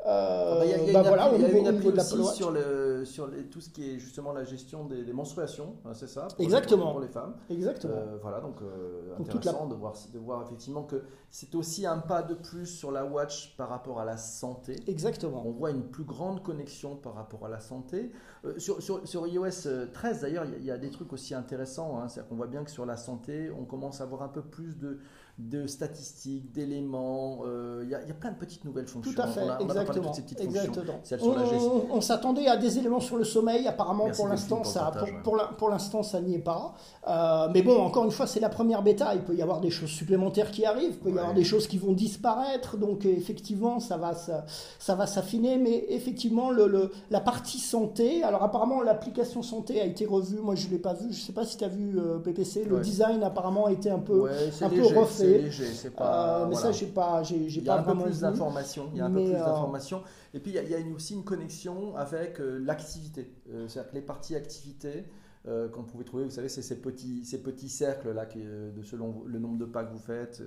il 0.05 0.69
y 0.69 0.73
a, 0.73 1.57
une, 1.57 1.67
appli 1.67 1.87
aussi 1.87 2.35
sur, 2.35 2.51
le, 2.51 3.05
sur 3.05 3.27
les, 3.27 3.43
tout 3.45 3.59
ce 3.59 3.69
qui 3.69 3.89
est 3.89 3.99
justement 3.99 4.33
la 4.33 4.43
gestion 4.43 4.85
des, 4.85 5.11
menstruations, 5.13 5.75
hein, 5.85 5.93
c'est 5.93 6.07
ça 6.07 6.27
Exactement. 6.37 6.91
pour 6.91 6.99
les 6.99 7.07
femmes. 7.07 7.35
Exactement. 7.49 7.95
Euh, 7.95 8.17
voilà, 8.21 8.39
donc, 8.39 8.61
euh, 8.61 9.15
intéressant 9.19 9.67
de, 9.67 9.75
voir, 9.75 9.95
de 10.13 10.19
voir 10.19 10.43
effectivement 10.43 10.83
que 10.83 11.03
c'est 11.31 11.55
aussi 11.55 11.85
un 11.85 11.97
pas 11.97 12.21
de 12.21 12.35
plus 12.35 12.67
sur 12.67 12.91
la 12.91 13.05
watch 13.05 13.55
par 13.57 13.69
rapport 13.69 13.99
à 13.99 14.05
la 14.05 14.17
santé. 14.17 14.75
Exactement. 14.87 15.43
On 15.45 15.51
voit 15.51 15.71
une 15.71 15.83
plus 15.83 16.03
grande 16.03 16.43
connexion 16.43 16.95
par 16.95 17.15
rapport 17.15 17.45
à 17.45 17.49
la 17.49 17.59
santé. 17.59 18.11
Euh, 18.45 18.59
sur, 18.59 18.81
sur, 18.83 19.07
sur, 19.07 19.25
iOS 19.25 19.87
13, 19.91 20.21
d'ailleurs, 20.21 20.45
il 20.45 20.63
y, 20.63 20.71
a 20.71 20.77
des 20.77 20.91
trucs 20.91 21.11
aussi 21.13 21.33
intéressants. 21.33 21.99
Hein, 21.99 22.07
c'est-à-dire 22.07 22.29
qu'on 22.29 22.35
voit 22.35 22.47
bien 22.47 22.63
que 22.63 22.71
sur 22.71 22.85
la 22.85 22.97
santé, 22.97 23.49
on 23.57 23.65
commence 23.65 24.01
à 24.01 24.03
avoir 24.03 24.21
un 24.21 24.29
peu 24.29 24.41
plus 24.41 24.77
de 24.77 24.99
de 25.37 25.67
statistiques, 25.67 26.53
d'éléments. 26.53 27.39
Euh, 27.45 27.81
il 27.83 27.89
y, 27.89 27.93
a 27.93 28.13
plein 28.13 28.31
de 28.31 28.37
petites 28.37 28.63
nouvelles 28.63 28.87
fonctions. 28.87 29.11
Tout 29.11 29.21
à 29.21 29.27
fait, 29.27 29.41
exactement. 29.59 30.13
on, 31.91 31.99
s'attendait 31.99 32.47
à 32.47 32.55
des 32.55 32.79
éléments 32.79 33.01
sur 33.01 33.17
le 33.17 33.25
sommeil. 33.25 33.67
Apparemment, 33.67 34.07
pour 34.15 34.29
l'instant, 34.29 34.63
ça, 34.63 34.93
pour, 35.25 35.37
pour 35.57 35.69
l'instant, 35.69 36.03
ça 36.03 36.21
n'y 36.21 36.35
est 36.35 36.39
pas. 36.39 36.73
Euh, 37.07 37.49
mais 37.53 37.63
bon, 37.63 37.81
encore 37.81 38.05
une 38.05 38.11
fois, 38.11 38.27
c'est 38.27 38.39
la 38.39 38.47
première 38.47 38.81
bêta. 38.81 39.13
Il 39.13 39.23
peut 39.23 39.35
y 39.35 39.41
avoir 39.41 39.59
des 39.59 39.71
choses 39.71 39.89
supplémentaires 39.89 40.51
qui 40.51 40.65
arrivent. 40.65 40.93
Il 40.93 40.99
peut 40.99 41.09
y 41.09 41.19
avoir 41.19 41.33
des 41.33 41.43
choses 41.43 41.67
qui 41.67 41.79
vont 41.79 41.91
disparaître. 41.91 42.77
Donc, 42.77 43.05
effectivement, 43.05 43.81
ça 43.81 43.97
va, 43.97 44.13
ça, 44.13 44.95
va 44.95 45.05
s'affiner. 45.05 45.57
Mais 45.57 45.85
effectivement, 45.89 46.49
le, 46.49 46.91
la 47.11 47.19
partie 47.19 47.59
santé. 47.59 48.23
Alors, 48.23 48.41
apparemment, 48.41 48.81
l'application 48.81 49.43
santé 49.43 49.81
a 49.81 49.85
été 49.85 50.05
revue. 50.05 50.39
Moi, 50.39 50.55
je 50.55 50.69
l'ai 50.69 50.79
pas 50.79 50.93
vue. 50.93 51.11
Je 51.11 51.19
sais 51.19 51.33
pas 51.33 51.43
si 51.43 51.57
tu 51.57 51.65
as 51.65 51.69
vu 51.69 51.99
euh, 51.99 52.19
PPC. 52.19 52.63
Le 52.63 52.79
design 52.79 53.21
apparemment 53.21 53.65
a 53.65 53.73
été 53.73 53.89
un 53.89 53.99
peu, 53.99 54.29
un 54.61 54.69
peu 54.69 54.81
refait 54.97 55.24
c'est 55.25 55.37
léger, 55.37 55.65
c'est 55.65 55.95
pas. 55.95 56.41
Euh, 56.41 56.47
mais 56.47 56.55
ça, 56.55 56.71
j'ai 56.71 56.87
pas, 56.87 57.23
j'ai, 57.23 57.61
pas 57.61 57.81
vraiment. 57.81 58.03
plus 58.03 58.19
d'informations. 58.19 58.89
Il 58.93 58.97
y 58.97 59.01
a 59.01 59.05
un 59.05 59.11
peu 59.11 59.23
plus 59.23 59.35
euh, 59.35 59.39
d'informations. 59.39 60.03
Et 60.33 60.39
puis, 60.39 60.51
il 60.51 60.55
y 60.55 60.59
a, 60.59 60.63
il 60.63 60.69
y 60.69 60.75
a 60.75 60.95
aussi 60.95 61.13
une 61.13 61.23
connexion 61.23 61.95
avec 61.95 62.39
euh, 62.39 62.59
l'activité. 62.59 63.31
c'est-à-dire 63.67 63.91
que 63.91 63.95
les 63.95 64.01
parties 64.01 64.35
activités. 64.35 65.05
qu'on 65.73 65.83
pouvait 65.83 66.03
trouver, 66.03 66.23
vous 66.23 66.31
savez, 66.31 66.49
c'est 66.49 66.63
ces 66.63 66.81
petits, 66.81 67.23
ces 67.23 67.43
petits 67.43 67.69
cercles 67.69 68.11
là, 68.13 68.25
de 68.25 68.81
selon 68.81 69.23
le 69.25 69.37
nombre 69.37 69.59
de 69.59 69.65
pas 69.65 69.83
que 69.83 69.91
vous 69.91 69.99
faites, 69.99 70.41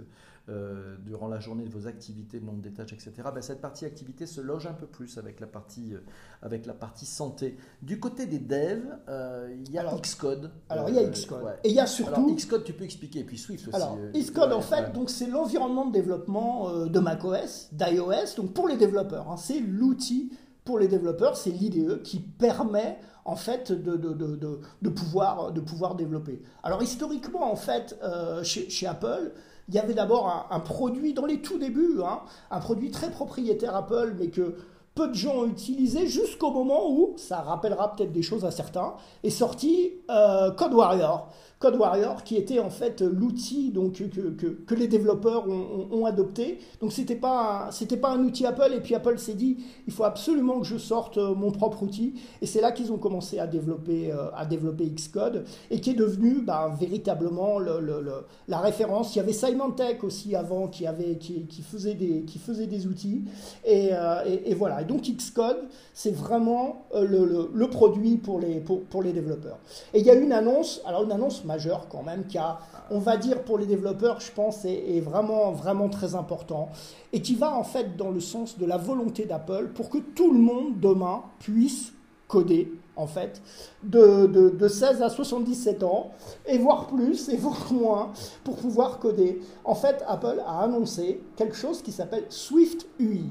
euh, 0.51 0.97
durant 1.05 1.29
la 1.29 1.41
journée 1.41 1.65
de 1.65 1.69
vos 1.69 1.87
activités, 1.87 2.41
le 2.41 2.47
nombre 2.47 2.63
des 2.63 2.73
tâches, 2.73 2.95
etc. 2.95 3.13
Ben, 3.35 3.43
cette 3.43 3.61
partie 3.61 3.85
activité 3.85 4.25
se 4.25 4.41
loge 4.41 4.67
un 4.67 4.73
peu 4.73 4.87
plus 4.87 5.19
avec 5.19 5.41
la 5.41 5.47
partie, 5.47 5.93
euh, 5.93 5.99
avec 6.41 6.65
la 6.65 6.73
partie 6.73 7.05
santé. 7.05 7.59
Du 7.83 8.01
côté 8.01 8.25
des 8.25 8.39
devs, 8.39 8.97
euh, 9.11 9.55
il 9.55 9.71
y 9.71 9.77
a 9.77 9.85
Xcode. 10.01 10.51
Alors 10.71 10.89
il 10.89 10.95
y 10.95 10.99
a 10.99 11.05
Xcode. 11.05 11.59
Et 11.65 11.69
il 11.69 11.75
y 11.75 11.81
a 11.81 11.87
surtout. 11.87 12.23
Alors, 12.23 12.35
Xcode, 12.35 12.65
tu 12.65 12.73
peux 12.73 12.85
expliquer, 12.85 13.19
et 13.19 13.25
puis 13.25 13.37
Swift 13.37 13.69
aussi. 13.69 13.77
Alors 13.77 13.99
Xcode, 14.15 14.55
en 14.55 14.63
fait, 14.63 14.91
donc 14.95 15.11
c'est 15.11 15.27
l'environnement 15.27 15.85
de 15.85 15.93
développement 15.93 16.87
de 16.87 16.99
macOS, 16.99 17.69
d'iOS, 17.73 18.37
donc 18.39 18.55
pour 18.55 18.69
les 18.69 18.79
développeurs. 18.79 19.31
Hein. 19.31 19.37
c'est 19.37 19.61
l'outil 19.61 20.33
pour 20.65 20.79
les 20.79 20.89
développeurs, 20.89 21.37
c'est 21.37 21.51
l'IDE 21.51 22.01
qui 22.03 22.21
permet 22.21 22.99
en 23.27 23.37
fait 23.37 23.71
de, 23.71 23.97
de, 23.97 24.15
de, 24.15 24.61
de, 24.81 24.89
pouvoir, 24.89 25.53
de 25.53 25.61
pouvoir 25.61 25.95
développer. 25.95 26.41
Alors 26.63 26.83
historiquement, 26.83 27.53
en 27.53 27.57
fait, 27.57 27.99
chez, 28.43 28.71
chez 28.71 28.87
Apple, 28.87 29.33
il 29.69 29.75
y 29.75 29.79
avait 29.79 29.95
d'abord 29.95 30.49
un, 30.51 30.61
produit 30.61 31.13
dans 31.13 31.27
les 31.27 31.41
tout 31.41 31.59
débuts, 31.59 32.01
hein, 32.03 32.21
un 32.51 32.61
produit 32.61 32.91
très 32.91 33.11
propriétaire 33.11 33.77
Apple, 33.77 34.15
mais 34.19 34.29
que 34.29 34.57
peu 34.95 35.09
de 35.09 35.15
gens 35.15 35.37
ont 35.37 35.47
utilisé 35.47 36.07
jusqu'au 36.07 36.51
moment 36.51 36.91
où, 36.91 37.15
ça 37.17 37.41
rappellera 37.43 37.95
peut-être 37.95 38.13
des 38.13 38.23
choses 38.23 38.45
à 38.45 38.51
certains, 38.51 38.95
est 39.23 39.31
sorti 39.31 39.93
euh, 40.11 40.51
Code 40.51 40.75
Warrior. 40.75 41.29
Code 41.59 41.75
Warrior, 41.75 42.23
qui 42.23 42.37
était 42.37 42.61
en 42.61 42.71
fait 42.71 43.01
l'outil 43.01 43.73
donc 43.73 43.95
que, 43.95 44.53
que, 44.53 44.75
les 44.77 44.87
développeurs 44.87 45.45
ont, 45.49 46.07
adopté. 46.07 46.61
Donc 46.81 46.93
c'était 46.93 47.17
pas 47.17 47.71
c'était 47.73 47.97
pas 47.97 48.11
un 48.11 48.23
outil 48.23 48.47
Apple 48.47 48.73
et 48.77 48.81
puis 48.81 48.95
Apple 48.95 49.19
s'est 49.19 49.35
dit 49.35 49.59
il 49.89 49.93
faut 49.93 50.05
absolument 50.05 50.61
que 50.61 50.67
je 50.67 50.79
sorte 50.79 51.19
euh, 51.19 51.35
mon 51.35 51.51
propre 51.51 51.83
outil 51.83 52.15
et 52.41 52.47
c'est 52.47 52.61
là 52.61 52.71
qu'ils 52.71 52.93
ont 52.93 52.97
commencé 52.97 53.41
à 53.41 53.49
développer 53.49 54.13
euh, 54.13 54.31
à 54.37 54.47
développer 54.47 54.87
Xcode 54.87 55.45
et 55.73 55.81
qui 55.81 55.91
est 55.91 55.95
devenu 55.95 56.43
bah, 56.43 56.73
véritablement 56.79 57.59
le, 57.59 57.81
le, 57.81 58.05
la 58.47 58.59
référence. 58.59 59.17
Il 59.17 59.19
y 59.19 59.21
avait 59.21 59.33
Symantec 59.33 60.05
aussi 60.05 60.37
avant 60.37 60.69
qui 60.69 60.87
avait 60.87 61.17
qui, 61.17 61.47
qui 61.47 61.63
faisait 61.63 61.95
des 61.95 62.23
qui 62.23 62.39
faisait 62.39 62.69
des 62.69 62.87
outils 62.87 63.25
et, 63.65 63.89
euh, 63.93 64.23
et, 64.45 64.55
voilà. 64.55 64.83
Et 64.83 64.85
donc 64.85 65.03
Xcode 65.03 65.67
c'est 65.93 66.15
vraiment 66.15 66.87
le, 66.95 67.67
produit 67.67 68.17
pour 68.17 68.39
les 68.39 68.61
pour, 68.61 68.83
pour 68.85 69.03
les 69.03 69.13
développeurs. 69.13 69.59
Et 69.93 69.99
il 69.99 70.07
y 70.07 70.11
a 70.11 70.15
une 70.15 70.33
annonce 70.33 70.81
alors 70.87 71.03
une 71.03 71.13
annonce 71.13 71.43
majeur 71.49 71.89
quand 71.89 72.05
même 72.05 72.27
qui 72.27 72.39
a, 72.39 72.61
on 72.91 73.01
va 73.01 73.17
dire 73.17 73.43
pour 73.43 73.59
les 73.59 73.67
développeurs, 73.67 74.21
je 74.21 74.31
pense, 74.31 74.65
est, 74.65 75.01
vraiment, 75.01 75.51
vraiment 75.51 75.89
très 75.89 76.15
important 76.15 76.69
et 77.13 77.23
qui 77.23 77.35
va 77.35 77.53
en 77.55 77.65
fait 77.65 77.97
dans 77.97 78.11
le 78.11 78.21
sens 78.21 78.59
de 78.59 78.67
la 78.67 78.77
volonté 78.77 79.25
d'Apple 79.25 79.71
pour 79.75 79.89
que 79.89 79.99
tout 79.99 80.33
le 80.33 80.39
monde 80.39 80.79
demain 80.79 81.25
puisse 81.41 81.93
coder 82.29 82.71
en 82.99 83.07
fait, 83.07 83.41
de, 83.85 84.27
de, 84.27 84.69
16 84.69 85.03
à 85.03 85.09
77 85.09 85.85
ans, 85.85 86.11
et 86.47 86.59
voire 86.59 86.89
plus, 86.89 87.29
et 87.29 87.37
voire 87.45 87.73
moins, 87.73 88.13
pour 88.43 88.57
pouvoir 88.57 88.99
coder. 88.99 89.41
En 89.65 89.77
fait, 89.77 90.03
Apple 90.09 90.43
a 90.45 90.65
annoncé 90.65 91.23
quelque 91.37 91.55
chose 91.55 91.81
qui 91.81 91.93
s'appelle 91.93 92.25
Swift 92.29 92.87
UI, 92.99 93.31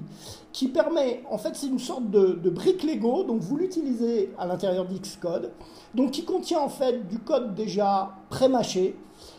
qui 0.53 0.69
permet, 0.69 1.21
en 1.29 1.37
fait, 1.37 1.53
c'est 1.53 1.67
une 1.67 1.79
sorte 1.79 2.09
de, 2.09 2.39
de 2.41 2.49
brique 2.49 2.81
Lego, 2.83 3.25
donc 3.25 3.41
vous 3.41 3.57
l'utilisez 3.57 4.31
à 4.39 4.47
l'intérieur 4.47 4.85
d'Xcode, 4.85 5.51
donc 5.97 6.11
qui 6.11 6.23
contient 6.23 6.59
en 6.59 6.69
fait 6.69 7.07
du 7.07 7.17
code 7.17 7.55
déjà 7.55 8.11
pré-mâché. 8.29 8.95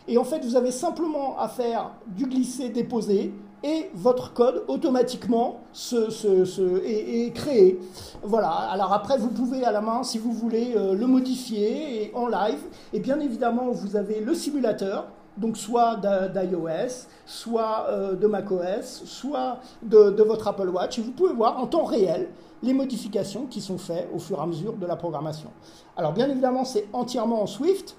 Et 0.09 0.19
en 0.19 0.25
fait, 0.25 0.45
vous 0.45 0.57
avez 0.57 0.73
simplement 0.73 1.39
à 1.39 1.49
faire 1.49 1.93
du 2.09 2.27
glisser-déposer 2.27 3.33
et 3.63 3.91
votre 3.95 4.33
code 4.33 4.65
automatiquement 4.67 5.61
se, 5.73 6.85
est, 6.85 7.33
créé. 7.33 7.79
Voilà. 8.25 8.49
Alors 8.49 8.93
après, 8.93 9.19
vous 9.19 9.29
pouvez 9.29 9.65
à 9.65 9.71
la 9.71 9.81
main, 9.81 10.03
si 10.03 10.19
vous 10.19 10.33
voulez, 10.33 10.75
euh, 10.77 10.95
le 10.95 11.07
modifier 11.07 12.11
en 12.15 12.27
live. 12.27 12.61
Et 12.93 12.99
bien 12.99 13.21
évidemment, 13.21 13.71
vous 13.71 13.95
avez 13.95 14.21
le 14.21 14.35
simulateur, 14.35 15.07
donc 15.39 15.57
soit 15.57 15.97
d'iOS, 15.97 17.07
soit 17.27 17.87
euh, 17.89 18.15
de 18.15 18.27
macOS, 18.27 19.03
soit 19.05 19.59
de, 19.83 20.23
votre 20.23 20.49
Apple 20.49 20.69
Watch. 20.69 20.99
Et 20.99 21.03
vous 21.03 21.13
pouvez 21.13 21.33
voir 21.33 21.59
en 21.59 21.67
temps 21.67 21.85
réel 21.85 22.29
les 22.63 22.73
modifications 22.73 23.47
qui 23.47 23.61
sont 23.61 23.79
faites 23.79 24.09
au 24.15 24.19
fur 24.19 24.39
et 24.39 24.43
à 24.43 24.47
mesure 24.47 24.75
de 24.75 24.87
la 24.87 24.97
programmation. 24.97 25.51
Alors 25.97 26.13
bien 26.13 26.29
évidemment, 26.29 26.65
c'est 26.65 26.89
entièrement 26.93 27.43
en 27.43 27.47
Swift. 27.47 27.97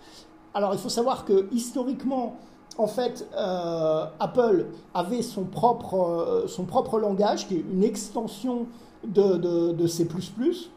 Alors 0.54 0.74
il 0.74 0.80
faut 0.80 0.90
savoir 0.90 1.26
que 1.26 1.48
historiquement, 1.52 2.36
en 2.78 2.88
fait, 2.88 3.28
euh, 3.36 4.06
Apple 4.20 4.68
avait 4.94 5.22
son 5.22 5.46
propre, 5.46 5.96
euh, 5.96 6.48
son 6.48 6.66
propre 6.66 7.00
langage, 7.00 7.48
qui 7.48 7.56
est 7.56 7.66
une 7.72 7.84
extension 7.84 8.68
de 9.04 9.88
C++, 9.88 10.06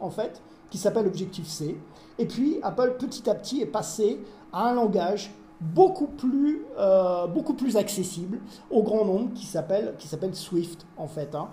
en 0.00 0.10
fait, 0.10 0.40
qui 0.70 0.78
s'appelle 0.78 1.08
Objective-C. 1.08 1.76
Et 2.18 2.26
puis, 2.26 2.58
Apple, 2.62 2.96
petit 2.98 3.28
à 3.28 3.34
petit, 3.34 3.60
est 3.62 3.66
passé 3.66 4.20
à 4.52 4.68
un 4.68 4.74
langage 4.74 5.32
beaucoup 5.74 6.06
plus, 6.08 6.64
euh, 6.78 7.26
beaucoup 7.26 7.54
plus 7.54 7.76
accessible 7.76 8.40
au 8.70 8.82
grand 8.82 9.04
nombre, 9.04 9.32
qui 9.34 9.46
s'appelle 9.46 9.94
qui 9.98 10.08
s'appelle 10.08 10.34
Swift, 10.34 10.84
en 10.96 11.06
fait. 11.08 11.34
hein. 11.34 11.48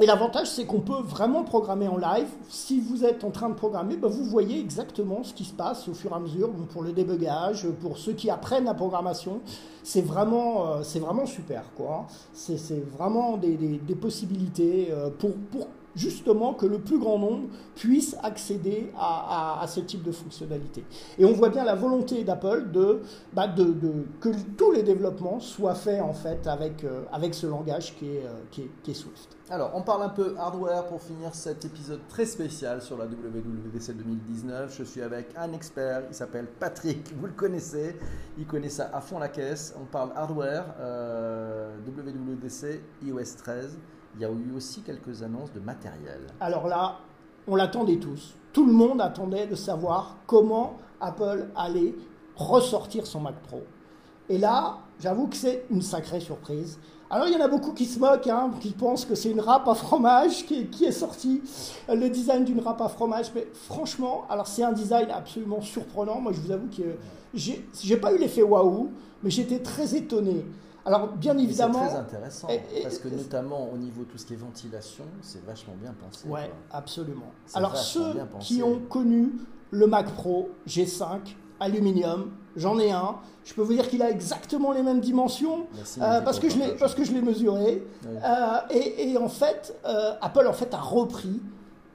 Et 0.00 0.06
l'avantage, 0.06 0.46
c'est 0.46 0.64
qu'on 0.64 0.80
peut 0.80 1.02
vraiment 1.02 1.42
programmer 1.44 1.86
en 1.88 1.98
live. 1.98 2.28
Si 2.48 2.80
vous 2.80 3.04
êtes 3.04 3.22
en 3.24 3.30
train 3.30 3.50
de 3.50 3.54
programmer, 3.54 3.96
ben, 3.96 4.08
vous 4.08 4.24
voyez 4.24 4.58
exactement 4.58 5.22
ce 5.24 5.34
qui 5.34 5.44
se 5.44 5.52
passe 5.52 5.88
au 5.88 5.94
fur 5.94 6.12
et 6.12 6.14
à 6.14 6.18
mesure. 6.20 6.50
Pour 6.72 6.82
le 6.82 6.92
débugage, 6.92 7.68
pour 7.82 7.98
ceux 7.98 8.12
qui 8.12 8.30
apprennent 8.30 8.64
la 8.64 8.72
programmation, 8.74 9.40
c'est 9.82 10.00
vraiment, 10.00 10.68
euh, 10.68 10.82
c'est 10.84 11.00
vraiment 11.00 11.26
super. 11.26 11.64
quoi. 11.76 12.06
C'est 12.32 12.56
c'est 12.56 12.80
vraiment 12.96 13.36
des, 13.36 13.56
des- 13.56 13.78
des 13.78 13.94
possibilités 13.96 14.88
euh, 14.90 15.10
pour, 15.10 15.32
pour 15.50 15.66
justement 15.96 16.54
que 16.54 16.66
le 16.66 16.78
plus 16.78 16.98
grand 16.98 17.18
nombre 17.18 17.48
puisse 17.74 18.16
accéder 18.22 18.92
à, 18.96 19.60
à- 19.62 19.66
ce 19.66 19.80
type 19.80 20.02
de 20.02 20.12
fonctionnalité. 20.12 20.84
Et 21.18 21.24
on 21.24 21.32
voit 21.32 21.48
bien 21.50 21.64
la 21.64 21.74
volonté 21.74 22.24
d'Apple 22.24 22.70
de, 22.72 23.00
bah, 23.32 23.46
de, 23.48 23.74
que 24.20 24.28
tous 24.56 24.72
les 24.72 24.82
développements 24.82 25.40
soient 25.40 25.74
faits 25.74 26.00
en 26.02 26.12
fait 26.12 26.46
avec, 26.46 26.84
euh, 26.84 27.02
avec 27.12 27.34
ce 27.34 27.46
langage 27.46 27.94
qui 27.96 28.06
est, 28.16 28.26
euh, 28.26 28.30
qui 28.50 28.62
est- 28.62 28.70
qui 28.82 28.90
est 28.92 28.94
Swift. 28.94 29.36
Alors, 29.52 29.72
on 29.74 29.82
parle 29.82 30.02
un 30.04 30.08
peu 30.10 30.34
hardware 30.38 30.86
pour 30.86 31.02
finir 31.02 31.34
cet 31.34 31.64
épisode 31.64 32.00
très 32.08 32.24
spécial 32.24 32.80
sur 32.80 32.96
la 32.96 33.06
WWDC 33.06 33.94
2019. 33.94 34.72
Je 34.78 34.84
suis 34.84 35.02
avec 35.02 35.26
un 35.36 35.52
expert, 35.52 36.02
il 36.08 36.14
s'appelle 36.14 36.46
Patrick, 36.60 37.12
vous 37.16 37.26
le 37.26 37.32
connaissez, 37.32 37.96
il 38.38 38.46
connaît 38.46 38.68
ça 38.68 38.90
à 38.94 39.00
fond 39.00 39.18
la 39.18 39.28
caisse. 39.28 39.74
On 39.80 39.86
parle 39.86 40.10
hardware, 40.14 40.64
euh, 40.78 41.74
WWDC, 41.84 42.80
iOS 43.04 43.36
13. 43.38 43.76
Il 44.14 44.22
y 44.22 44.24
a 44.24 44.28
eu 44.30 44.52
aussi 44.56 44.82
quelques 44.82 45.22
annonces 45.22 45.52
de 45.52 45.60
matériel. 45.60 46.20
Alors 46.40 46.66
là, 46.66 46.98
on 47.46 47.56
l'attendait 47.56 47.98
tous. 47.98 48.34
Tout 48.52 48.66
le 48.66 48.72
monde 48.72 49.00
attendait 49.00 49.46
de 49.46 49.54
savoir 49.54 50.16
comment 50.26 50.76
Apple 51.00 51.48
allait 51.56 51.94
ressortir 52.36 53.06
son 53.06 53.20
Mac 53.20 53.40
Pro. 53.42 53.62
Et 54.28 54.38
là, 54.38 54.78
j'avoue 55.00 55.28
que 55.28 55.36
c'est 55.36 55.64
une 55.70 55.82
sacrée 55.82 56.20
surprise. 56.20 56.78
Alors 57.12 57.26
il 57.26 57.34
y 57.34 57.36
en 57.36 57.44
a 57.44 57.48
beaucoup 57.48 57.72
qui 57.72 57.86
se 57.86 57.98
moquent, 57.98 58.28
hein, 58.28 58.52
qui 58.60 58.70
pensent 58.70 59.04
que 59.04 59.16
c'est 59.16 59.30
une 59.30 59.40
râpe 59.40 59.66
à 59.66 59.74
fromage 59.74 60.46
qui 60.46 60.60
est, 60.60 60.66
qui 60.66 60.84
est 60.84 60.92
sortie, 60.92 61.42
le 61.88 62.08
design 62.08 62.44
d'une 62.44 62.60
râpe 62.60 62.80
à 62.80 62.88
fromage. 62.88 63.32
Mais 63.34 63.48
franchement, 63.52 64.24
alors 64.30 64.46
c'est 64.46 64.62
un 64.62 64.72
design 64.72 65.10
absolument 65.10 65.60
surprenant. 65.60 66.20
Moi, 66.20 66.32
je 66.32 66.40
vous 66.40 66.52
avoue 66.52 66.68
que 66.68 66.96
j'ai 67.34 67.96
pas 67.96 68.12
eu 68.12 68.18
l'effet 68.18 68.42
waouh, 68.42 68.90
mais 69.24 69.30
j'étais 69.30 69.58
très 69.58 69.96
étonné. 69.96 70.44
Alors 70.94 71.08
bien 71.08 71.34
Mais 71.34 71.40
C'est 71.40 71.46
évidemment, 71.48 71.86
très 71.86 71.96
intéressant 71.96 72.48
Et- 72.48 72.78
et- 72.78 72.82
parce 72.82 72.98
que 72.98 73.08
notamment 73.08 73.70
au 73.72 73.76
niveau 73.76 74.02
de 74.02 74.08
tout 74.08 74.18
ce 74.18 74.26
qui 74.26 74.32
est 74.34 74.36
ventilation, 74.36 75.04
c'est 75.22 75.44
vachement 75.44 75.74
bien 75.80 75.92
pensé. 75.92 76.26
Quoi. 76.28 76.40
absolument. 76.72 77.30
Alors 77.54 77.76
ceux 77.76 78.12
qui 78.40 78.62
ont 78.62 78.80
connu 78.80 79.32
le 79.70 79.86
Mac 79.86 80.10
Pro 80.12 80.48
G5 80.66 81.36
aluminium, 81.60 82.30
j'en 82.56 82.78
ai 82.78 82.90
un. 82.90 83.16
Je 83.44 83.54
peux 83.54 83.62
vous 83.62 83.74
dire 83.74 83.88
qu'il 83.88 84.02
a 84.02 84.10
exactement 84.10 84.72
les 84.72 84.82
mêmes 84.82 85.00
dimensions 85.00 85.66
Merci, 85.74 86.00
euh, 86.02 86.20
parce 86.22 86.40
que 86.40 86.48
je 86.48 86.56
l'ai 86.56 86.62
Reportage. 86.64 86.80
parce 86.80 86.94
que 86.94 87.04
je 87.04 87.12
l'ai 87.12 87.22
mesuré. 87.22 87.84
Oui. 88.04 88.16
Euh, 88.24 88.58
et, 88.70 89.10
et 89.12 89.18
en 89.18 89.28
fait, 89.28 89.76
euh, 89.84 90.14
Apple 90.20 90.46
en 90.48 90.52
fait 90.52 90.72
a 90.74 90.80
repris 90.80 91.40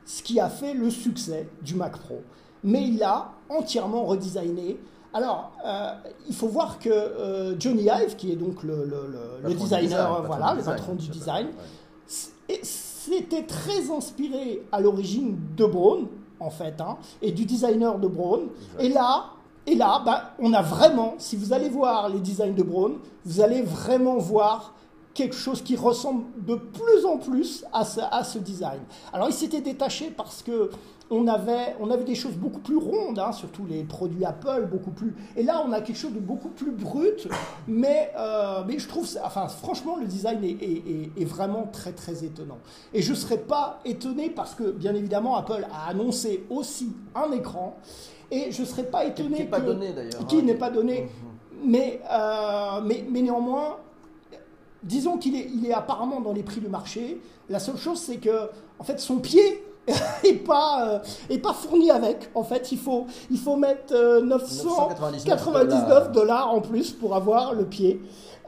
ce 0.06 0.22
qui 0.24 0.40
a 0.40 0.48
fait 0.50 0.74
le 0.74 0.90
succès 0.90 1.50
du 1.62 1.76
Mac 1.76 1.98
Pro, 1.98 2.22
mais 2.64 2.84
il 2.88 3.00
l'a 3.00 3.32
entièrement 3.50 4.06
redesigné. 4.06 4.80
Alors, 5.16 5.52
euh, 5.66 5.92
il 6.28 6.36
faut 6.36 6.48
voir 6.50 6.78
que 6.78 6.90
euh, 6.90 7.56
Johnny 7.58 7.84
Ive, 7.84 8.16
qui 8.18 8.32
est 8.34 8.36
donc 8.36 8.64
le, 8.64 8.84
le- 8.84 9.08
le- 9.08 9.38
le 9.44 9.50
Patron 9.50 9.50
du 9.50 9.56
designer, 9.64 9.82
design, 9.82 10.08
euh, 10.12 10.28
voilà, 10.28 10.54
le 10.54 10.62
patron 10.64 10.94
du 10.96 11.08
design. 11.08 11.48
Ouais. 11.48 12.56
et 12.56 12.60
c'était 12.64 13.44
très 13.44 13.90
inspiré 13.92 14.62
à 14.74 14.82
l'origine 14.82 15.38
de 15.56 15.66
Braun, 15.66 16.08
en 16.42 16.50
fait, 16.50 16.82
hein, 16.82 16.98
et 17.22 17.32
du 17.32 17.46
designer 17.46 17.98
de 17.98 18.08
Braun. 18.10 18.42
Et 18.80 18.90
là, 18.90 19.28
et 19.66 19.76
là 19.76 20.02
bah, 20.06 20.34
on 20.40 20.52
a 20.54 20.62
vraiment, 20.62 21.16
si 21.18 21.38
vous 21.38 21.54
allez 21.54 21.70
voir 21.70 22.10
les 22.10 22.20
designs 22.20 22.54
de 22.54 22.64
Braun, 22.64 22.96
vous 23.26 23.40
allez 23.40 23.62
vraiment 23.62 24.18
voir 24.18 24.74
quelque 25.16 25.36
chose 25.36 25.64
qui 25.64 25.76
ressemble 25.76 26.26
de 26.46 26.56
plus 26.56 27.06
en 27.06 27.18
plus 27.18 27.66
à 27.74 27.84
ce, 27.86 28.02
à 28.12 28.24
ce 28.24 28.38
design. 28.38 28.82
Alors 29.14 29.28
il 29.30 29.34
s'était 29.34 29.62
détaché 29.62 30.14
parce 30.16 30.44
que 30.44 30.70
on 31.12 31.28
avait, 31.28 31.76
on 31.80 31.92
avait 31.92 32.04
des 32.04 32.16
choses 32.16 32.34
beaucoup 32.34 32.60
plus 32.60 32.78
rondes, 32.78 33.20
hein, 33.20 33.32
surtout 33.32 33.64
les 33.70 33.84
produits 33.84 34.26
Apple, 34.26 34.68
beaucoup 34.72 34.90
plus. 34.90 35.16
Et 35.36 35.44
là, 35.44 35.64
on 35.64 35.72
a 35.72 35.80
quelque 35.82 35.98
chose 36.00 36.14
de 36.14 36.20
beaucoup 36.20 36.50
plus 36.50 36.72
brut, 36.72 37.28
mais, 37.68 38.12
euh, 38.18 38.64
mais 38.68 38.80
je 38.80 38.88
trouve, 38.88 39.06
ça- 39.06 39.22
enfin, 39.24 39.48
franchement, 39.48 39.98
le 39.98 40.08
design 40.08 40.44
est, 40.44 40.50
est- 40.50 40.84
est- 40.90 41.22
est 41.22 41.26
vraiment 41.26 41.70
très 41.72 41.92
très 41.92 42.24
étonnant. 42.24 42.58
Et 42.92 43.04
je 43.04 43.12
ne 43.12 43.16
serais 43.16 43.38
pas 43.38 43.82
étonné 43.86 44.32
parce 44.32 44.56
que, 44.56 44.64
bien 44.72 44.96
évidemment, 44.96 45.36
Apple 45.36 45.68
a 45.72 45.90
annoncé 45.92 46.44
aussi 46.50 46.92
un 47.14 47.32
écran, 47.34 47.78
et 48.32 48.52
je 48.52 48.62
ne 48.62 48.66
serais 48.66 48.86
pas 48.86 49.06
Qui 49.06 49.22
étonné 49.22 49.38
n'est 49.40 49.46
pas 49.46 49.60
donné 49.60 49.94
d'ailleurs. 49.94 50.26
qui 50.28 50.40
hein. 50.40 50.42
n'est 50.42 50.56
pas 50.56 50.72
donné, 50.72 51.02
Mhm. 51.04 51.70
mais, 51.70 52.02
euh, 52.12 52.82
mais, 52.84 53.06
mais 53.12 53.22
néanmoins, 53.22 53.78
disons 54.86 55.18
qu'il 55.18 55.36
est, 55.36 55.50
il 55.54 55.66
est 55.66 55.74
apparemment 55.74 56.22
dans 56.22 56.32
les 56.32 56.44
prix 56.44 56.62
du 56.62 56.70
marché. 56.70 57.20
La 57.50 57.60
seule 57.60 57.78
chose, 57.78 58.00
c'est 58.00 58.18
que, 58.18 58.50
en 58.80 58.84
fait, 58.84 59.00
son 59.00 59.18
pied 59.18 59.64
est 60.24 60.34
pas, 60.34 61.02
euh, 61.30 61.38
pas 61.40 61.54
fourni 61.54 61.92
avec. 61.92 62.30
En 62.34 62.44
fait, 62.44 62.72
il 62.72 62.78
faut, 62.78 63.06
il 63.30 63.38
faut 63.38 63.56
mettre 63.58 63.94
euh, 63.94 64.22
999 64.22 65.26
999 65.26 66.12
dollars 66.12 66.54
en 66.54 66.62
plus 66.62 66.92
pour 66.92 67.16
avoir 67.16 67.54
le 67.54 67.66
pied. 67.66 68.02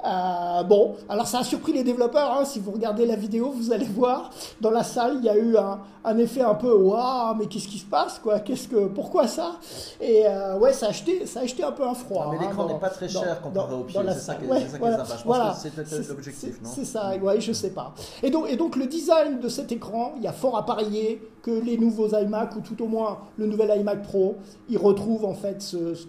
Euh, 0.05 0.63
bon, 0.63 0.95
alors 1.09 1.27
ça 1.27 1.39
a 1.39 1.43
surpris 1.43 1.73
les 1.73 1.83
développeurs. 1.83 2.31
hein. 2.31 2.45
Si 2.45 2.59
vous 2.59 2.71
regardez 2.71 3.05
la 3.05 3.15
vidéo, 3.15 3.51
vous 3.51 3.71
allez 3.71 3.85
voir 3.85 4.29
dans 4.61 4.69
la 4.71 4.83
salle, 4.83 5.17
il 5.19 5.25
y 5.25 5.29
a 5.29 5.35
eu 5.37 5.57
un, 5.57 5.79
un 6.05 6.17
effet 6.17 6.41
un 6.41 6.53
peu 6.53 6.71
waouh, 6.71 7.35
mais 7.35 7.47
qu'est-ce 7.47 7.67
qui 7.67 7.79
se 7.79 7.85
passe 7.85 8.19
quoi? 8.19 8.39
Qu'est-ce 8.39 8.67
que, 8.67 8.85
pourquoi 8.87 9.27
ça? 9.27 9.53
Et 9.99 10.23
euh, 10.27 10.57
ouais, 10.59 10.71
ça 10.71 10.85
a 10.87 10.89
acheté, 10.89 11.25
ça 11.25 11.39
a 11.39 11.43
acheté 11.43 11.63
un 11.63 11.71
peu 11.71 11.83
un 11.85 11.93
froid. 11.95 12.25
Non, 12.25 12.31
mais 12.31 12.37
hein, 12.37 12.41
l'écran 12.47 12.63
dans- 12.65 12.73
n'est 12.73 12.79
pas 12.79 12.89
très 12.89 13.07
dans- 13.07 13.21
cher 13.23 13.41
comparé 13.41 13.71
dans- 13.71 13.79
au 13.79 13.83
pied, 13.83 14.01
dans 14.03 14.11
c'est 14.13 14.19
ça 14.19 14.35
qui 14.35 14.45
est- 14.45 14.47
Ouais, 14.49 14.65
voilà, 14.79 14.97
sympa. 15.05 15.17
Je 15.17 15.23
pense 15.27 15.63
que 15.63 15.85
C'est- 16.03 16.07
l'objectif, 16.09 16.61
non? 16.61 16.69
C'est 16.73 16.85
ça, 16.85 17.11
ouais, 17.21 17.41
je 17.41 17.51
sais 17.51 17.71
pas. 17.71 17.93
Et 18.21 18.29
donc, 18.29 18.45
et 18.49 18.55
donc 18.55 18.75
le 18.75 18.85
design 18.85 19.39
de 19.39 19.49
cet 19.49 19.71
écran, 19.71 20.13
il 20.17 20.23
y 20.23 20.27
a 20.27 20.33
fort 20.33 20.57
à 20.57 20.65
parier 20.65 21.21
que 21.41 21.51
les 21.51 21.77
nouveaux 21.77 22.09
iMac, 22.15 22.55
ou 22.55 22.61
tout 22.61 22.81
au 22.83 22.87
moins 22.87 23.17
le 23.37 23.47
nouvel 23.47 23.79
iMac 23.79 24.03
Pro, 24.03 24.35
il 24.69 24.77
retrouve 24.77 25.25
en 25.25 25.33
fait 25.33 25.61
ce, 25.61 25.95
ce 25.95 26.05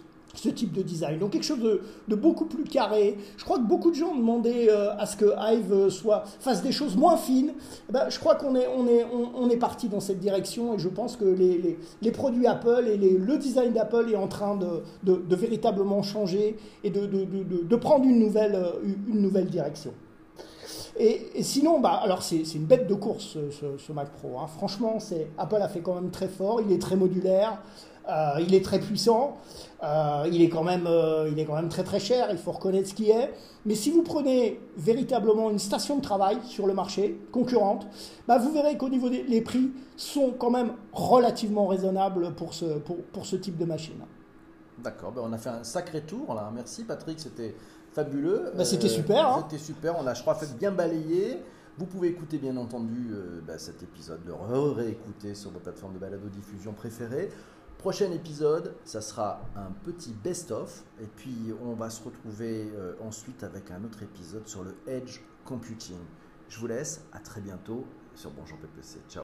type 0.47 0.72
de 0.72 0.82
design. 0.82 1.18
Donc 1.18 1.32
quelque 1.32 1.45
chose 1.45 1.80
de, 2.09 2.14
beaucoup 2.14 2.45
plus 2.45 2.64
carré. 2.64 3.16
Je 3.36 3.45
crois 3.45 3.59
que 3.59 3.64
beaucoup 3.64 3.91
de 3.91 3.97
gens 3.97 4.14
demandaient 4.14 4.70
euh, 4.70 4.97
à 4.97 5.07
ce 5.07 5.16
que 5.16 5.24
Hive 5.24 5.72
euh, 5.72 5.91
soit, 5.91 6.24
fasse 6.39 6.62
des 6.62 6.72
choses 6.72 6.97
moins 6.97 7.16
fines. 7.16 7.53
Eh 7.89 7.93
ben, 7.93 8.09
je 8.09 8.18
crois 8.18 8.36
qu'on 8.36 8.55
est, 8.55 9.57
parti 9.57 9.89
dans 9.89 9.99
cette 9.99 10.20
direction 10.20 10.74
et 10.74 10.78
je 10.78 10.89
pense 10.89 11.16
que 11.16 11.24
les, 11.24 12.12
produits 12.12 12.47
Apple 12.47 12.84
et 12.86 12.97
le 12.97 13.39
design 13.39 13.72
d'Apple 13.72 14.11
est 14.12 14.16
en 14.16 14.28
train 14.28 14.57
de, 14.57 15.34
véritablement 15.34 16.03
changer 16.03 16.57
et 16.84 16.91
de, 16.91 17.76
prendre 17.76 18.05
une 18.05 18.20
nouvelle, 18.20 18.55
euh, 18.55 18.72
une 19.09 19.20
nouvelle 19.20 19.47
direction. 19.47 19.93
Et, 21.01 21.43
sinon, 21.43 21.80
bah, 21.80 22.01
alors 22.03 22.22
c'est 22.22 22.43
une 22.55 22.64
bête 22.66 22.86
de 22.86 22.95
course 22.95 23.24
ce, 23.24 23.51
ce- 23.51 23.78
ce 23.78 23.93
Mac 23.93 24.11
Pro. 24.12 24.39
hein. 24.39 24.47
Franchement, 24.47 24.99
c'est 25.01 25.28
Apple 25.39 25.57
a 25.61 25.68
fait 25.68 25.80
quand 25.80 25.95
même 25.95 26.11
très 26.11 26.28
fort. 26.28 26.61
Il 26.61 26.72
est 26.72 26.80
très 26.80 26.97
modulaire, 26.97 27.61
il 28.41 28.55
est 28.55 28.64
très 28.64 28.78
puissant, 28.78 29.36
euh, 29.83 30.29
il 30.33 30.43
est 30.43 30.49
quand 30.49 30.64
même, 30.64 30.87
euh, 30.87 31.29
il 31.31 31.39
est 31.39 31.45
quand 31.45 31.55
même 31.55 31.68
très 31.68 31.85
très 31.85 32.01
cher. 32.01 32.29
Il 32.31 32.39
faut 32.39 32.53
reconnaître 32.53 32.89
ce 32.89 32.95
qui 32.95 33.11
est. 33.11 33.33
Mais 33.64 33.74
si 33.74 33.91
vous 33.91 34.03
prenez 34.03 34.61
véritablement 34.76 35.51
une 35.51 35.59
station 35.59 35.97
de 35.97 36.03
travail 36.03 36.39
sur 36.45 36.66
le 36.66 36.74
marché 36.74 37.20
concurrente, 37.31 37.87
bah, 38.26 38.39
vous 38.39 38.53
verrez 38.53 38.76
qu'au 38.76 38.89
niveau 38.89 39.09
des 39.09 39.22
les 39.22 39.41
prix 39.41 39.70
sont 39.97 40.33
quand 40.39 40.51
même 40.51 40.72
relativement 40.93 41.66
raisonnables 41.66 42.35
pour 42.35 42.55
ce, 42.55 42.79
pour, 42.79 42.97
pour 43.05 43.26
ce 43.26 43.37
type 43.37 43.57
de 43.57 43.64
machine. 43.64 44.01
D'accord, 44.83 45.12
ben 45.12 45.22
on 45.24 45.33
a 45.33 45.39
fait 45.39 45.51
un 45.51 45.64
sacré 45.64 46.03
tour 46.03 46.35
là. 46.35 46.51
Merci 46.55 46.85
Patrick, 46.85 47.18
c'était 47.20 47.55
fabuleux. 47.93 48.53
Bah, 48.57 48.64
c'était 48.64 48.89
super, 48.89 49.29
hein. 49.29 49.47
C'était 49.49 49.62
super, 49.62 49.97
on 50.01 50.07
a 50.07 50.14
je 50.14 50.22
crois 50.22 50.35
fait 50.35 50.57
bien 50.57 50.72
balayer. 50.72 51.39
Vous 51.79 51.87
pouvez 51.87 52.09
écouter 52.09 52.39
bien 52.39 52.57
entendu 52.57 53.11
euh, 53.12 53.41
bah, 53.47 53.59
cet 53.59 53.83
épisode, 53.85 54.20
le 54.26 54.35
réécouter 54.72 55.35
sur 55.37 55.53
vos 55.53 55.61
plateformes 55.61 55.95
de 55.95 55.99
balado-diffusion 55.99 56.72
préférées. 56.72 57.29
Prochain 57.79 58.11
épisode, 58.11 58.74
ça 58.85 59.01
sera 59.01 59.41
un 59.55 59.70
petit 59.85 60.12
best-of. 60.12 60.83
Et 61.01 61.07
puis 61.07 61.55
on 61.62 61.74
va 61.74 61.91
se 61.91 62.03
retrouver 62.03 62.72
euh, 62.74 62.95
ensuite 63.01 63.45
avec 63.45 63.70
un 63.70 63.85
autre 63.85 64.03
épisode 64.03 64.49
sur 64.49 64.64
le 64.64 64.74
Edge 64.89 65.20
computing. 65.45 66.01
Je 66.49 66.59
vous 66.59 66.66
laisse, 66.66 67.05
à 67.12 67.20
très 67.20 67.41
bientôt 67.41 67.87
sur 68.16 68.33
Bonjour 68.33 68.59
PPC. 68.59 68.99
Ciao 69.09 69.16